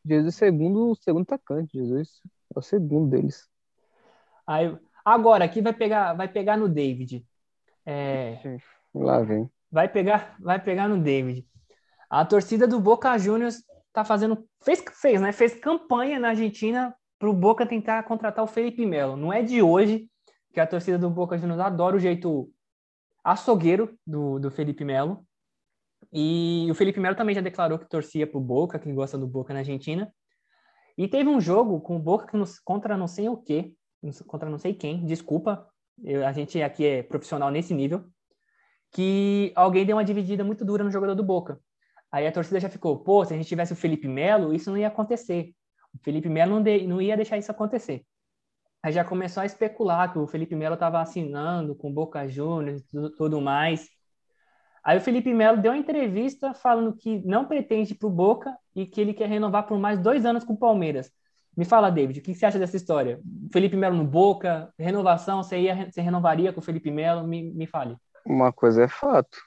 Jesus 0.05 0.27
é 0.27 0.29
o 0.29 0.33
segundo, 0.33 0.95
segundo 1.01 1.23
atacante. 1.23 1.79
Jesus 1.79 2.21
é 2.55 2.59
o 2.59 2.63
segundo 2.63 3.11
deles. 3.11 3.49
Aí, 4.47 4.77
agora, 5.05 5.45
aqui 5.45 5.63
vai 5.63 5.73
pegar, 5.73 6.15
vai 6.15 6.29
pegar 6.29 6.57
no 6.57 6.69
David. 6.69 7.25
É, 7.87 8.39
Lá 8.95 9.23
vem. 9.23 9.51
vai 9.71 9.89
pegar, 9.89 10.37
vai 10.41 10.61
pegar 10.63 10.89
no 10.89 11.01
David. 11.01 11.47
A 12.09 12.25
torcida 12.25 12.67
do 12.67 12.79
Boca 12.79 13.17
Juniors 13.19 13.63
tá 13.93 14.05
fazendo, 14.05 14.47
fez, 14.63 14.85
fez, 15.01 15.21
né? 15.21 15.33
Fez 15.33 15.55
campanha 15.55 16.19
na 16.19 16.29
Argentina 16.29 16.95
para 17.19 17.31
o 17.31 17.35
Boca 17.35 17.67
tentar 17.67 18.03
contratar 18.05 18.45
o 18.45 18.49
Felipe 18.49 18.85
Melo. 18.85 19.17
Não 19.17 19.33
é 19.33 19.43
de 19.43 19.63
hoje 19.63 20.09
que 20.53 20.61
a 20.61 20.67
torcida 20.67 20.99
do 20.99 21.09
Boca 21.09 21.39
Juniors 21.39 21.61
adora 21.61 21.97
o 21.97 22.01
jeito 22.01 22.51
açougueiro 23.25 23.97
do, 24.07 24.39
do 24.39 24.51
Felipe 24.51 24.85
Melo. 24.85 25.25
E 26.13 26.69
o 26.71 26.75
Felipe 26.75 27.01
Melo 27.01 27.17
também 27.17 27.35
já 27.35 27.41
declarou 27.41 27.79
que 27.79 27.89
torcia 27.89 28.27
pro 28.27 28.41
Boca, 28.41 28.79
que 28.79 28.93
gosta 28.93 29.17
do 29.17 29.27
Boca 29.27 29.53
na 29.53 29.61
Argentina. 29.61 30.13
E 30.97 31.09
teve 31.09 31.29
um 31.29 31.41
jogo 31.41 31.81
com 31.81 31.97
o 31.97 31.99
Boca 31.99 32.27
contra 32.65 32.97
não 32.97 33.07
sei 33.09 33.29
o 33.29 33.37
quê, 33.37 33.73
contra 34.27 34.51
não 34.51 34.59
sei 34.59 34.75
quem, 34.75 35.05
desculpa, 35.07 35.67
eu- 36.05 36.27
a 36.27 36.33
gente 36.33 36.61
aqui 36.63 36.85
é 36.85 37.03
profissional 37.03 37.51
nesse 37.51 37.73
nível, 37.73 38.05
que 38.93 39.53
alguém 39.55 39.87
deu 39.87 39.97
uma 39.97 40.05
dividida 40.05 40.45
muito 40.45 40.65
dura 40.65 40.85
no 40.85 40.91
jogador 40.91 41.15
do 41.15 41.23
Boca. 41.25 41.59
Aí 42.11 42.27
a 42.27 42.33
torcida 42.33 42.61
já 42.61 42.69
ficou, 42.69 42.99
pô, 43.03 43.25
se 43.25 43.33
a 43.33 43.37
gente 43.37 43.49
tivesse 43.49 43.73
o 43.73 43.77
Felipe 43.77 44.07
Melo, 44.07 44.53
isso 44.53 44.71
não 44.71 44.77
ia 44.77 44.89
acontecer. 44.89 45.55
O 45.95 45.99
Felipe 46.03 46.29
Melo 46.29 46.53
não, 46.57 46.63
de- 46.63 46.87
não 46.87 47.01
ia 47.01 47.17
deixar 47.17 47.39
isso 47.39 47.51
acontecer. 47.51 48.05
Aí 48.83 48.93
já 48.93 49.05
começou 49.05 49.43
a 49.43 49.47
especular 49.47 50.13
que 50.13 50.19
o 50.19 50.27
Felipe 50.27 50.57
Melo 50.57 50.75
estava 50.75 51.01
assinando 51.01 51.75
com 51.75 51.91
o 51.91 51.93
Boca 51.93 52.29
Juniors 52.29 52.83
e 52.83 52.87
tudo, 52.89 53.11
tudo 53.17 53.41
mais. 53.41 53.89
Aí 54.85 54.99
o 54.99 55.01
Felipe 55.01 55.33
Melo 55.33 55.61
deu 55.61 55.73
uma 55.73 55.79
entrevista 55.79 56.55
falando 56.55 56.93
que 56.95 57.25
não 57.25 57.45
pretende 57.45 57.93
ir 57.93 57.97
para 57.97 58.09
o 58.09 58.11
Boca 58.11 58.57
e 58.75 58.85
que 58.85 59.01
ele 59.01 59.15
quer 59.15 59.29
renovar 59.29 59.67
por 59.67 59.79
mais 59.79 59.99
dois 60.01 60.27
anos 60.27 60.43
com 60.45 60.55
o 60.55 60.59
Palmeiras. 60.59 61.11
Me 61.57 61.65
fala, 61.65 61.91
David, 61.91 62.19
o 62.19 62.23
que 62.23 62.35
você 62.35 62.47
acha 62.47 62.59
dessa 62.59 62.77
história? 62.77 63.21
Felipe 63.53 63.77
Melo 63.77 63.97
no 63.97 64.05
Boca, 64.05 64.73
renovação, 64.79 65.43
você, 65.43 65.61
ia, 65.61 65.91
você 65.91 66.01
renovaria 66.01 66.53
com 66.53 66.61
o 66.61 66.63
Felipe 66.63 66.91
Melo? 66.91 67.27
Me, 67.27 67.53
me 67.53 67.67
fale. 67.67 67.97
Uma 68.25 68.53
coisa 68.53 68.85
é 68.85 68.89
fato. 68.89 69.39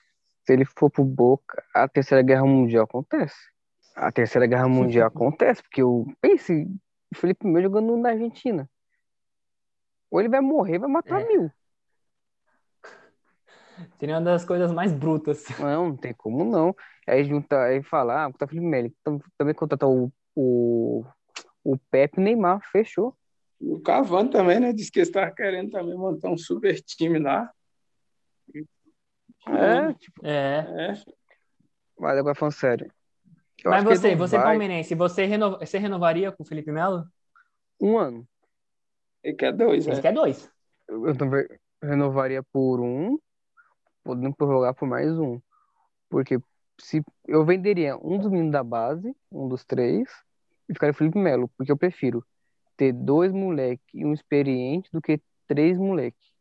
Se 0.46 0.54
ele 0.54 0.64
for 0.66 0.90
pro 0.90 1.04
Boca, 1.04 1.64
a 1.74 1.88
Terceira 1.88 2.22
Guerra 2.22 2.46
Mundial 2.46 2.84
acontece. 2.84 3.36
A 3.96 4.12
Terceira 4.12 4.46
Guerra 4.46 4.70
Mundial 4.70 5.08
acontece, 5.14 5.64
porque 5.64 5.84
o 5.84 6.06
pense, 6.22 6.68
o 7.12 7.18
Felipe 7.18 7.48
Melo 7.48 7.64
jogando 7.64 7.98
na 7.98 8.10
Argentina. 8.10 8.70
Ou 10.12 10.20
ele 10.20 10.30
vai 10.30 10.42
morrer, 10.42 10.78
vai 10.78 10.90
matar 10.90 11.22
É. 11.22 11.28
mil. 11.28 11.52
Seria 14.00 14.16
uma 14.16 14.22
das 14.22 14.46
coisas 14.46 14.72
mais 14.72 14.92
brutas. 14.94 15.46
Não, 15.60 15.90
não 15.90 15.98
tem 15.98 16.14
como 16.14 16.44
não. 16.46 16.76
Aí 17.08 17.24
junta, 17.24 17.62
aí 17.64 17.84
fala, 17.84 18.26
ah, 18.26 18.34
tá 18.34 18.48
Felipe 18.48 18.66
Melo. 18.66 18.92
Tam- 19.04 19.20
Também 19.38 19.54
contratar 19.54 19.90
o, 19.90 20.12
o, 20.36 21.04
o 21.64 21.78
Pepe 21.92 22.20
Neymar, 22.20 22.62
fechou. 22.72 23.16
E 23.62 23.72
o 23.72 23.80
Cavani 23.82 24.30
também, 24.30 24.60
né? 24.60 24.74
Disse 24.74 24.92
que 24.92 25.00
estavam 25.00 25.34
querendo 25.34 25.72
também 25.72 25.96
montar 25.96 26.30
um 26.30 26.38
super 26.38 26.80
time 26.82 27.20
lá. 27.20 27.50
É, 29.48 29.94
tipo, 29.94 30.26
É. 30.26 30.92
É, 30.92 30.94
mas 31.98 32.18
agora 32.18 32.36
falando 32.36 32.54
sério. 32.54 32.92
Eu 33.64 33.72
Mas 33.72 33.84
você, 33.84 34.16
você 34.16 34.36
vai 34.38 34.46
palmeirense, 34.46 34.94
você, 34.96 35.26
reno, 35.26 35.58
você 35.58 35.78
renovaria 35.78 36.32
com 36.32 36.44
o 36.44 36.46
Felipe 36.46 36.72
Melo? 36.72 37.06
um 37.82 37.98
ano. 37.98 38.28
ele 39.24 39.36
quer 39.36 39.54
dois, 39.54 39.86
Ele 39.86 39.96
né? 39.96 40.02
quer 40.02 40.14
dois. 40.14 40.50
Eu 40.88 41.18
também 41.18 41.46
renovaria 41.82 42.44
por 42.44 42.80
um, 42.80 43.18
podendo 44.06 44.36
prorrogar 44.36 44.76
por 44.76 44.88
mais 44.88 45.12
um. 45.18 45.42
Porque 46.08 46.40
se 46.80 47.04
eu 47.28 47.44
venderia 47.44 47.98
um 47.98 48.20
dos 48.20 48.30
meninos 48.30 48.52
da 48.52 48.64
base, 48.64 49.14
um 49.32 49.50
dos 49.50 49.66
três, 49.66 50.08
e 50.70 50.74
ficaria 50.74 50.92
o 50.92 50.96
Felipe 50.96 51.18
Melo, 51.18 51.50
porque 51.58 51.72
eu 51.72 51.78
prefiro 51.78 52.24
ter 52.78 52.94
dois 52.94 53.32
moleque 53.34 53.84
e 53.94 54.06
um 54.06 54.14
experiente 54.14 54.90
do 54.92 55.02
que 55.02 55.20
três 55.48 55.78
moleque. 55.78 56.34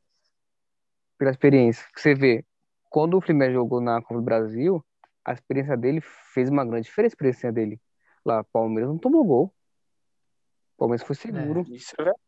Pela 1.16 1.30
experiência. 1.30 1.86
Você 1.96 2.14
vê, 2.14 2.44
quando 2.90 3.16
o 3.16 3.20
Felipe 3.20 3.38
Melo 3.38 3.54
jogou 3.54 3.80
na 3.80 4.02
Copa 4.02 4.16
do 4.16 4.22
Brasil, 4.22 4.84
a 5.24 5.32
experiência 5.32 5.76
dele 5.76 6.00
fez 6.02 6.50
uma 6.50 6.64
grande 6.66 6.84
diferença, 6.84 7.14
a 7.14 7.16
experiência 7.16 7.52
dele. 7.52 7.80
Lá, 8.24 8.44
Palmeiras 8.44 8.90
não 8.90 8.98
tomou 8.98 9.24
gol. 9.24 9.54
O 10.74 10.78
Palmeiras 10.78 11.06
foi 11.06 11.16
seguro. 11.16 11.64
Isso 11.70 11.94
é 11.98 12.04
verdade. 12.04 12.20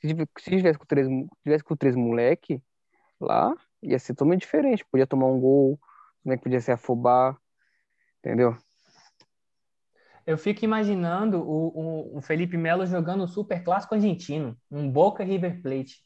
Se 0.00 0.08
tive- 0.08 0.26
se 0.38 0.50
tivesse 0.50 0.78
com 0.78 0.86
três, 0.86 1.06
se 1.08 1.28
tivesse 1.42 1.64
com 1.64 1.76
três 1.76 1.96
moleque 1.96 2.62
lá, 3.18 3.54
ia 3.82 3.98
ser 3.98 4.14
totalmente 4.14 4.42
diferente. 4.42 4.84
Podia 4.84 5.06
tomar 5.06 5.26
um 5.26 5.40
gol, 5.40 5.78
moleque 6.24 6.42
podia 6.42 6.60
se 6.60 6.70
afobar, 6.70 7.36
entendeu? 8.18 8.56
Eu 10.26 10.38
fico 10.38 10.64
imaginando 10.64 11.40
o, 11.40 11.68
o, 12.14 12.18
o 12.18 12.20
Felipe 12.20 12.56
Melo 12.56 12.86
jogando 12.86 13.24
o 13.24 13.28
Super 13.28 13.64
Clássico 13.64 13.94
Argentino, 13.94 14.56
um 14.70 14.90
Boca 14.90 15.24
River 15.24 15.60
Plate, 15.62 15.96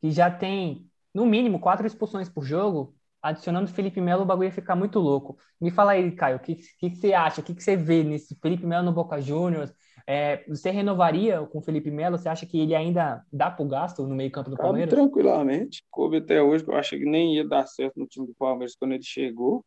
que 0.00 0.10
já 0.10 0.30
tem, 0.30 0.90
no 1.14 1.24
mínimo, 1.24 1.60
quatro 1.60 1.86
expulsões 1.86 2.28
por 2.28 2.44
jogo. 2.44 2.96
Adicionando 3.22 3.70
o 3.70 3.72
Felipe 3.72 4.02
Melo, 4.02 4.22
o 4.22 4.26
bagulho 4.26 4.48
ia 4.48 4.52
ficar 4.52 4.76
muito 4.76 4.98
louco. 4.98 5.38
Me 5.58 5.70
fala 5.70 5.92
aí, 5.92 6.12
Caio, 6.12 6.36
o 6.36 6.40
que, 6.40 6.56
que, 6.56 6.90
que 6.90 6.96
você 6.96 7.14
acha? 7.14 7.40
O 7.40 7.44
que, 7.44 7.54
que 7.54 7.62
você 7.62 7.74
vê 7.74 8.04
nesse 8.04 8.36
Felipe 8.38 8.66
Melo 8.66 8.84
no 8.84 8.92
Boca 8.92 9.18
Juniors? 9.18 9.72
É, 10.06 10.44
você 10.46 10.70
renovaria 10.70 11.40
com 11.46 11.58
o 11.58 11.62
Felipe 11.62 11.90
Melo? 11.90 12.18
Você 12.18 12.28
acha 12.28 12.44
que 12.44 12.60
ele 12.60 12.74
ainda 12.74 13.24
dá 13.32 13.50
pro 13.50 13.64
gasto 13.64 14.06
no 14.06 14.14
meio-campo 14.14 14.50
do 14.50 14.56
Cabe 14.56 14.68
Palmeiras? 14.68 14.94
tranquilamente. 14.94 15.84
Coube 15.90 16.18
até 16.18 16.42
hoje, 16.42 16.62
que 16.62 16.70
eu 16.70 16.76
achei 16.76 16.98
que 16.98 17.06
nem 17.06 17.36
ia 17.36 17.48
dar 17.48 17.66
certo 17.66 17.98
no 17.98 18.06
time 18.06 18.26
do 18.26 18.34
Palmeiras 18.34 18.76
quando 18.76 18.92
ele 18.92 19.02
chegou. 19.02 19.64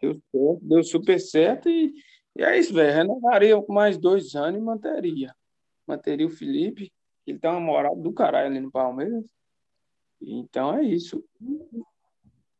Deu 0.00 0.12
certo, 0.30 0.58
deu 0.62 0.84
super 0.84 1.18
certo 1.18 1.68
e, 1.68 1.92
e 2.36 2.42
é 2.42 2.58
isso, 2.58 2.74
velho. 2.74 2.92
Renovaria 2.94 3.60
com 3.60 3.72
mais 3.72 3.96
dois 3.96 4.34
anos 4.34 4.60
e 4.60 4.64
manteria. 4.64 5.34
Manteria 5.86 6.26
o 6.26 6.30
Felipe, 6.30 6.92
ele 7.26 7.38
tem 7.38 7.50
uma 7.50 7.60
moral 7.60 7.96
do 7.96 8.12
caralho 8.12 8.46
ali 8.46 8.60
no 8.60 8.70
Palmeiras. 8.70 9.24
Então 10.20 10.76
é 10.76 10.82
isso. 10.82 11.24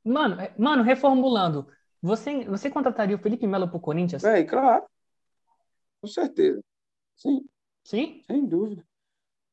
Mano, 0.03 0.41
é- 0.41 0.55
mano, 0.59 0.83
reformulando, 0.83 1.69
você, 2.01 2.45
você 2.45 2.71
contrataria 2.71 3.15
o 3.15 3.19
Felipe 3.19 3.47
Melo 3.47 3.69
pro 3.69 3.79
Corinthians? 3.79 4.23
Velho, 4.23 4.49
claro. 4.49 4.85
Com 6.01 6.09
certeza. 6.09 6.63
Sim, 7.21 7.45
Sim? 7.85 8.23
sem 8.27 8.47
dúvida. 8.47 8.85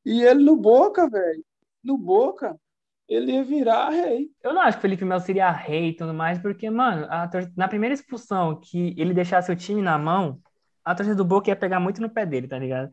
E 0.04 0.22
ele 0.22 0.42
no 0.42 0.56
Boca, 0.56 1.08
velho. 1.08 1.44
No 1.84 1.98
Boca, 1.98 2.58
ele 3.06 3.32
ia 3.32 3.44
virar 3.44 3.90
rei. 3.90 4.30
Eu 4.42 4.54
não 4.54 4.62
acho 4.62 4.78
que 4.78 4.80
o 4.80 4.82
Felipe 4.82 5.04
Melo 5.04 5.20
seria 5.20 5.50
rei 5.50 5.90
e 5.90 5.96
tudo 5.96 6.14
mais, 6.14 6.38
porque, 6.38 6.70
mano, 6.70 7.06
a 7.10 7.28
na 7.56 7.68
primeira 7.68 7.94
expulsão 7.94 8.58
que 8.60 8.94
ele 8.98 9.14
deixasse 9.14 9.52
o 9.52 9.56
time 9.56 9.82
na 9.82 9.98
mão, 9.98 10.40
a 10.84 10.94
torcida 10.94 11.16
do 11.16 11.24
Boca 11.24 11.50
ia 11.50 11.56
pegar 11.56 11.78
muito 11.78 12.00
no 12.00 12.10
pé 12.10 12.24
dele, 12.24 12.48
tá 12.48 12.58
ligado? 12.58 12.90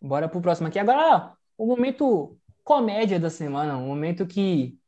Bora 0.00 0.28
pro 0.28 0.40
próximo 0.40 0.68
aqui. 0.68 0.78
Agora, 0.78 1.16
ó, 1.16 1.32
o 1.58 1.66
momento 1.66 2.38
comédia 2.64 3.20
da 3.20 3.30
semana, 3.30 3.76
um 3.76 3.86
momento 3.86 4.26
que 4.26 4.78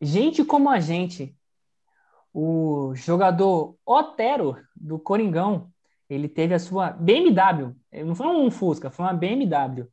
gente 0.00 0.44
como 0.44 0.68
a 0.70 0.78
gente, 0.78 1.36
o 2.32 2.94
jogador 2.94 3.76
Otero 3.84 4.56
do 4.76 4.98
Coringão, 4.98 5.72
ele 6.14 6.28
teve 6.28 6.54
a 6.54 6.58
sua 6.58 6.90
BMW, 6.90 7.74
não 8.04 8.14
foi 8.14 8.26
um 8.26 8.50
Fusca, 8.50 8.90
foi 8.90 9.04
uma 9.04 9.14
BMW. 9.14 9.88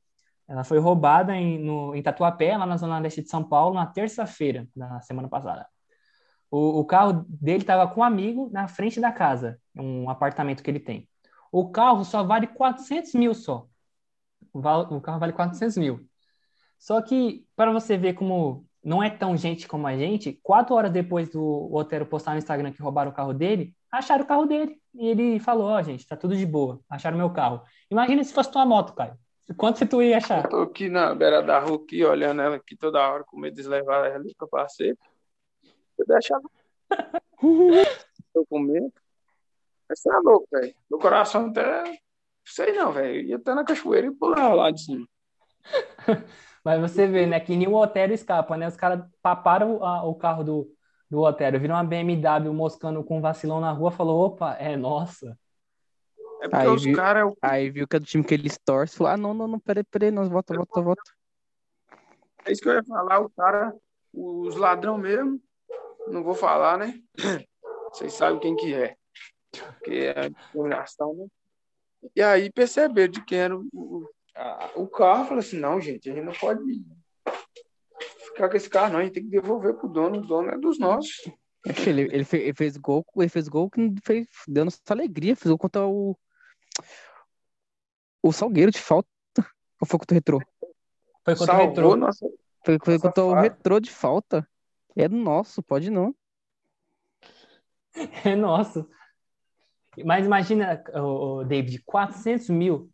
Ela 0.47 0.63
foi 0.63 0.79
roubada 0.79 1.35
em, 1.35 1.57
no, 1.59 1.95
em 1.95 2.03
Tatuapé, 2.03 2.57
lá 2.57 2.65
na 2.65 2.77
zona 2.77 2.99
leste 2.99 3.21
de 3.21 3.29
São 3.29 3.43
Paulo, 3.43 3.75
na 3.75 3.85
terça-feira 3.85 4.67
da 4.75 4.99
semana 5.01 5.29
passada. 5.29 5.65
O, 6.49 6.79
o 6.79 6.85
carro 6.85 7.25
dele 7.29 7.63
estava 7.63 7.87
com 7.87 8.01
um 8.01 8.03
amigo 8.03 8.49
na 8.51 8.67
frente 8.67 8.99
da 8.99 9.11
casa, 9.11 9.59
um 9.75 10.09
apartamento 10.09 10.61
que 10.61 10.69
ele 10.69 10.79
tem. 10.79 11.07
O 11.51 11.69
carro 11.69 12.03
só 12.03 12.23
vale 12.23 12.47
400 12.47 13.13
mil 13.13 13.33
só. 13.33 13.67
O, 14.53 14.99
carro 14.99 15.19
vale 15.19 15.33
400 15.33 15.77
mil. 15.77 16.05
Só 16.77 17.01
que, 17.01 17.45
para 17.55 17.71
você 17.71 17.97
ver 17.97 18.13
como 18.13 18.65
não 18.83 19.01
é 19.01 19.09
tão 19.09 19.37
gente 19.37 19.67
como 19.67 19.85
a 19.87 19.95
gente, 19.95 20.39
quatro 20.41 20.75
horas 20.75 20.91
depois 20.91 21.29
do 21.29 21.73
Otero 21.73 22.05
postar 22.05 22.31
no 22.31 22.39
Instagram 22.39 22.71
que 22.73 22.81
roubaram 22.81 23.11
o 23.11 23.13
carro 23.13 23.33
dele, 23.33 23.75
acharam 23.91 24.23
o 24.23 24.27
carro 24.27 24.45
dele. 24.45 24.80
E 24.93 25.07
ele 25.07 25.39
falou, 25.39 25.67
ó, 25.67 25.81
gente, 25.81 26.05
tá 26.05 26.17
tudo 26.17 26.35
de 26.35 26.45
boa. 26.45 26.79
Acharam 26.89 27.17
meu 27.17 27.31
carro. 27.31 27.61
Imagina 27.89 28.23
se 28.23 28.33
fosse 28.33 28.51
tua 28.51 28.65
moto, 28.65 28.93
Caio. 28.93 29.17
Quanto 29.57 29.79
você 29.79 29.85
tu 29.85 30.01
ia 30.01 30.17
achar? 30.17 30.43
Eu 30.45 30.49
tô 30.49 30.61
aqui 30.61 30.89
na 30.89 31.13
beira 31.13 31.41
da 31.41 31.59
rua, 31.59 31.77
aqui, 31.83 32.03
olhando 32.05 32.41
ela 32.41 32.55
aqui 32.57 32.75
toda 32.75 32.99
hora, 33.09 33.23
com 33.23 33.39
medo 33.39 33.55
de 33.61 33.67
levar 33.67 34.07
ela 34.09 34.23
capacete. 34.37 34.99
Você 35.95 36.05
deixa. 36.05 36.39
Eu 38.33 38.45
com 38.49 38.59
medo. 38.59 38.91
Mas 39.89 39.99
você 39.99 40.09
é 40.09 40.17
louco, 40.19 40.47
velho. 40.51 40.73
Meu 40.89 40.99
coração 40.99 41.47
até. 41.47 41.99
Sei 42.45 42.71
não, 42.73 42.91
velho. 42.91 43.21
Ia 43.27 43.35
até 43.35 43.53
na 43.53 43.65
cachoeira 43.65 44.07
e 44.07 44.11
pular 44.11 44.53
lá 44.53 44.71
de 44.71 44.81
cima. 44.83 45.07
Mas 46.63 46.79
você 46.79 47.07
vê, 47.07 47.25
né, 47.25 47.39
que 47.39 47.55
nem 47.55 47.67
o 47.67 47.73
Otero 47.75 48.13
escapa, 48.13 48.55
né? 48.55 48.67
Os 48.67 48.77
caras 48.77 49.03
paparam 49.21 49.83
a- 49.83 50.03
o 50.03 50.13
carro 50.15 50.43
do, 50.43 50.71
do 51.11 51.19
Otero, 51.19 51.59
viram 51.59 51.75
uma 51.75 51.83
BMW 51.83 52.53
moscando 52.53 53.03
com 53.03 53.17
um 53.17 53.21
vacilão 53.21 53.59
na 53.59 53.69
rua, 53.71 53.91
falou, 53.91 54.27
opa, 54.27 54.53
é 54.53 54.77
nossa. 54.77 55.37
É 56.41 56.47
porque 56.47 56.55
Aí 56.55 56.67
os 56.69 56.83
viu- 56.85 56.95
caras. 56.95 57.33
Aí 57.41 57.69
viu 57.69 57.85
que 57.85 57.97
é 57.97 57.99
do 57.99 58.05
time 58.05 58.23
que 58.23 58.33
eles 58.33 58.57
torcem, 58.57 58.97
falou, 58.97 59.11
ah, 59.13 59.17
não, 59.17 59.33
não, 59.33 59.45
não, 59.45 59.59
peraí, 59.59 59.83
peraí, 59.83 60.09
nós 60.09 60.29
volta, 60.29 60.55
volta, 60.55 60.81
volta. 60.81 61.01
É 62.45 62.51
isso 62.53 62.61
que 62.61 62.69
eu 62.69 62.75
ia 62.75 62.83
falar. 62.85 63.19
O 63.19 63.29
cara, 63.29 63.75
os 64.13 64.55
ladrão 64.55 64.97
mesmo. 64.97 65.39
Não 66.07 66.23
vou 66.23 66.33
falar, 66.33 66.77
né? 66.77 66.99
Vocês 67.91 68.13
sabem 68.13 68.39
quem 68.39 68.55
que 68.55 68.73
é. 68.73 68.95
Porque 69.51 70.13
é 70.15 70.29
discriminação, 70.29 71.13
né? 71.13 71.27
E 72.15 72.21
aí 72.23 72.49
perceberam 72.51 73.11
de 73.11 73.23
quem 73.25 73.37
era 73.37 73.55
o, 73.55 73.67
o, 73.73 74.09
a- 74.33 74.71
o 74.75 74.87
carro. 74.87 75.25
Falou 75.25 75.39
assim: 75.39 75.59
não, 75.59 75.79
gente, 75.79 76.09
a 76.09 76.13
gente 76.15 76.23
não 76.25 76.33
pode 76.33 76.63
ficar 78.33 78.49
com 78.49 78.57
esse 78.57 78.69
carro, 78.69 78.93
não. 78.93 78.99
A 78.99 79.03
gente 79.03 79.13
tem 79.13 79.23
que 79.23 79.29
devolver 79.29 79.73
pro 79.75 79.87
dono. 79.87 80.19
O 80.19 80.21
dono 80.25 80.49
é 80.49 80.57
dos 80.57 80.77
nossos. 80.79 81.11
Oxe, 81.65 81.89
Ele, 81.89 82.01
ele, 82.03 82.23
fe- 82.23 82.37
ele 82.41 82.53
fez 82.53 82.75
gol, 82.77 83.05
ele 83.17 83.29
fez 83.29 83.47
gol 83.47 83.69
que 83.69 83.93
fez, 84.03 84.27
deu 84.47 84.65
nossa 84.65 84.79
alegria, 84.89 85.35
fez 85.35 85.49
gol 85.49 85.57
contra 85.57 85.85
o 85.85 86.17
o 88.23 88.31
Salgueiro 88.31 88.71
de 88.71 88.79
falta. 88.79 89.09
Ou 89.79 89.87
foi 89.87 89.99
contra 89.99 90.13
o 90.13 90.15
Retrô? 90.15 90.39
Foi 91.23 91.35
contra 91.35 91.43
o 91.43 91.45
Salvou 91.45 91.67
Retrô. 91.67 91.95
nossa. 91.95 92.25
Foi, 92.63 92.77
foi 92.83 92.93
Nossa 92.93 93.07
contra 93.07 93.23
o. 93.25 93.33
Retrô 93.33 93.79
de 93.79 93.91
falta. 93.91 94.47
É 94.95 95.07
nosso, 95.07 95.63
pode 95.63 95.89
não. 95.89 96.15
É 98.25 98.35
nossa. 98.35 98.87
Mas 100.05 100.25
imagina, 100.25 100.81
o, 100.95 101.39
o 101.39 101.43
David, 101.43 101.81
400 101.83 102.49
mil. 102.49 102.89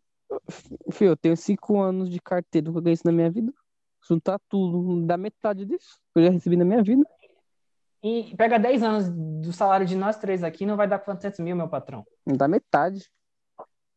Filho, 0.90 1.12
eu 1.12 1.16
tenho 1.16 1.36
cinco 1.36 1.80
anos 1.80 2.10
de 2.10 2.20
carteira, 2.20 2.66
nunca 2.68 2.80
ganhei 2.80 2.94
isso 2.94 3.06
na 3.06 3.12
minha 3.12 3.30
vida. 3.30 3.52
Juntar 4.06 4.38
tudo, 4.48 5.06
dá 5.06 5.16
metade 5.16 5.64
disso 5.64 5.98
que 6.12 6.20
eu 6.20 6.24
já 6.24 6.30
recebi 6.30 6.56
na 6.56 6.64
minha 6.64 6.82
vida. 6.82 7.04
E 8.02 8.34
pega 8.36 8.58
10 8.58 8.82
anos 8.82 9.08
do 9.08 9.52
salário 9.52 9.84
de 9.84 9.96
nós 9.96 10.16
três 10.18 10.44
aqui, 10.44 10.64
não 10.64 10.76
vai 10.76 10.86
dar 10.86 10.98
400 10.98 11.40
mil, 11.40 11.56
meu 11.56 11.68
patrão. 11.68 12.06
Não 12.24 12.36
dá 12.36 12.46
metade. 12.46 13.10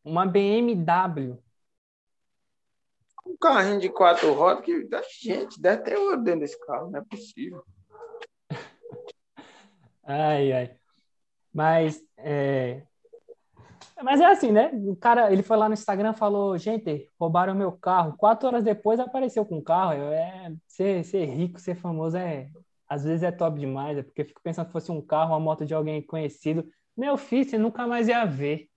Uma 0.04 0.26
BMW. 0.26 1.38
Um 3.24 3.36
carrinho 3.36 3.80
de 3.80 3.88
quatro 3.88 4.32
rodas 4.32 4.64
que 4.64 4.84
dá 4.88 5.00
gente, 5.20 5.60
deve 5.60 5.82
ter 5.82 5.96
ouro 5.96 6.22
dentro 6.22 6.40
desse 6.40 6.58
carro, 6.66 6.90
não 6.90 6.98
é 6.98 7.04
possível. 7.04 7.64
Ai, 10.04 10.52
ai. 10.52 10.76
Mas 11.54 12.02
é... 12.16 12.84
Mas 14.02 14.20
é 14.20 14.24
assim, 14.26 14.50
né? 14.50 14.70
O 14.88 14.96
cara, 14.96 15.32
ele 15.32 15.42
foi 15.42 15.56
lá 15.56 15.68
no 15.68 15.74
Instagram 15.74 16.12
falou, 16.14 16.56
gente, 16.58 17.08
roubaram 17.18 17.54
meu 17.54 17.72
carro. 17.72 18.16
Quatro 18.16 18.46
horas 18.48 18.64
depois 18.64 18.98
apareceu 18.98 19.44
com 19.44 19.58
o 19.58 19.62
carro. 19.62 19.94
Eu, 19.94 20.12
É, 20.12 20.52
ser, 20.66 21.04
ser 21.04 21.26
rico, 21.26 21.60
ser 21.60 21.74
famoso 21.76 22.16
é... 22.16 22.50
Às 22.88 23.04
vezes 23.04 23.22
é 23.22 23.32
top 23.32 23.58
demais, 23.58 23.96
é 23.96 24.02
porque 24.02 24.20
eu 24.22 24.26
fico 24.26 24.42
pensando 24.42 24.66
que 24.66 24.72
fosse 24.72 24.92
um 24.92 25.00
carro, 25.00 25.30
uma 25.32 25.40
moto 25.40 25.64
de 25.64 25.72
alguém 25.74 26.02
conhecido. 26.04 26.68
Meu 26.96 27.16
filho, 27.16 27.48
você 27.48 27.56
nunca 27.56 27.86
mais 27.86 28.06
ia 28.08 28.24
ver. 28.26 28.68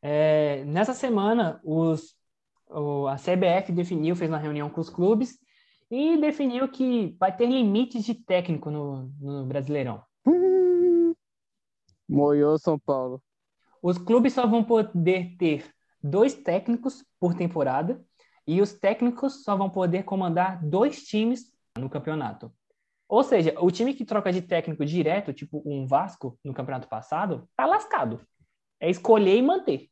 É, 0.00 0.64
nessa 0.64 0.94
semana, 0.94 1.60
os, 1.64 2.16
o- 2.68 3.06
a 3.08 3.16
CBF 3.18 3.72
definiu, 3.72 4.16
fez 4.16 4.30
uma 4.30 4.38
reunião 4.38 4.68
com 4.70 4.80
os 4.80 4.90
clubes 4.90 5.38
e 5.90 6.16
definiu 6.18 6.68
que 6.70 7.16
vai 7.20 7.34
ter 7.36 7.46
limites 7.46 8.04
de 8.04 8.14
técnico 8.14 8.70
no, 8.70 9.12
no 9.20 9.46
Brasileirão. 9.46 10.02
Moiou 12.08 12.56
São 12.60 12.78
Paulo. 12.78 13.20
Os 13.82 13.98
clubes 13.98 14.32
só 14.32 14.46
vão 14.46 14.62
poder 14.62 15.36
ter 15.36 15.68
dois 16.00 16.34
técnicos 16.34 17.04
por 17.18 17.34
temporada 17.34 18.00
e 18.46 18.62
os 18.62 18.72
técnicos 18.72 19.42
só 19.42 19.56
vão 19.56 19.68
poder 19.68 20.04
comandar 20.04 20.64
dois 20.64 21.02
times 21.02 21.52
no 21.76 21.90
campeonato. 21.90 22.52
Ou 23.08 23.24
seja, 23.24 23.54
o 23.60 23.70
time 23.70 23.92
que 23.92 24.04
troca 24.04 24.32
de 24.32 24.40
técnico 24.40 24.84
direto, 24.86 25.32
tipo 25.32 25.62
um 25.66 25.84
Vasco 25.86 26.38
no 26.44 26.54
campeonato 26.54 26.88
passado, 26.88 27.48
tá 27.56 27.66
lascado. 27.66 28.20
É 28.80 28.88
escolher 28.88 29.36
e 29.36 29.42
manter. 29.42 29.88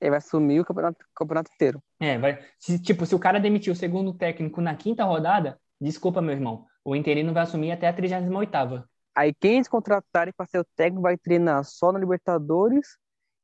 Ele 0.00 0.10
vai 0.10 0.18
assumir 0.18 0.60
o 0.60 0.64
campeonato, 0.64 1.04
campeonato 1.14 1.50
inteiro. 1.54 1.80
É, 2.00 2.18
vai. 2.18 2.44
Se, 2.58 2.78
tipo, 2.80 3.06
se 3.06 3.14
o 3.14 3.18
cara 3.20 3.38
demitir 3.38 3.72
o 3.72 3.76
segundo 3.76 4.12
técnico 4.12 4.60
na 4.60 4.74
quinta 4.74 5.04
rodada, 5.04 5.60
desculpa, 5.80 6.20
meu 6.20 6.32
irmão, 6.32 6.66
o 6.84 6.96
interino 6.96 7.32
vai 7.32 7.44
assumir 7.44 7.70
até 7.70 7.86
a 7.86 7.94
38ª. 7.94 8.84
Aí 9.14 9.32
quem 9.32 9.54
eles 9.54 9.68
contratarem 9.68 10.34
para 10.36 10.46
ser 10.46 10.58
o 10.58 10.66
técnico 10.76 11.02
vai 11.02 11.16
treinar 11.16 11.62
só 11.64 11.92
na 11.92 11.98
Libertadores 11.98 12.98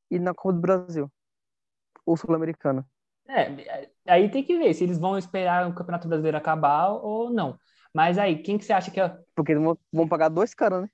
e 0.09 0.19
na 0.19 0.33
Copa 0.33 0.53
do 0.53 0.61
Brasil. 0.61 1.11
Ou 2.05 2.17
Sul-Americana. 2.17 2.85
É, 3.27 3.89
aí 4.07 4.29
tem 4.29 4.43
que 4.43 4.57
ver 4.57 4.73
se 4.73 4.83
eles 4.83 4.97
vão 4.97 5.17
esperar 5.17 5.67
o 5.67 5.73
Campeonato 5.73 6.07
Brasileiro 6.07 6.37
acabar 6.37 6.89
ou 6.89 7.29
não. 7.29 7.57
Mas 7.93 8.17
aí, 8.17 8.41
quem 8.41 8.57
que 8.57 8.65
você 8.65 8.73
acha 8.73 8.89
que 8.89 8.99
é 8.99 9.17
Porque 9.35 9.51
eles 9.51 9.63
vão, 9.91 10.07
pagar 10.07 10.29
dois 10.29 10.53
caras, 10.53 10.83
né? 10.83 10.89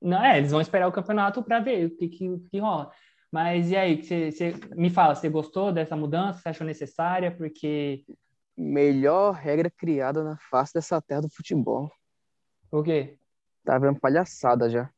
Não, 0.00 0.24
é, 0.24 0.38
eles 0.38 0.50
vão 0.50 0.60
esperar 0.60 0.88
o 0.88 0.92
campeonato 0.92 1.42
para 1.42 1.60
ver 1.60 1.86
o 1.86 1.96
que, 1.96 2.08
que, 2.08 2.38
que 2.50 2.58
rola. 2.58 2.90
Mas 3.30 3.70
e 3.70 3.76
aí, 3.76 4.02
você, 4.02 4.32
você 4.32 4.54
me 4.74 4.90
fala, 4.90 5.14
você 5.14 5.28
gostou 5.28 5.72
dessa 5.72 5.94
mudança? 5.94 6.40
Você 6.40 6.48
achou 6.48 6.66
necessária? 6.66 7.30
Porque 7.30 8.04
Melhor 8.56 9.32
regra 9.32 9.70
criada 9.70 10.22
na 10.22 10.36
face 10.50 10.74
dessa 10.74 11.00
terra 11.00 11.22
do 11.22 11.30
futebol. 11.30 11.90
o 12.70 12.82
quê? 12.82 13.18
Tá 13.64 13.78
vendo 13.78 13.98
palhaçada 13.98 14.68
já. 14.68 14.90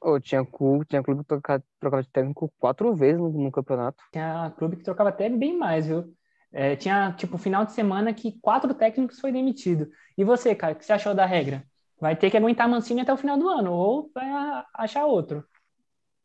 Ô, 0.00 0.20
tinha 0.20 0.44
clube, 0.44 0.84
tinha 0.84 1.02
clube 1.02 1.22
que 1.22 1.28
trocava, 1.28 1.64
trocava 1.80 2.02
de 2.02 2.08
técnico 2.10 2.52
quatro 2.58 2.94
vezes 2.94 3.20
no, 3.20 3.30
no 3.30 3.52
campeonato. 3.52 4.02
Tinha 4.12 4.52
clube 4.56 4.76
que 4.76 4.84
trocava 4.84 5.10
até 5.10 5.28
bem 5.28 5.56
mais, 5.56 5.86
viu? 5.86 6.14
É, 6.52 6.76
tinha, 6.76 7.12
tipo, 7.12 7.36
final 7.36 7.64
de 7.64 7.72
semana 7.72 8.14
que 8.14 8.38
quatro 8.40 8.72
técnicos 8.74 9.18
foi 9.18 9.32
demitido. 9.32 9.90
E 10.16 10.22
você, 10.22 10.54
cara, 10.54 10.72
o 10.72 10.76
que 10.76 10.84
você 10.84 10.92
achou 10.92 11.14
da 11.14 11.26
regra? 11.26 11.64
Vai 12.00 12.14
ter 12.14 12.30
que 12.30 12.36
aguentar 12.36 12.68
Mancini 12.68 13.00
até 13.00 13.12
o 13.12 13.16
final 13.16 13.36
do 13.36 13.48
ano, 13.48 13.72
ou 13.72 14.10
vai 14.14 14.26
achar 14.74 15.04
outro. 15.06 15.44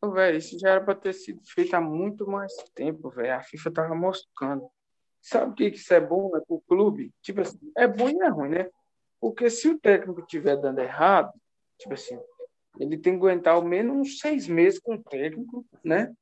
Velho, 0.02 0.38
isso 0.38 0.58
já 0.58 0.70
era 0.70 0.80
para 0.80 0.94
ter 0.94 1.12
sido 1.12 1.40
feito 1.44 1.74
há 1.74 1.80
muito 1.80 2.26
mais 2.26 2.52
tempo, 2.74 3.10
velho. 3.10 3.34
A 3.34 3.42
FIFA 3.42 3.70
tava 3.70 3.94
moscando. 3.94 4.68
Sabe 5.20 5.50
o 5.50 5.54
que 5.54 5.70
que 5.70 5.76
isso 5.76 5.92
é 5.92 6.00
bom, 6.00 6.30
né, 6.32 6.40
pro 6.46 6.62
clube? 6.66 7.12
Tipo 7.20 7.42
assim, 7.42 7.58
é 7.76 7.86
bom 7.86 8.08
e 8.08 8.22
é 8.22 8.28
ruim, 8.28 8.50
né? 8.50 8.70
Porque 9.20 9.50
se 9.50 9.68
o 9.68 9.78
técnico 9.78 10.20
estiver 10.20 10.56
dando 10.56 10.78
errado, 10.78 11.32
tipo 11.78 11.92
assim, 11.92 12.18
ele 12.78 12.98
tem 12.98 13.12
que 13.14 13.18
aguentar 13.18 13.54
ao 13.54 13.64
menos 13.64 13.96
uns 13.96 14.18
seis 14.20 14.46
meses 14.46 14.78
com 14.78 14.94
o 14.94 15.02
técnico, 15.02 15.64
né? 15.84 16.12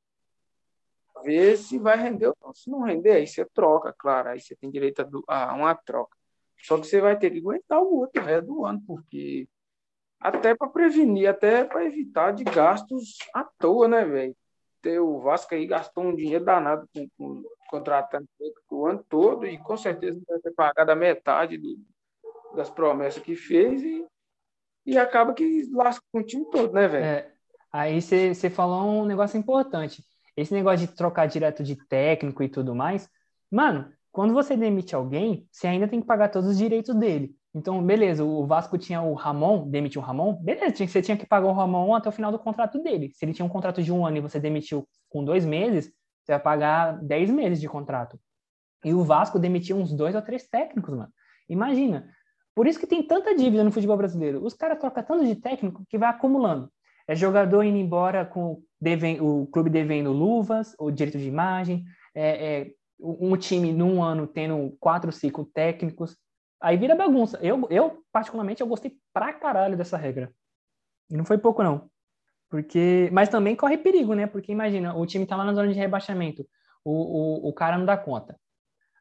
Ver 1.24 1.56
se 1.56 1.78
vai 1.78 1.96
render 1.96 2.28
ou. 2.40 2.54
Se 2.54 2.70
não 2.70 2.82
render, 2.82 3.12
aí 3.12 3.26
você 3.26 3.44
troca, 3.44 3.94
claro. 3.98 4.30
Aí 4.30 4.40
você 4.40 4.54
tem 4.56 4.70
direito 4.70 5.04
a, 5.26 5.54
uma 5.54 5.74
troca. 5.74 6.16
Só 6.60 6.78
que 6.78 6.86
você 6.86 7.00
vai 7.00 7.18
ter 7.18 7.30
que 7.30 7.38
aguentar 7.38 7.80
o 7.80 7.98
outro 7.98 8.22
resto 8.22 8.46
do 8.46 8.64
ano, 8.64 8.82
porque 8.86 9.48
até 10.20 10.54
para 10.54 10.68
prevenir, 10.68 11.28
até 11.28 11.64
para 11.64 11.84
evitar 11.84 12.32
de 12.32 12.44
gastos 12.44 13.18
à 13.32 13.44
toa, 13.44 13.86
né, 13.86 14.04
velho? 14.04 14.36
O 15.02 15.20
Vasco 15.20 15.54
aí 15.54 15.66
gastou 15.66 16.04
um 16.04 16.14
dinheiro 16.14 16.44
danado 16.44 16.88
com, 16.94 17.08
com 17.16 17.42
contratando 17.68 18.26
o 18.70 18.86
ano 18.86 19.04
todo 19.08 19.46
e 19.46 19.58
com 19.58 19.76
certeza 19.76 20.18
vai 20.26 20.38
ter 20.38 20.52
pagado 20.52 20.90
a 20.90 20.96
metade 20.96 21.58
do- 21.58 21.78
das 22.54 22.70
promessas 22.70 23.22
que 23.22 23.36
fez 23.36 23.82
e, 23.82 24.06
e 24.88 24.96
acaba 24.96 25.34
que 25.34 25.68
lasca 25.70 26.02
com 26.10 26.20
o 26.20 26.22
time 26.22 26.46
todo, 26.50 26.72
né, 26.72 26.88
velho? 26.88 27.04
É, 27.04 27.30
aí 27.70 28.00
você 28.00 28.48
falou 28.48 29.02
um 29.02 29.04
negócio 29.04 29.38
importante. 29.38 30.02
Esse 30.34 30.54
negócio 30.54 30.86
de 30.86 30.94
trocar 30.94 31.26
direto 31.26 31.62
de 31.62 31.76
técnico 31.76 32.42
e 32.42 32.48
tudo 32.48 32.74
mais, 32.74 33.06
mano, 33.50 33.92
quando 34.10 34.32
você 34.32 34.56
demite 34.56 34.94
alguém, 34.94 35.46
você 35.52 35.66
ainda 35.66 35.86
tem 35.86 36.00
que 36.00 36.06
pagar 36.06 36.30
todos 36.30 36.48
os 36.48 36.56
direitos 36.56 36.94
dele. 36.94 37.36
Então, 37.54 37.82
beleza, 37.82 38.24
o 38.24 38.46
Vasco 38.46 38.78
tinha 38.78 39.02
o 39.02 39.12
Ramon, 39.12 39.68
demitiu 39.68 40.00
o 40.00 40.04
Ramon, 40.04 40.32
beleza, 40.42 40.86
você 40.86 41.02
tinha 41.02 41.18
que 41.18 41.26
pagar 41.26 41.48
o 41.48 41.52
Ramon 41.52 41.94
até 41.94 42.08
o 42.08 42.12
final 42.12 42.32
do 42.32 42.38
contrato 42.38 42.82
dele. 42.82 43.10
Se 43.14 43.26
ele 43.26 43.34
tinha 43.34 43.44
um 43.44 43.48
contrato 43.50 43.82
de 43.82 43.92
um 43.92 44.06
ano 44.06 44.16
e 44.16 44.20
você 44.20 44.40
demitiu 44.40 44.88
com 45.10 45.22
dois 45.22 45.44
meses, 45.44 45.92
você 46.22 46.32
vai 46.32 46.40
pagar 46.40 46.98
dez 47.02 47.28
meses 47.28 47.60
de 47.60 47.68
contrato. 47.68 48.18
E 48.82 48.94
o 48.94 49.04
Vasco 49.04 49.38
demitiu 49.38 49.76
uns 49.76 49.92
dois 49.92 50.14
ou 50.14 50.22
três 50.22 50.48
técnicos, 50.48 50.96
mano. 50.96 51.12
Imagina. 51.46 52.08
Por 52.58 52.66
isso 52.66 52.80
que 52.80 52.88
tem 52.88 53.04
tanta 53.04 53.36
dívida 53.36 53.62
no 53.62 53.70
futebol 53.70 53.96
brasileiro. 53.96 54.44
Os 54.44 54.52
caras 54.52 54.80
trocam 54.80 55.04
tanto 55.04 55.24
de 55.24 55.36
técnico 55.36 55.84
que 55.88 55.96
vai 55.96 56.08
acumulando. 56.08 56.68
É 57.06 57.14
jogador 57.14 57.62
indo 57.62 57.78
embora 57.78 58.26
com 58.26 58.60
o 59.20 59.46
clube 59.46 59.70
devendo 59.70 60.10
luvas, 60.10 60.74
o 60.76 60.90
direito 60.90 61.18
de 61.18 61.28
imagem, 61.28 61.84
é, 62.12 62.62
é 62.62 62.70
um 62.98 63.36
time 63.36 63.72
num 63.72 64.02
ano 64.02 64.26
tendo 64.26 64.76
quatro, 64.80 65.12
cinco 65.12 65.44
técnicos. 65.44 66.16
Aí 66.60 66.76
vira 66.76 66.96
bagunça. 66.96 67.38
Eu, 67.40 67.64
eu, 67.70 68.02
particularmente, 68.10 68.60
eu 68.60 68.66
gostei 68.66 68.96
pra 69.12 69.32
caralho 69.32 69.76
dessa 69.76 69.96
regra. 69.96 70.32
E 71.08 71.16
não 71.16 71.24
foi 71.24 71.38
pouco, 71.38 71.62
não. 71.62 71.88
Porque, 72.50 73.08
mas 73.12 73.28
também 73.28 73.54
corre 73.54 73.78
perigo, 73.78 74.14
né? 74.14 74.26
Porque 74.26 74.50
imagina, 74.50 74.96
o 74.96 75.06
time 75.06 75.24
tá 75.24 75.36
lá 75.36 75.44
na 75.44 75.54
zona 75.54 75.68
de 75.68 75.78
rebaixamento, 75.78 76.44
o, 76.84 76.90
o, 76.90 77.50
o 77.50 77.52
cara 77.52 77.78
não 77.78 77.86
dá 77.86 77.96
conta. 77.96 78.36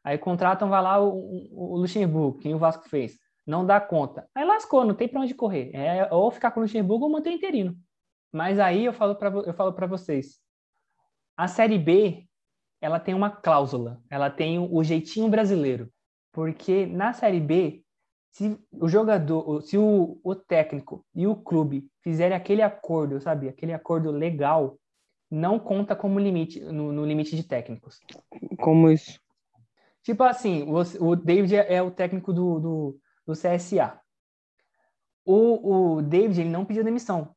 Aí 0.04 0.16
contratam, 0.16 0.68
vai 0.68 0.80
lá 0.80 1.02
o, 1.02 1.48
o, 1.50 1.76
Luxemburgo, 1.76 2.38
quem 2.38 2.54
o 2.54 2.58
Vasco 2.58 2.88
fez. 2.88 3.18
Não 3.48 3.64
dá 3.64 3.80
conta. 3.80 4.28
Aí 4.34 4.44
lascou, 4.44 4.84
não 4.84 4.94
tem 4.94 5.08
para 5.08 5.22
onde 5.22 5.34
correr. 5.34 5.70
É 5.74 6.06
ou 6.12 6.30
ficar 6.30 6.50
com 6.50 6.60
o 6.60 6.62
Luxemburgo 6.64 7.06
ou 7.06 7.10
manter 7.10 7.30
o 7.30 7.32
interino. 7.32 7.74
Mas 8.30 8.58
aí 8.58 8.84
eu 8.84 8.92
falo 8.92 9.14
para 9.16 9.30
eu 9.30 9.54
falo 9.54 9.72
para 9.72 9.86
vocês. 9.86 10.38
A 11.34 11.48
Série 11.48 11.78
B, 11.78 12.28
ela 12.78 13.00
tem 13.00 13.14
uma 13.14 13.30
cláusula, 13.30 14.02
ela 14.10 14.28
tem 14.28 14.58
o 14.58 14.84
jeitinho 14.84 15.30
brasileiro. 15.30 15.90
Porque 16.30 16.84
na 16.84 17.14
Série 17.14 17.40
B, 17.40 17.82
se 18.32 18.58
o 18.70 18.86
jogador, 18.86 19.62
se 19.62 19.78
o, 19.78 20.20
o 20.22 20.34
técnico 20.34 21.02
e 21.14 21.26
o 21.26 21.34
clube 21.34 21.88
fizerem 22.02 22.36
aquele 22.36 22.60
acordo, 22.60 23.18
sabe, 23.18 23.48
aquele 23.48 23.72
acordo 23.72 24.10
legal, 24.10 24.78
não 25.30 25.58
conta 25.58 25.96
como 25.96 26.18
limite 26.18 26.60
no, 26.60 26.92
no 26.92 27.06
limite 27.06 27.34
de 27.34 27.44
técnicos. 27.44 27.98
Como 28.60 28.90
isso? 28.90 29.18
Tipo 30.02 30.22
assim, 30.24 30.64
o, 30.64 31.08
o 31.08 31.16
David 31.16 31.56
é, 31.56 31.76
é 31.76 31.82
o 31.82 31.90
técnico 31.90 32.32
do, 32.32 32.60
do, 32.60 33.00
do 33.28 33.34
CSA. 33.34 34.00
O, 35.22 35.96
o 35.96 36.02
David 36.02 36.40
ele 36.40 36.48
não 36.48 36.64
pediu 36.64 36.82
demissão. 36.82 37.36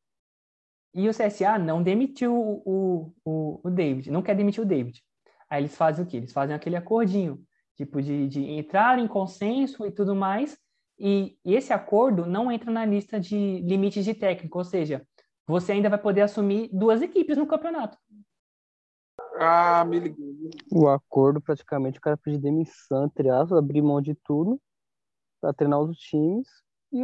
E 0.94 1.06
o 1.06 1.12
CSA 1.12 1.58
não 1.58 1.82
demitiu 1.82 2.34
o, 2.34 3.14
o, 3.22 3.60
o 3.62 3.70
David, 3.70 4.10
não 4.10 4.22
quer 4.22 4.34
demitir 4.34 4.62
o 4.62 4.66
David. 4.66 5.02
Aí 5.50 5.60
eles 5.60 5.76
fazem 5.76 6.02
o 6.02 6.08
quê? 6.08 6.16
Eles 6.16 6.32
fazem 6.32 6.56
aquele 6.56 6.76
acordinho, 6.76 7.42
tipo 7.76 8.00
de, 8.00 8.26
de 8.26 8.42
entrar 8.42 8.98
em 8.98 9.06
consenso 9.06 9.86
e 9.86 9.90
tudo 9.90 10.16
mais, 10.16 10.58
e, 10.98 11.36
e 11.44 11.54
esse 11.54 11.72
acordo 11.72 12.24
não 12.24 12.50
entra 12.50 12.70
na 12.70 12.86
lista 12.86 13.20
de 13.20 13.60
limites 13.60 14.04
de 14.04 14.14
técnico, 14.14 14.58
ou 14.58 14.64
seja, 14.64 15.06
você 15.46 15.72
ainda 15.72 15.90
vai 15.90 15.98
poder 15.98 16.22
assumir 16.22 16.70
duas 16.72 17.02
equipes 17.02 17.36
no 17.36 17.46
campeonato. 17.46 17.98
Ah, 19.38 19.84
me 19.84 19.98
liguei. 19.98 20.50
O 20.70 20.88
acordo, 20.88 21.40
praticamente, 21.40 21.98
o 21.98 22.02
cara 22.02 22.16
pedir 22.16 22.38
demissão, 22.38 23.06
entre 23.06 23.28
aspas, 23.28 23.58
abrir 23.58 23.82
mão 23.82 24.00
de 24.00 24.14
tudo 24.14 24.60
para 25.42 25.52
treinar 25.52 25.80
os 25.80 25.98
times 25.98 26.46
e 26.92 27.02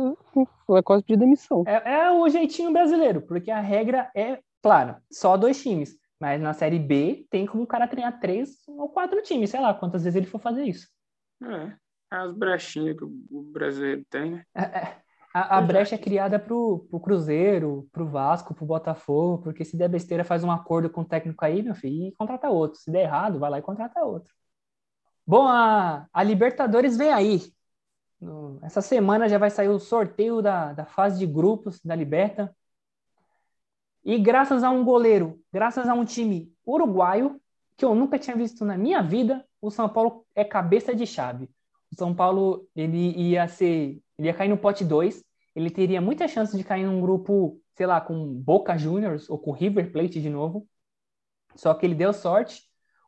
vai 0.68 0.82
quase 0.82 1.02
pedir 1.02 1.18
demissão. 1.18 1.64
É, 1.66 2.02
é, 2.02 2.10
o 2.10 2.28
jeitinho 2.28 2.72
brasileiro, 2.72 3.20
porque 3.22 3.50
a 3.50 3.60
regra 3.60 4.10
é, 4.14 4.40
claro, 4.62 4.96
só 5.10 5.36
dois 5.36 5.60
times. 5.60 5.98
Mas 6.20 6.40
na 6.40 6.52
Série 6.52 6.78
B 6.78 7.26
tem 7.30 7.46
como 7.46 7.62
o 7.62 7.66
cara 7.66 7.86
treinar 7.86 8.18
três 8.18 8.66
ou 8.66 8.88
quatro 8.88 9.22
times, 9.22 9.50
sei 9.50 9.60
lá 9.60 9.72
quantas 9.72 10.02
vezes 10.02 10.16
ele 10.16 10.26
for 10.26 10.40
fazer 10.40 10.64
isso. 10.64 10.88
É, 11.42 11.72
as 12.10 12.32
brechinhas 12.32 12.96
que 12.96 13.04
o 13.04 13.42
brasileiro 13.52 14.04
tem, 14.10 14.32
né? 14.32 14.44
É, 14.54 14.62
é. 14.62 15.02
A, 15.32 15.58
a 15.58 15.60
brecha 15.60 15.94
é 15.94 15.98
criada 15.98 16.38
pro, 16.38 16.86
pro 16.90 16.98
Cruzeiro, 16.98 17.86
pro 17.92 18.08
Vasco, 18.08 18.54
pro 18.54 18.66
Botafogo, 18.66 19.42
porque 19.42 19.64
se 19.64 19.76
der 19.76 19.88
besteira, 19.88 20.24
faz 20.24 20.42
um 20.42 20.50
acordo 20.50 20.90
com 20.90 21.02
o 21.02 21.04
técnico 21.04 21.44
aí, 21.44 21.62
meu 21.62 21.74
filho, 21.74 22.08
e 22.08 22.12
contrata 22.16 22.48
outro. 22.48 22.80
Se 22.80 22.90
der 22.90 23.02
errado, 23.02 23.38
vai 23.38 23.50
lá 23.50 23.58
e 23.58 23.62
contrata 23.62 24.02
outro. 24.02 24.32
Bom, 25.26 25.46
a, 25.46 26.06
a 26.12 26.22
Libertadores 26.22 26.96
vem 26.96 27.12
aí. 27.12 27.40
No, 28.20 28.58
essa 28.62 28.80
semana 28.80 29.28
já 29.28 29.38
vai 29.38 29.50
sair 29.50 29.68
o 29.68 29.78
sorteio 29.78 30.42
da, 30.42 30.72
da 30.72 30.84
fase 30.84 31.18
de 31.18 31.26
grupos 31.26 31.80
da 31.84 31.94
Liberta. 31.94 32.54
E 34.04 34.18
graças 34.18 34.64
a 34.64 34.70
um 34.70 34.84
goleiro, 34.84 35.40
graças 35.52 35.88
a 35.88 35.94
um 35.94 36.04
time 36.04 36.52
uruguaio, 36.66 37.40
que 37.76 37.84
eu 37.84 37.94
nunca 37.94 38.18
tinha 38.18 38.36
visto 38.36 38.64
na 38.64 38.76
minha 38.76 39.02
vida, 39.02 39.44
o 39.60 39.70
São 39.70 39.88
Paulo 39.88 40.26
é 40.34 40.44
cabeça 40.44 40.94
de 40.94 41.06
chave. 41.06 41.48
O 41.92 41.96
São 41.96 42.14
Paulo 42.14 42.68
ele 42.74 43.12
ia 43.16 43.46
ser 43.46 44.02
ele 44.18 44.28
ia 44.28 44.34
cair 44.34 44.48
no 44.48 44.58
pote 44.58 44.84
2, 44.84 45.24
ele 45.54 45.70
teria 45.70 46.00
muita 46.00 46.26
chance 46.26 46.56
de 46.56 46.64
cair 46.64 46.84
num 46.84 47.00
grupo, 47.00 47.60
sei 47.76 47.86
lá, 47.86 48.00
com 48.00 48.34
Boca 48.34 48.76
Juniors 48.76 49.30
ou 49.30 49.38
com 49.38 49.52
River 49.52 49.92
Plate 49.92 50.20
de 50.20 50.28
novo. 50.28 50.66
Só 51.54 51.72
que 51.74 51.86
ele 51.86 51.94
deu 51.94 52.12
sorte. 52.12 52.62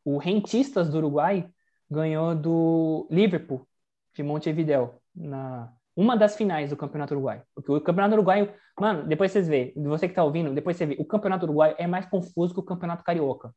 O 0.04 0.18
Rentistas 0.18 0.88
do 0.88 0.98
Uruguai 0.98 1.50
ganhou 1.90 2.34
do 2.34 3.08
Liverpool 3.10 3.66
de 4.14 4.22
Montevideo 4.22 4.99
na 5.14 5.72
uma 5.96 6.16
das 6.16 6.36
finais 6.36 6.70
do 6.70 6.76
Campeonato 6.76 7.14
Uruguai. 7.14 7.42
Porque 7.54 7.70
o 7.70 7.80
Campeonato 7.80 8.14
Uruguaio, 8.14 8.52
mano, 8.78 9.06
depois 9.06 9.32
vocês 9.32 9.46
vê, 9.46 9.72
você 9.76 10.08
que 10.08 10.14
tá 10.14 10.24
ouvindo, 10.24 10.54
depois 10.54 10.76
você 10.76 10.86
vê, 10.86 10.96
o 10.98 11.04
Campeonato 11.04 11.44
Uruguaio 11.44 11.74
é 11.78 11.86
mais 11.86 12.06
confuso 12.06 12.54
que 12.54 12.60
o 12.60 12.64
Campeonato 12.64 13.04
Carioca. 13.04 13.54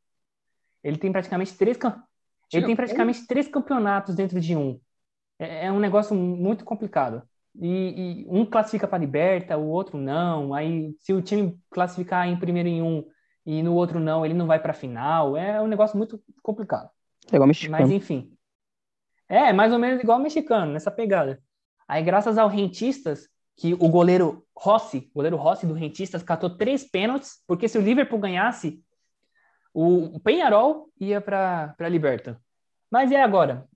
Ele 0.83 0.97
tem 0.97 1.11
praticamente 1.11 1.55
três 1.55 1.77
ele 2.51 2.65
tem 2.65 2.75
praticamente 2.75 3.25
três 3.25 3.47
campeonatos 3.47 4.15
dentro 4.15 4.39
de 4.39 4.55
um. 4.55 4.79
É, 5.39 5.67
é 5.67 5.71
um 5.71 5.79
negócio 5.79 6.15
muito 6.15 6.63
complicado 6.63 7.23
e, 7.59 8.23
e 8.23 8.27
um 8.29 8.45
classifica 8.45 8.87
para 8.87 8.97
liberta, 8.97 9.57
o 9.57 9.67
outro 9.67 9.97
não. 9.97 10.53
Aí, 10.53 10.95
se 10.99 11.13
o 11.13 11.21
time 11.21 11.57
classificar 11.69 12.27
em 12.27 12.37
primeiro 12.37 12.69
em 12.69 12.81
um 12.81 13.05
e 13.45 13.61
no 13.61 13.73
outro 13.73 13.99
não, 13.99 14.25
ele 14.25 14.33
não 14.33 14.47
vai 14.47 14.59
para 14.59 14.71
a 14.71 14.75
final. 14.75 15.35
É 15.37 15.61
um 15.61 15.67
negócio 15.67 15.97
muito 15.97 16.21
complicado. 16.41 16.89
É 17.31 17.35
igual 17.35 17.47
mexicano. 17.47 17.81
Mas 17.81 17.91
enfim. 17.91 18.32
É, 19.27 19.53
mais 19.53 19.71
ou 19.71 19.79
menos 19.79 20.01
igual 20.01 20.19
mexicano, 20.19 20.71
nessa 20.71 20.91
pegada. 20.91 21.41
Aí, 21.87 22.03
graças 22.03 22.37
ao 22.37 22.47
Rentistas, 22.47 23.27
que 23.55 23.73
o 23.73 23.89
goleiro 23.89 24.45
Rossi, 24.55 25.11
goleiro 25.13 25.37
Rossi 25.37 25.65
do 25.65 25.73
Rentistas, 25.73 26.23
catou 26.23 26.57
três 26.57 26.83
pênaltis, 26.89 27.41
porque 27.47 27.67
se 27.67 27.77
o 27.77 27.81
Liverpool 27.81 28.19
ganhasse, 28.19 28.83
o 29.73 30.19
Penharol 30.19 30.89
ia 30.99 31.19
para 31.19 31.75
a 31.79 31.89
Liberta. 31.89 32.39
Mas 32.91 33.09
e 33.11 33.15
agora? 33.15 33.67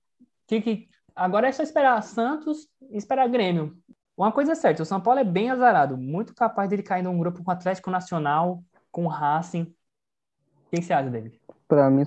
Que, 0.45 0.61
que, 0.61 0.89
Agora 1.17 1.47
é 1.47 1.51
só 1.51 1.63
esperar 1.63 1.99
Santos 2.03 2.69
e 2.91 2.95
esperar 2.95 3.27
Grêmio. 3.27 3.75
Uma 4.15 4.31
coisa 4.31 4.51
é 4.51 4.55
certa, 4.55 4.83
o 4.83 4.85
São 4.85 5.01
Paulo 5.01 5.19
é 5.19 5.23
bem 5.23 5.49
azarado, 5.49 5.97
muito 5.97 6.33
capaz 6.35 6.69
dele 6.69 6.83
cair 6.83 7.01
num 7.01 7.17
grupo 7.17 7.43
com 7.43 7.49
Atlético 7.49 7.89
Nacional, 7.89 8.63
com 8.91 9.07
Racing. 9.07 9.63
O 9.63 10.69
que 10.69 10.81
você 10.81 10.93
acha, 10.93 11.09
David? 11.09 11.41
Para 11.67 11.89
mim, 11.89 12.03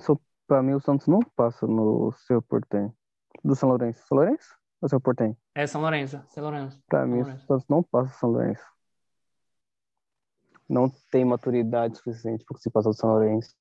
mim, 0.63 0.73
o 0.73 0.79
Santos 0.79 1.07
não 1.07 1.19
passa 1.35 1.67
no 1.67 2.13
seu 2.25 2.41
portem. 2.41 2.89
Do 3.43 3.55
São 3.55 3.69
Lourenço. 3.69 4.05
São 4.07 4.17
Lourenço 4.17 4.55
ou 4.81 4.89
seu 4.89 4.99
portem? 4.99 5.37
É 5.55 5.67
São 5.67 5.81
Lourenço. 5.81 6.21
São 6.27 6.43
Lourenço. 6.43 6.81
Para 6.87 7.05
mim, 7.05 7.21
o 7.21 7.25
Santos 7.25 7.67
não 7.67 7.83
passa 7.83 8.13
São 8.19 8.29
Lourenço. 8.29 8.65
Não 10.67 10.89
tem 11.11 11.25
maturidade 11.25 11.97
suficiente 11.97 12.45
para 12.45 12.57
se 12.57 12.69
passar 12.69 12.89
do 12.89 12.95
São 12.95 13.09
Lourenço. 13.09 13.53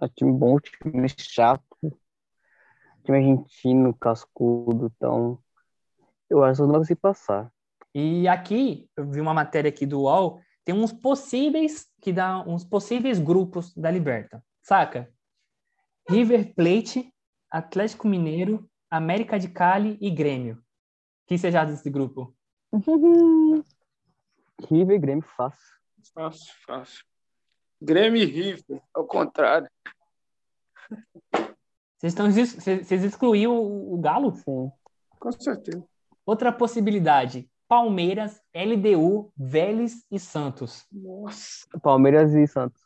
É 0.00 0.08
time 0.08 0.32
bom, 0.32 0.58
time 0.60 1.08
chato 1.08 1.64
time 3.08 3.18
argentino, 3.18 3.94
cascudo, 3.94 4.92
então 4.94 5.38
eu 6.28 6.44
acho 6.44 6.60
que 6.60 6.62
não 6.62 6.72
vai 6.72 6.80
conseguir 6.80 7.00
passar. 7.00 7.50
E 7.94 8.28
aqui, 8.28 8.88
eu 8.96 9.08
vi 9.10 9.20
uma 9.20 9.32
matéria 9.32 9.70
aqui 9.70 9.86
do 9.86 10.02
UOL, 10.02 10.40
tem 10.64 10.74
uns 10.74 10.92
possíveis, 10.92 11.86
que 12.02 12.12
dá 12.12 12.42
uns 12.42 12.64
possíveis 12.64 13.18
grupos 13.18 13.74
da 13.74 13.90
Liberta, 13.90 14.44
saca? 14.62 15.10
River 16.08 16.54
Plate, 16.54 17.12
Atlético 17.50 18.06
Mineiro, 18.06 18.68
América 18.90 19.38
de 19.38 19.48
Cali 19.48 19.98
e 20.00 20.10
Grêmio. 20.10 20.56
O 20.56 20.62
que 21.26 21.38
você 21.38 21.50
já 21.50 21.64
desse 21.64 21.90
grupo? 21.90 22.34
River 24.68 24.96
e 24.96 24.98
Grêmio, 24.98 25.24
fácil. 25.36 25.76
Fácil, 26.14 26.54
fácil. 26.66 27.04
Grêmio 27.80 28.22
e 28.22 28.24
River, 28.24 28.82
ao 28.92 29.06
contrário. 29.06 29.68
Vocês, 31.98 32.12
estão, 32.12 32.30
vocês 32.30 33.04
excluíram 33.04 33.56
o, 33.56 33.94
o 33.94 33.98
Galo? 33.98 34.34
Sim. 34.36 34.70
Com 35.18 35.32
certeza. 35.32 35.84
Outra 36.24 36.52
possibilidade: 36.52 37.48
Palmeiras, 37.66 38.40
LDU, 38.54 39.32
Vélez 39.36 40.06
e 40.10 40.18
Santos. 40.18 40.86
Nossa. 40.90 41.66
Palmeiras 41.82 42.34
e 42.34 42.46
Santos. 42.46 42.82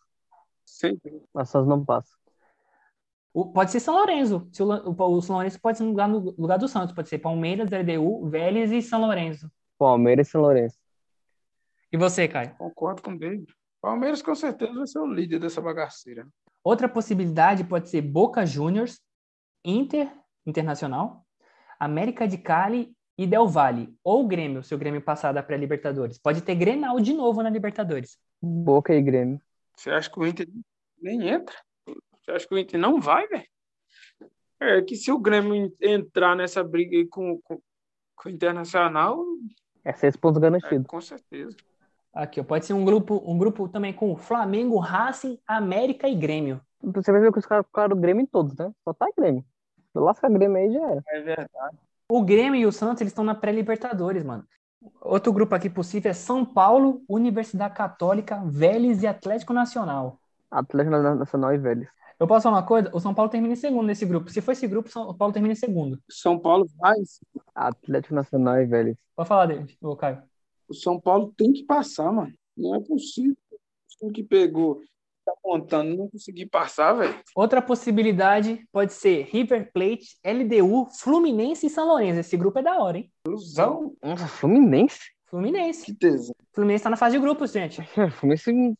Sempre. 0.65 1.23
Mas 1.33 1.49
Santos 1.49 1.69
não 1.69 1.85
passa. 1.85 2.17
O, 3.35 3.51
pode 3.51 3.71
ser 3.71 3.81
São 3.81 3.95
Lourenço. 3.95 4.49
O, 4.61 4.91
o, 4.91 5.17
o, 5.17 5.23
São 5.23 5.37
Lourenço 5.37 5.61
pode 5.61 5.79
ser 5.79 5.85
no 5.85 5.91
lugar, 5.91 6.09
no 6.09 6.35
lugar 6.37 6.59
do 6.59 6.69
Santos. 6.69 6.95
Pode 6.95 7.09
ser 7.09 7.19
Palmeiras, 7.19 7.71
LDU, 7.71 8.29
Vélez 8.29 8.71
e 8.71 8.83
São 8.83 9.01
Lourenço. 9.01 9.51
Palmeiras 9.79 10.29
e 10.29 10.31
São 10.31 10.41
Lourenço. 10.41 10.79
E 11.91 11.97
você, 11.97 12.29
Caio? 12.29 12.55
Concordo 12.57 13.03
com 13.03 13.13
o 13.13 13.19
David. 13.19 13.47
Palmeiras 13.81 14.23
com 14.23 14.35
certeza 14.35 14.73
vai 14.73 14.87
ser 14.87 14.99
o 14.99 15.07
líder 15.07 15.41
dessa 15.41 15.61
bagaceira. 15.61 16.27
Outra 16.63 16.89
possibilidade 16.89 17.65
pode 17.65 17.89
ser 17.89 18.01
Boca 18.03 18.47
Juniors, 18.47 19.01
Inter, 19.65 20.11
Internacional, 20.47 21.27
América 21.79 22.29
de 22.29 22.39
Cali 22.39 22.95
e 23.19 23.27
Del 23.27 23.49
Valle, 23.49 23.93
ou 24.05 24.27
Grêmio, 24.27 24.63
se 24.63 24.75
o 24.75 24.79
Grêmio 24.79 25.03
passar 25.03 25.33
da 25.33 25.43
pré-Libertadores. 25.43 26.19
Pode 26.19 26.43
ter 26.43 26.55
Grenal 26.55 27.01
de 27.01 27.13
novo 27.13 27.43
na 27.43 27.51
Libertadores. 27.51 28.17
Boca 28.41 28.95
e 28.95 29.03
Grêmio. 29.03 29.41
Você 29.77 29.91
acha 29.91 30.09
que 30.11 30.19
o 30.19 30.27
Inter 30.27 30.49
nem 31.01 31.29
entra? 31.29 31.57
Você 32.33 32.37
acha 32.37 32.49
que 32.49 32.55
o 32.55 32.59
Inter 32.59 32.81
não 32.81 32.99
vai, 32.99 33.27
velho? 33.29 33.45
É 34.61 34.81
que 34.81 34.97
se 34.97 35.13
o 35.13 35.19
Grêmio 35.19 35.73
entrar 35.81 36.35
nessa 36.35 36.65
briga 36.65 36.97
aí 36.97 37.07
com, 37.07 37.39
com, 37.43 37.61
com 38.17 38.29
o 38.29 38.33
Internacional. 38.33 39.23
É 39.85 39.93
seis 39.93 40.17
pontos 40.17 40.41
garantidos. 40.41 40.87
É, 40.87 40.89
com 40.89 41.01
certeza. 41.01 41.57
Aqui, 42.15 42.41
ó, 42.41 42.45
pode 42.45 42.65
ser 42.65 42.73
um 42.73 42.85
grupo, 42.85 43.23
um 43.27 43.37
grupo 43.37 43.69
também 43.69 43.93
com 43.93 44.17
Flamengo, 44.17 44.79
Racing, 44.79 45.39
América 45.47 46.09
e 46.09 46.15
Grêmio. 46.15 46.61
Você 46.83 47.13
vai 47.13 47.21
ver 47.21 47.33
que 47.33 47.39
os 47.39 47.47
caras 47.47 47.67
ficaram 47.67 47.97
Grêmio 47.97 48.23
em 48.23 48.27
todos, 48.27 48.57
né? 48.57 48.73
Só 48.85 48.95
tá 48.95 49.07
Grêmio. 49.17 49.45
Lasca 49.95 50.29
Grêmio 50.29 50.57
aí 50.57 50.73
já 50.73 50.91
era. 50.91 51.03
É 51.09 51.21
verdade. 51.21 51.77
O 52.09 52.23
Grêmio 52.23 52.61
e 52.61 52.67
o 52.67 52.73
Santos, 52.73 53.01
eles 53.03 53.11
estão 53.11 53.25
na 53.25 53.35
pré-Libertadores, 53.35 54.25
mano. 54.25 54.45
Outro 55.01 55.33
grupo 55.33 55.55
aqui 55.55 55.69
possível 55.69 56.11
é 56.11 56.15
São 56.15 56.45
Paulo, 56.45 57.03
Universidade 57.09 57.75
Católica, 57.75 58.43
Vélez 58.47 59.03
e 59.03 59.07
Atlético 59.07 59.53
Nacional. 59.53 60.19
Atlético 60.51 60.97
Nacional 60.97 61.55
e 61.55 61.59
Vélez. 61.59 61.89
Eu 62.23 62.27
posso 62.29 62.45
falar 62.45 62.59
uma 62.59 62.63
coisa? 62.65 62.89
O 62.93 63.01
São 63.01 63.13
Paulo 63.13 63.29
termina 63.29 63.53
em 63.53 63.57
segundo 63.57 63.85
nesse 63.85 64.07
grupo. 64.07 64.31
Se 64.31 64.41
for 64.41 64.53
esse 64.53 64.69
grupo, 64.69 64.89
o 64.89 64.93
São 64.93 65.13
Paulo 65.13 65.35
termina 65.35 65.55
em 65.55 65.57
segundo. 65.57 66.01
São 66.09 66.39
Paulo 66.39 66.69
vai. 66.79 66.95
Atlético 67.53 68.15
Nacional 68.15 68.61
e 68.61 68.65
Vélez. 68.65 68.97
Pode 69.17 69.29
falar, 69.29 69.47
David. 69.47 69.77
Ô, 69.83 69.97
Caio. 69.97 70.23
O 70.69 70.73
São 70.73 71.01
Paulo 71.01 71.35
tem 71.37 71.53
que 71.53 71.65
passar, 71.65 72.13
mano. 72.13 72.33
Não 72.57 72.77
é 72.77 72.81
possível. 72.81 73.37
O 73.51 73.59
time 73.99 74.13
que 74.13 74.23
pegou, 74.23 74.81
tá 75.25 75.35
montando, 75.45 75.97
não 75.97 76.09
conseguir 76.09 76.47
passar, 76.47 76.93
velho. 76.93 77.13
Outra 77.35 77.61
possibilidade 77.61 78.65
pode 78.71 78.93
ser 78.93 79.25
River 79.25 79.73
Plate, 79.73 80.17
LDU, 80.25 80.87
Fluminense 80.93 81.67
e 81.67 81.71
São 81.71 81.89
Lourenço. 81.89 82.21
Esse 82.21 82.37
grupo 82.37 82.61
é 82.61 82.63
da 82.63 82.81
hora, 82.81 82.99
hein? 82.99 83.13
Ilusão. 83.27 83.97
Nossa, 84.01 84.29
Fluminense? 84.29 85.11
Fluminense. 85.27 85.87
Que 85.87 85.95
tesão. 85.95 86.37
Fluminense 86.53 86.85
tá 86.85 86.91
na 86.91 86.97
fase 86.97 87.17
de 87.17 87.21
grupos, 87.21 87.51
gente. 87.51 87.83
Fluminense 88.21 88.77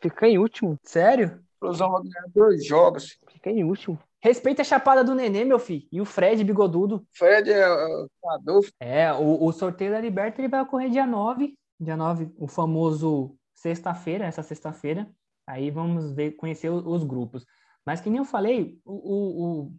fica 0.00 0.26
em 0.26 0.36
último. 0.36 0.76
Sério? 0.82 1.40
Ilusão 1.66 1.90
vai 1.90 2.02
ganhar 2.02 2.26
dois 2.34 2.64
jogos. 2.64 3.18
Fica 3.30 3.50
em 3.50 3.64
último. 3.64 3.98
Respeita 4.20 4.62
a 4.62 4.64
chapada 4.64 5.02
do 5.02 5.14
Nenê, 5.14 5.44
meu 5.44 5.58
filho. 5.58 5.86
E 5.90 6.00
o 6.00 6.04
Fred 6.04 6.42
Bigodudo. 6.44 7.04
Fred 7.12 7.50
é 7.50 7.60
é, 7.60 8.06
Adolfo. 8.30 8.70
É, 8.80 9.12
o, 9.12 9.44
o 9.44 9.52
sorteio 9.52 9.90
da 9.90 10.00
Liberta 10.00 10.40
ele 10.40 10.48
vai 10.48 10.60
ocorrer 10.60 10.90
dia 10.90 11.06
9. 11.06 11.54
Dia 11.80 11.96
9, 11.96 12.30
o 12.38 12.46
famoso 12.46 13.34
sexta-feira, 13.54 14.24
essa 14.24 14.42
sexta-feira. 14.42 15.10
Aí 15.46 15.70
vamos 15.70 16.12
ver, 16.12 16.32
conhecer 16.32 16.68
o- 16.70 16.88
os 16.88 17.02
grupos. 17.02 17.44
Mas 17.84 18.00
que 18.00 18.08
nem 18.08 18.18
eu 18.18 18.24
falei, 18.24 18.78
o, 18.84 18.92
o, 18.92 19.62
o, 19.64 19.72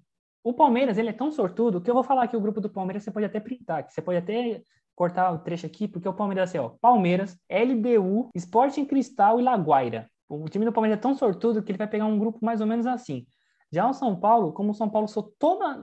o 0.49 0.53
Palmeiras 0.53 0.97
ele 0.97 1.09
é 1.09 1.13
tão 1.13 1.31
sortudo 1.31 1.79
que 1.79 1.89
eu 1.89 1.93
vou 1.93 2.03
falar 2.03 2.23
aqui 2.23 2.35
o 2.35 2.41
grupo 2.41 2.59
do 2.59 2.69
Palmeiras, 2.69 3.03
você 3.03 3.11
pode 3.11 3.25
até 3.25 3.39
printar, 3.39 3.85
que 3.87 3.93
você 3.93 4.01
pode 4.01 4.17
até 4.17 4.61
cortar 4.93 5.31
o 5.31 5.39
trecho 5.39 5.65
aqui, 5.65 5.87
porque 5.87 6.07
o 6.07 6.13
Palmeiras 6.13 6.53
é 6.53 6.59
assim, 6.59 6.65
ó, 6.67 6.75
Palmeiras, 6.81 7.37
LDU, 7.49 8.29
Sporting 8.35 8.85
Cristal 8.85 9.39
e 9.39 9.43
Laguaira. 9.43 10.09
O 10.41 10.49
time 10.49 10.65
do 10.65 10.73
Palmeiras 10.73 10.97
é 10.97 11.01
tão 11.01 11.13
sortudo 11.13 11.61
que 11.61 11.71
ele 11.71 11.77
vai 11.77 11.87
pegar 11.87 12.05
um 12.05 12.17
grupo 12.17 12.39
mais 12.41 12.61
ou 12.61 12.67
menos 12.67 12.85
assim. 12.85 13.25
Já 13.71 13.87
o 13.87 13.93
São 13.93 14.15
Paulo, 14.19 14.53
como 14.53 14.71
o 14.71 14.73
São 14.73 14.89
Paulo 14.89 15.07
só 15.07 15.21
toma. 15.39 15.81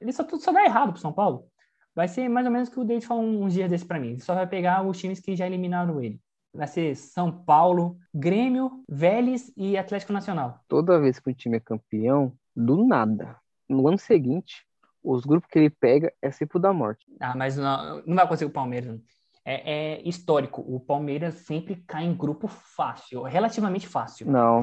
Ele 0.00 0.12
só, 0.12 0.26
só 0.38 0.52
dá 0.52 0.64
errado 0.64 0.92
pro 0.92 1.00
São 1.00 1.12
Paulo. 1.12 1.46
Vai 1.94 2.08
ser 2.08 2.28
mais 2.28 2.46
ou 2.46 2.52
menos 2.52 2.68
o 2.68 2.72
que 2.72 2.80
o 2.80 2.84
David 2.84 3.06
falou 3.06 3.24
uns 3.24 3.52
dias 3.52 3.70
desses 3.70 3.86
para 3.86 4.00
mim. 4.00 4.12
Ele 4.12 4.20
só 4.20 4.34
vai 4.34 4.46
pegar 4.46 4.86
os 4.86 4.98
times 4.98 5.20
que 5.20 5.36
já 5.36 5.46
eliminaram 5.46 6.00
ele. 6.00 6.20
Vai 6.54 6.66
ser 6.66 6.94
São 6.94 7.32
Paulo, 7.44 7.96
Grêmio, 8.14 8.84
Vélez 8.88 9.52
e 9.56 9.76
Atlético 9.76 10.12
Nacional. 10.12 10.60
Toda 10.68 11.00
vez 11.00 11.18
que 11.18 11.30
um 11.30 11.34
time 11.34 11.56
é 11.56 11.60
campeão, 11.60 12.34
do 12.54 12.86
nada, 12.86 13.36
no 13.68 13.88
ano 13.88 13.98
seguinte, 13.98 14.66
os 15.02 15.24
grupos 15.24 15.48
que 15.50 15.58
ele 15.58 15.70
pega 15.70 16.12
é 16.20 16.30
sempre 16.30 16.58
o 16.58 16.60
da 16.60 16.72
morte. 16.72 17.06
Ah, 17.18 17.34
mas 17.34 17.56
não, 17.56 18.02
não 18.06 18.14
vai 18.14 18.24
acontecer 18.24 18.44
com 18.44 18.50
o 18.50 18.54
Palmeiras. 18.54 19.00
É, 19.44 19.96
é 19.96 20.08
histórico. 20.08 20.62
O 20.62 20.78
Palmeiras 20.78 21.34
sempre 21.34 21.76
cai 21.86 22.04
em 22.04 22.14
grupo 22.14 22.46
fácil, 22.46 23.22
relativamente 23.22 23.88
fácil. 23.88 24.30
Não. 24.30 24.60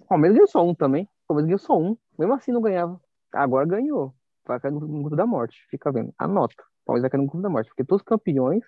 O 0.00 0.06
Palmeiras 0.06 0.36
ganhou 0.36 0.48
só 0.48 0.66
um 0.66 0.74
também. 0.74 1.04
O 1.04 1.28
Palmeiras 1.28 1.46
ganhou 1.46 1.58
só 1.58 1.78
um. 1.78 1.96
Mesmo 2.18 2.34
assim 2.34 2.52
não 2.52 2.60
ganhava. 2.60 3.00
Agora 3.32 3.66
ganhou. 3.66 4.14
Vai 4.46 4.60
cair 4.60 4.72
no, 4.72 4.80
grupo 4.80 5.16
da 5.16 5.26
morte. 5.26 5.58
Fica 5.70 5.90
vendo. 5.92 6.12
Anota. 6.18 6.54
O 6.82 6.86
Palmeiras 6.86 7.02
vai 7.02 7.10
cair 7.10 7.20
no 7.20 7.26
grupo 7.26 7.42
da 7.42 7.48
morte. 7.48 7.68
Porque 7.68 7.84
todos 7.84 8.02
os 8.02 8.06
campeões, 8.06 8.62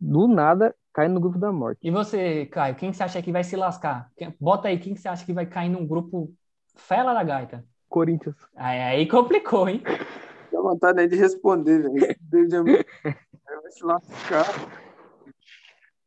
do 0.00 0.26
nada, 0.26 0.74
caem 0.92 1.10
no 1.10 1.20
grupo 1.20 1.38
da 1.38 1.52
morte. 1.52 1.78
E 1.82 1.90
você, 1.90 2.46
Caio, 2.46 2.74
quem 2.74 2.90
que 2.90 2.96
você 2.96 3.02
acha 3.02 3.22
que 3.22 3.32
vai 3.32 3.44
se 3.44 3.56
lascar? 3.56 4.10
Bota 4.40 4.68
aí, 4.68 4.78
quem 4.78 4.94
que 4.94 5.00
você 5.00 5.08
acha 5.08 5.24
que 5.24 5.32
vai 5.32 5.46
cair 5.46 5.68
num 5.68 5.86
grupo 5.86 6.32
fela 6.74 7.12
da 7.12 7.22
gaita? 7.22 7.64
Corinthians. 7.88 8.36
Aí, 8.56 8.80
aí 8.80 9.06
complicou, 9.06 9.68
hein? 9.68 9.82
Dá 10.52 10.60
vontade 10.60 10.96
nem 10.96 11.08
de 11.08 11.16
responder, 11.16 11.82
velho. 11.82 12.84
Vai 13.64 13.72
se 13.72 13.82
lascar. 13.82 14.44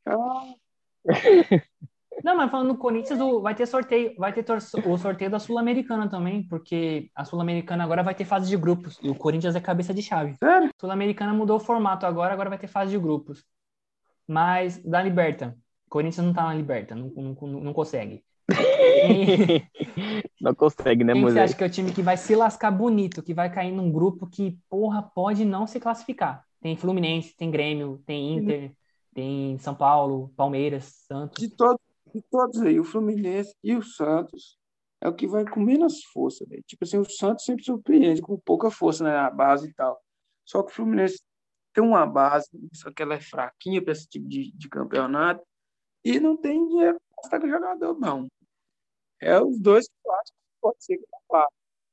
Ah, 0.06 0.54
Não, 2.24 2.38
mas 2.38 2.52
falando 2.52 2.68
no 2.68 2.78
Corinthians, 2.78 3.20
vai 3.42 3.56
ter 3.56 3.66
sorteio, 3.66 4.16
vai 4.16 4.32
ter 4.32 4.46
o 4.86 4.98
sorteio 4.98 5.32
da 5.32 5.40
Sul-Americana 5.40 6.08
também, 6.08 6.48
porque 6.48 7.10
a 7.16 7.26
Sul-Americana 7.26 7.84
agora 7.84 8.04
vai 8.04 8.14
ter 8.14 8.26
fase 8.26 8.48
de 8.48 8.58
grupos 8.58 9.00
e 9.02 9.10
o 9.10 9.16
Corinthians 9.16 9.56
é 9.56 9.60
cabeça 9.60 9.92
de 9.92 10.04
chave. 10.04 10.36
sério? 10.38 10.70
Sul-Americana 10.80 11.34
mudou 11.34 11.58
o 11.58 11.60
formato 11.60 12.06
agora, 12.06 12.32
agora 12.32 12.50
vai 12.50 12.60
ter 12.60 12.68
fase 12.68 12.92
de 12.92 13.00
grupos. 13.00 13.44
Mas 14.28 14.78
da 14.84 15.02
Liberta, 15.02 15.58
Corinthians 15.90 16.28
não 16.28 16.34
tá 16.34 16.44
na 16.44 16.54
Liberta, 16.54 16.94
não, 16.94 17.10
não, 17.10 17.36
não 17.48 17.74
consegue. 17.74 18.24
Quem, 19.02 19.68
Não 20.40 20.54
consegue, 20.54 21.04
né, 21.04 21.14
quem 21.14 21.24
você 21.24 21.40
acha 21.40 21.56
que 21.56 21.64
é 21.64 21.68
o 21.68 21.70
time 21.70 21.92
que 21.92 22.04
vai 22.04 22.18
se 22.18 22.36
lascar 22.36 22.70
bonito, 22.70 23.24
que 23.24 23.34
vai 23.34 23.52
cair 23.52 23.72
num 23.72 23.92
grupo 23.92 24.28
que, 24.28 24.60
porra, 24.70 25.02
pode 25.02 25.44
não 25.44 25.66
se 25.66 25.80
classificar? 25.80 26.47
Tem 26.60 26.76
Fluminense, 26.76 27.36
tem 27.36 27.52
Grêmio, 27.52 28.02
tem 28.06 28.38
Inter, 28.38 28.76
tem 29.14 29.58
São 29.60 29.76
Paulo, 29.76 30.30
Palmeiras, 30.36 30.86
Santos. 31.08 31.42
De 31.42 31.50
todos, 31.50 31.82
de 32.14 32.22
todos 32.22 32.62
aí, 32.62 32.80
o 32.80 32.84
Fluminense 32.84 33.56
e 33.64 33.76
o 33.76 33.82
Santos 33.82 34.58
é 35.02 35.08
o 35.08 35.14
que 35.14 35.28
vai 35.28 35.48
com 35.48 35.60
menos 35.60 36.04
força, 36.06 36.46
velho. 36.48 36.64
Tipo 36.66 36.84
assim, 36.84 36.98
o 36.98 37.06
Santos 37.06 37.46
sempre 37.46 37.64
surpreende 37.64 38.22
com 38.22 38.38
pouca 38.40 38.72
força 38.72 39.04
né, 39.04 39.12
na 39.12 39.30
base 39.30 39.70
e 39.70 39.74
tal. 39.74 40.02
Só 40.46 40.64
que 40.64 40.72
o 40.72 40.76
Fluminense 40.76 41.22
tem 41.74 41.84
uma 41.84 42.06
base, 42.06 42.50
só 42.74 42.92
que 42.92 43.04
ela 43.04 43.14
é 43.14 43.22
fraquinha 43.22 43.84
para 43.84 43.94
esse 43.94 44.08
tipo 44.08 44.28
de, 44.28 44.52
de 44.52 44.70
campeonato 44.70 45.46
e 46.04 46.20
não 46.20 46.36
tem 46.36 46.68
dinheiro 46.68 47.00
para 47.00 47.22
gastar 47.22 47.40
com 47.40 47.48
jogador, 47.48 48.00
não. 48.00 48.28
É 49.20 49.40
os 49.42 49.60
dois 49.60 49.88
que 49.88 49.94
eu 50.04 50.14
acho 50.14 50.32
que 50.32 50.60
pode 50.62 50.84
ser 50.84 50.98
que. 50.98 51.06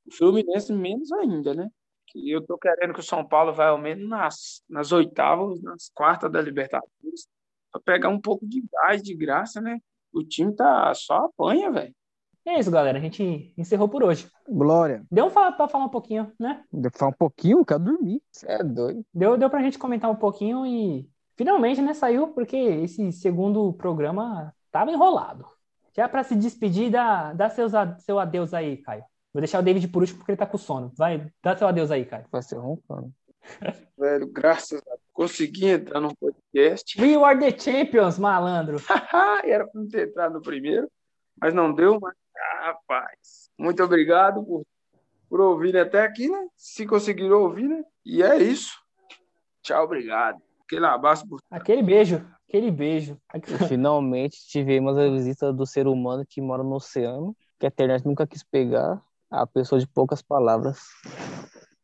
O 0.06 0.14
Fluminense 0.14 0.72
menos 0.72 1.10
ainda, 1.12 1.54
né? 1.54 1.68
Que 2.14 2.30
eu 2.30 2.40
tô 2.46 2.56
querendo 2.56 2.94
que 2.94 3.00
o 3.00 3.02
São 3.02 3.26
Paulo 3.26 3.52
vai 3.52 3.66
ao 3.66 3.76
menos 3.76 4.08
nas, 4.08 4.62
nas 4.68 4.92
oitavas, 4.92 5.60
nas 5.60 5.90
quartas 5.92 6.30
da 6.30 6.40
Libertadores, 6.40 7.28
para 7.72 7.82
pegar 7.82 8.08
um 8.08 8.20
pouco 8.20 8.46
de 8.46 8.64
gás, 8.72 9.02
de 9.02 9.16
graça, 9.16 9.60
né? 9.60 9.80
O 10.12 10.22
time 10.22 10.54
tá 10.54 10.94
só 10.94 11.24
apanha, 11.24 11.72
velho. 11.72 11.92
E 12.46 12.50
é 12.50 12.60
isso, 12.60 12.70
galera. 12.70 12.98
A 12.98 13.00
gente 13.00 13.52
encerrou 13.58 13.88
por 13.88 14.04
hoje. 14.04 14.30
Glória. 14.48 15.04
Deu 15.10 15.28
pra 15.28 15.50
pra 15.50 15.66
falar 15.66 15.86
um 15.86 15.90
pouquinho, 15.90 16.30
né? 16.38 16.62
Deu 16.72 16.88
pra 16.88 17.00
falar 17.00 17.10
um 17.10 17.18
pouquinho, 17.18 17.58
eu 17.58 17.64
quero 17.64 17.80
dormir. 17.80 18.22
Você 18.30 18.46
é 18.48 18.62
doido. 18.62 19.04
Deu, 19.12 19.36
deu 19.36 19.50
pra 19.50 19.62
gente 19.62 19.78
comentar 19.78 20.08
um 20.08 20.16
pouquinho 20.16 20.64
e 20.64 21.08
finalmente, 21.36 21.82
né, 21.82 21.94
saiu, 21.94 22.28
porque 22.28 22.56
esse 22.56 23.10
segundo 23.10 23.72
programa 23.72 24.54
tava 24.70 24.92
enrolado. 24.92 25.44
Já 25.96 26.08
pra 26.08 26.22
se 26.22 26.36
despedir, 26.36 26.90
dá, 26.90 27.32
dá 27.32 27.48
seus, 27.48 27.72
seu 28.00 28.20
adeus 28.20 28.54
aí, 28.54 28.76
Caio. 28.76 29.04
Vou 29.34 29.40
deixar 29.40 29.58
o 29.58 29.62
David 29.62 29.88
por 29.88 30.00
último 30.00 30.18
porque 30.18 30.30
ele 30.30 30.38
tá 30.38 30.46
com 30.46 30.56
sono. 30.56 30.92
Vai, 30.96 31.28
dá 31.42 31.56
seu 31.56 31.66
adeus 31.66 31.90
aí, 31.90 32.04
Caio. 32.06 32.24
Vai 32.30 32.40
ser 32.40 32.56
roncando. 32.56 33.12
Velho, 33.98 34.28
graças 34.28 34.80
a 34.80 34.90
Deus, 34.90 35.00
consegui 35.12 35.66
entrar 35.66 36.00
no 36.00 36.14
podcast. 36.14 37.02
We 37.02 37.16
are 37.16 37.36
the 37.36 37.58
champions, 37.58 38.16
malandro. 38.16 38.76
Era 39.44 39.66
para 39.66 39.80
não 39.80 39.88
ter 39.88 40.08
entrado 40.08 40.34
no 40.34 40.40
primeiro, 40.40 40.88
mas 41.40 41.52
não 41.52 41.74
deu, 41.74 41.98
mas 42.00 42.14
ah, 42.36 42.66
rapaz. 42.66 43.50
Muito 43.58 43.82
obrigado 43.82 44.44
por, 44.44 44.64
por 45.28 45.40
ouvirem 45.40 45.80
até 45.80 46.02
aqui, 46.02 46.28
né? 46.28 46.46
Se 46.56 46.86
conseguiram 46.86 47.42
ouvir, 47.42 47.68
né? 47.68 47.82
E 48.04 48.22
é 48.22 48.38
isso. 48.38 48.72
Tchau, 49.62 49.84
obrigado. 49.84 50.40
Aquele 50.64 50.86
abraço 50.86 51.28
por 51.28 51.40
Aquele 51.50 51.82
beijo, 51.82 52.24
aquele 52.48 52.70
beijo. 52.70 53.18
Finalmente 53.66 54.46
tivemos 54.46 54.96
a 54.96 55.10
visita 55.10 55.52
do 55.52 55.66
ser 55.66 55.88
humano 55.88 56.24
que 56.24 56.40
mora 56.40 56.62
no 56.62 56.76
oceano, 56.76 57.36
que 57.58 57.66
a 57.66 57.68
internet 57.68 58.06
nunca 58.06 58.26
quis 58.26 58.44
pegar, 58.44 59.02
a 59.42 59.46
pessoa 59.46 59.78
de 59.80 59.86
poucas 59.86 60.22
palavras. 60.22 60.80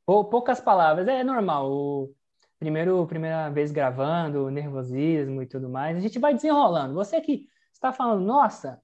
Pou- 0.06 0.24
Poucas 0.28 0.60
palavras, 0.60 1.06
é 1.08 1.22
normal. 1.24 1.70
O 1.70 2.14
primeiro, 2.58 3.06
primeira 3.06 3.48
vez 3.50 3.70
gravando, 3.70 4.50
nervosismo 4.50 5.42
e 5.42 5.46
tudo 5.46 5.68
mais, 5.68 5.96
a 5.96 6.00
gente 6.00 6.18
vai 6.18 6.34
desenrolando. 6.34 6.94
Você 6.94 7.20
que 7.20 7.46
está 7.72 7.92
falando, 7.92 8.24
nossa, 8.24 8.80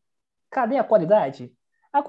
cadê 0.51 0.79
a 0.79 0.85
qualidade? 0.85 1.53
A, 1.93 2.03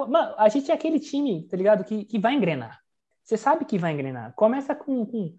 a 0.43 0.49
gente 0.49 0.71
é 0.71 0.73
aquele 0.73 0.99
time, 0.99 1.47
tá 1.47 1.55
ligado? 1.57 1.83
Que, 1.83 2.05
que 2.05 2.19
vai 2.19 2.33
engrenar. 2.33 2.79
Você 3.23 3.37
sabe 3.37 3.65
que 3.65 3.77
vai 3.77 3.93
engrenar. 3.93 4.33
Começa 4.35 4.73
com, 4.75 5.05
com 5.05 5.35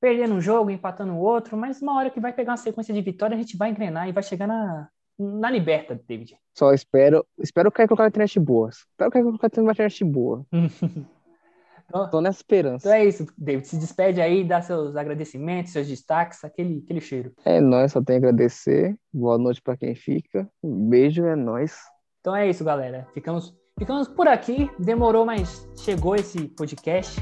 perdendo 0.00 0.34
um 0.34 0.40
jogo, 0.40 0.70
empatando 0.70 1.12
o 1.12 1.18
outro, 1.20 1.56
mas 1.56 1.80
uma 1.80 1.96
hora 1.96 2.10
que 2.10 2.20
vai 2.20 2.32
pegar 2.32 2.52
uma 2.52 2.56
sequência 2.56 2.92
de 2.94 3.02
vitória, 3.02 3.34
a 3.34 3.38
gente 3.38 3.56
vai 3.56 3.70
engrenar 3.70 4.08
e 4.08 4.12
vai 4.12 4.22
chegar 4.22 4.46
na, 4.46 4.88
na 5.20 5.50
liberta, 5.50 6.00
David. 6.08 6.36
Só 6.56 6.72
espero, 6.72 7.26
espero 7.38 7.70
que 7.70 7.86
colocar 7.86 8.08
internet 8.08 8.40
boa. 8.40 8.70
Espero 8.70 9.10
que 9.10 9.22
colocar 9.22 9.50
uma 9.58 9.72
internet 9.72 10.04
boa. 10.04 10.46
Tô 12.10 12.20
nessa 12.20 12.38
esperança. 12.38 12.88
Então 12.88 12.98
é 12.98 13.04
isso, 13.04 13.26
David. 13.36 13.66
Se 13.66 13.76
despede 13.76 14.20
aí, 14.20 14.44
dá 14.44 14.62
seus 14.62 14.94
agradecimentos, 14.96 15.72
seus 15.72 15.88
destaques, 15.88 16.44
aquele, 16.44 16.82
aquele 16.84 17.00
cheiro. 17.00 17.32
É 17.44 17.60
nóis, 17.60 17.92
só 17.92 18.00
tenho 18.00 18.18
a 18.18 18.20
agradecer. 18.20 18.96
Boa 19.12 19.36
noite 19.36 19.60
pra 19.60 19.76
quem 19.76 19.94
fica. 19.94 20.48
Um 20.62 20.88
beijo, 20.88 21.24
é 21.24 21.34
nóis. 21.34 21.76
Então 22.20 22.34
é 22.34 22.48
isso, 22.48 22.64
galera. 22.64 23.08
Ficamos, 23.12 23.52
ficamos 23.78 24.06
por 24.06 24.28
aqui. 24.28 24.70
Demorou, 24.78 25.26
mas 25.26 25.68
chegou 25.78 26.14
esse 26.14 26.48
podcast. 26.48 27.20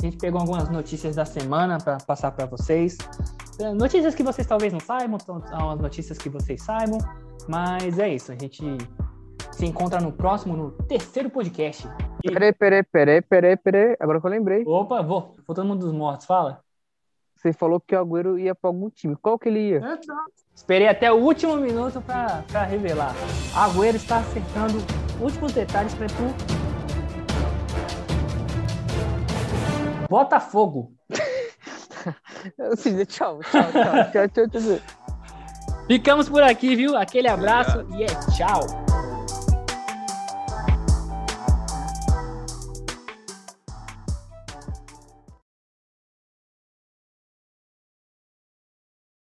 A 0.00 0.04
gente 0.04 0.16
pegou 0.16 0.40
algumas 0.40 0.68
notícias 0.70 1.16
da 1.16 1.24
semana 1.24 1.78
para 1.78 1.98
passar 1.98 2.32
para 2.32 2.46
vocês. 2.46 2.96
É, 3.60 3.72
Notícias 3.74 4.14
que 4.14 4.22
vocês 4.22 4.46
talvez 4.46 4.72
não 4.72 4.80
saibam, 4.80 5.18
são 5.20 5.70
as 5.70 5.80
notícias 5.80 6.18
que 6.18 6.28
vocês 6.28 6.62
saibam. 6.62 6.98
Mas 7.48 7.98
é 7.98 8.08
isso. 8.08 8.32
A 8.32 8.36
gente 8.36 8.62
se 9.52 9.66
encontra 9.66 10.00
no 10.00 10.12
próximo, 10.12 10.56
no 10.56 10.70
terceiro 10.72 11.28
podcast. 11.30 11.86
E- 12.24 12.30
Peraí, 12.30 12.52
peraí, 12.52 12.82
peraí, 12.82 13.20
peraí, 13.22 13.56
peraí. 13.56 13.96
Agora 14.00 14.20
que 14.20 14.26
eu 14.26 14.30
lembrei. 14.30 14.64
Opa, 14.66 15.02
vou. 15.02 15.34
Todo 15.46 15.64
mundo 15.64 15.80
dos 15.86 15.92
mortos. 15.92 16.26
Fala. 16.26 16.60
Você 17.36 17.52
falou 17.52 17.80
que 17.80 17.94
o 17.96 17.98
Agüero 17.98 18.38
ia 18.38 18.54
pra 18.54 18.68
algum 18.68 18.88
time. 18.88 19.16
Qual 19.16 19.36
que 19.38 19.48
ele 19.48 19.70
ia? 19.70 19.78
Exato. 19.78 20.32
Esperei 20.54 20.86
até 20.86 21.10
o 21.12 21.16
último 21.16 21.56
minuto 21.56 22.00
pra 22.00 22.62
revelar. 22.64 23.14
Agüero 23.56 23.96
está 23.96 24.18
acertando 24.18 24.78
últimos 25.20 25.52
detalhes 25.52 25.92
pra 25.94 26.06
tu. 26.06 26.22
Botafogo. 30.08 30.92
Tchau, 33.08 33.40
tchau, 33.42 33.72
tchau, 33.72 34.12
tchau, 34.12 34.28
tchau, 34.28 34.48
tchau. 34.48 34.80
Ficamos 35.86 36.28
por 36.28 36.42
aqui, 36.42 36.74
viu? 36.76 36.96
Aquele 36.96 37.28
abraço 37.28 37.86
e 37.96 38.04
é 38.04 38.06
tchau. 38.06 38.81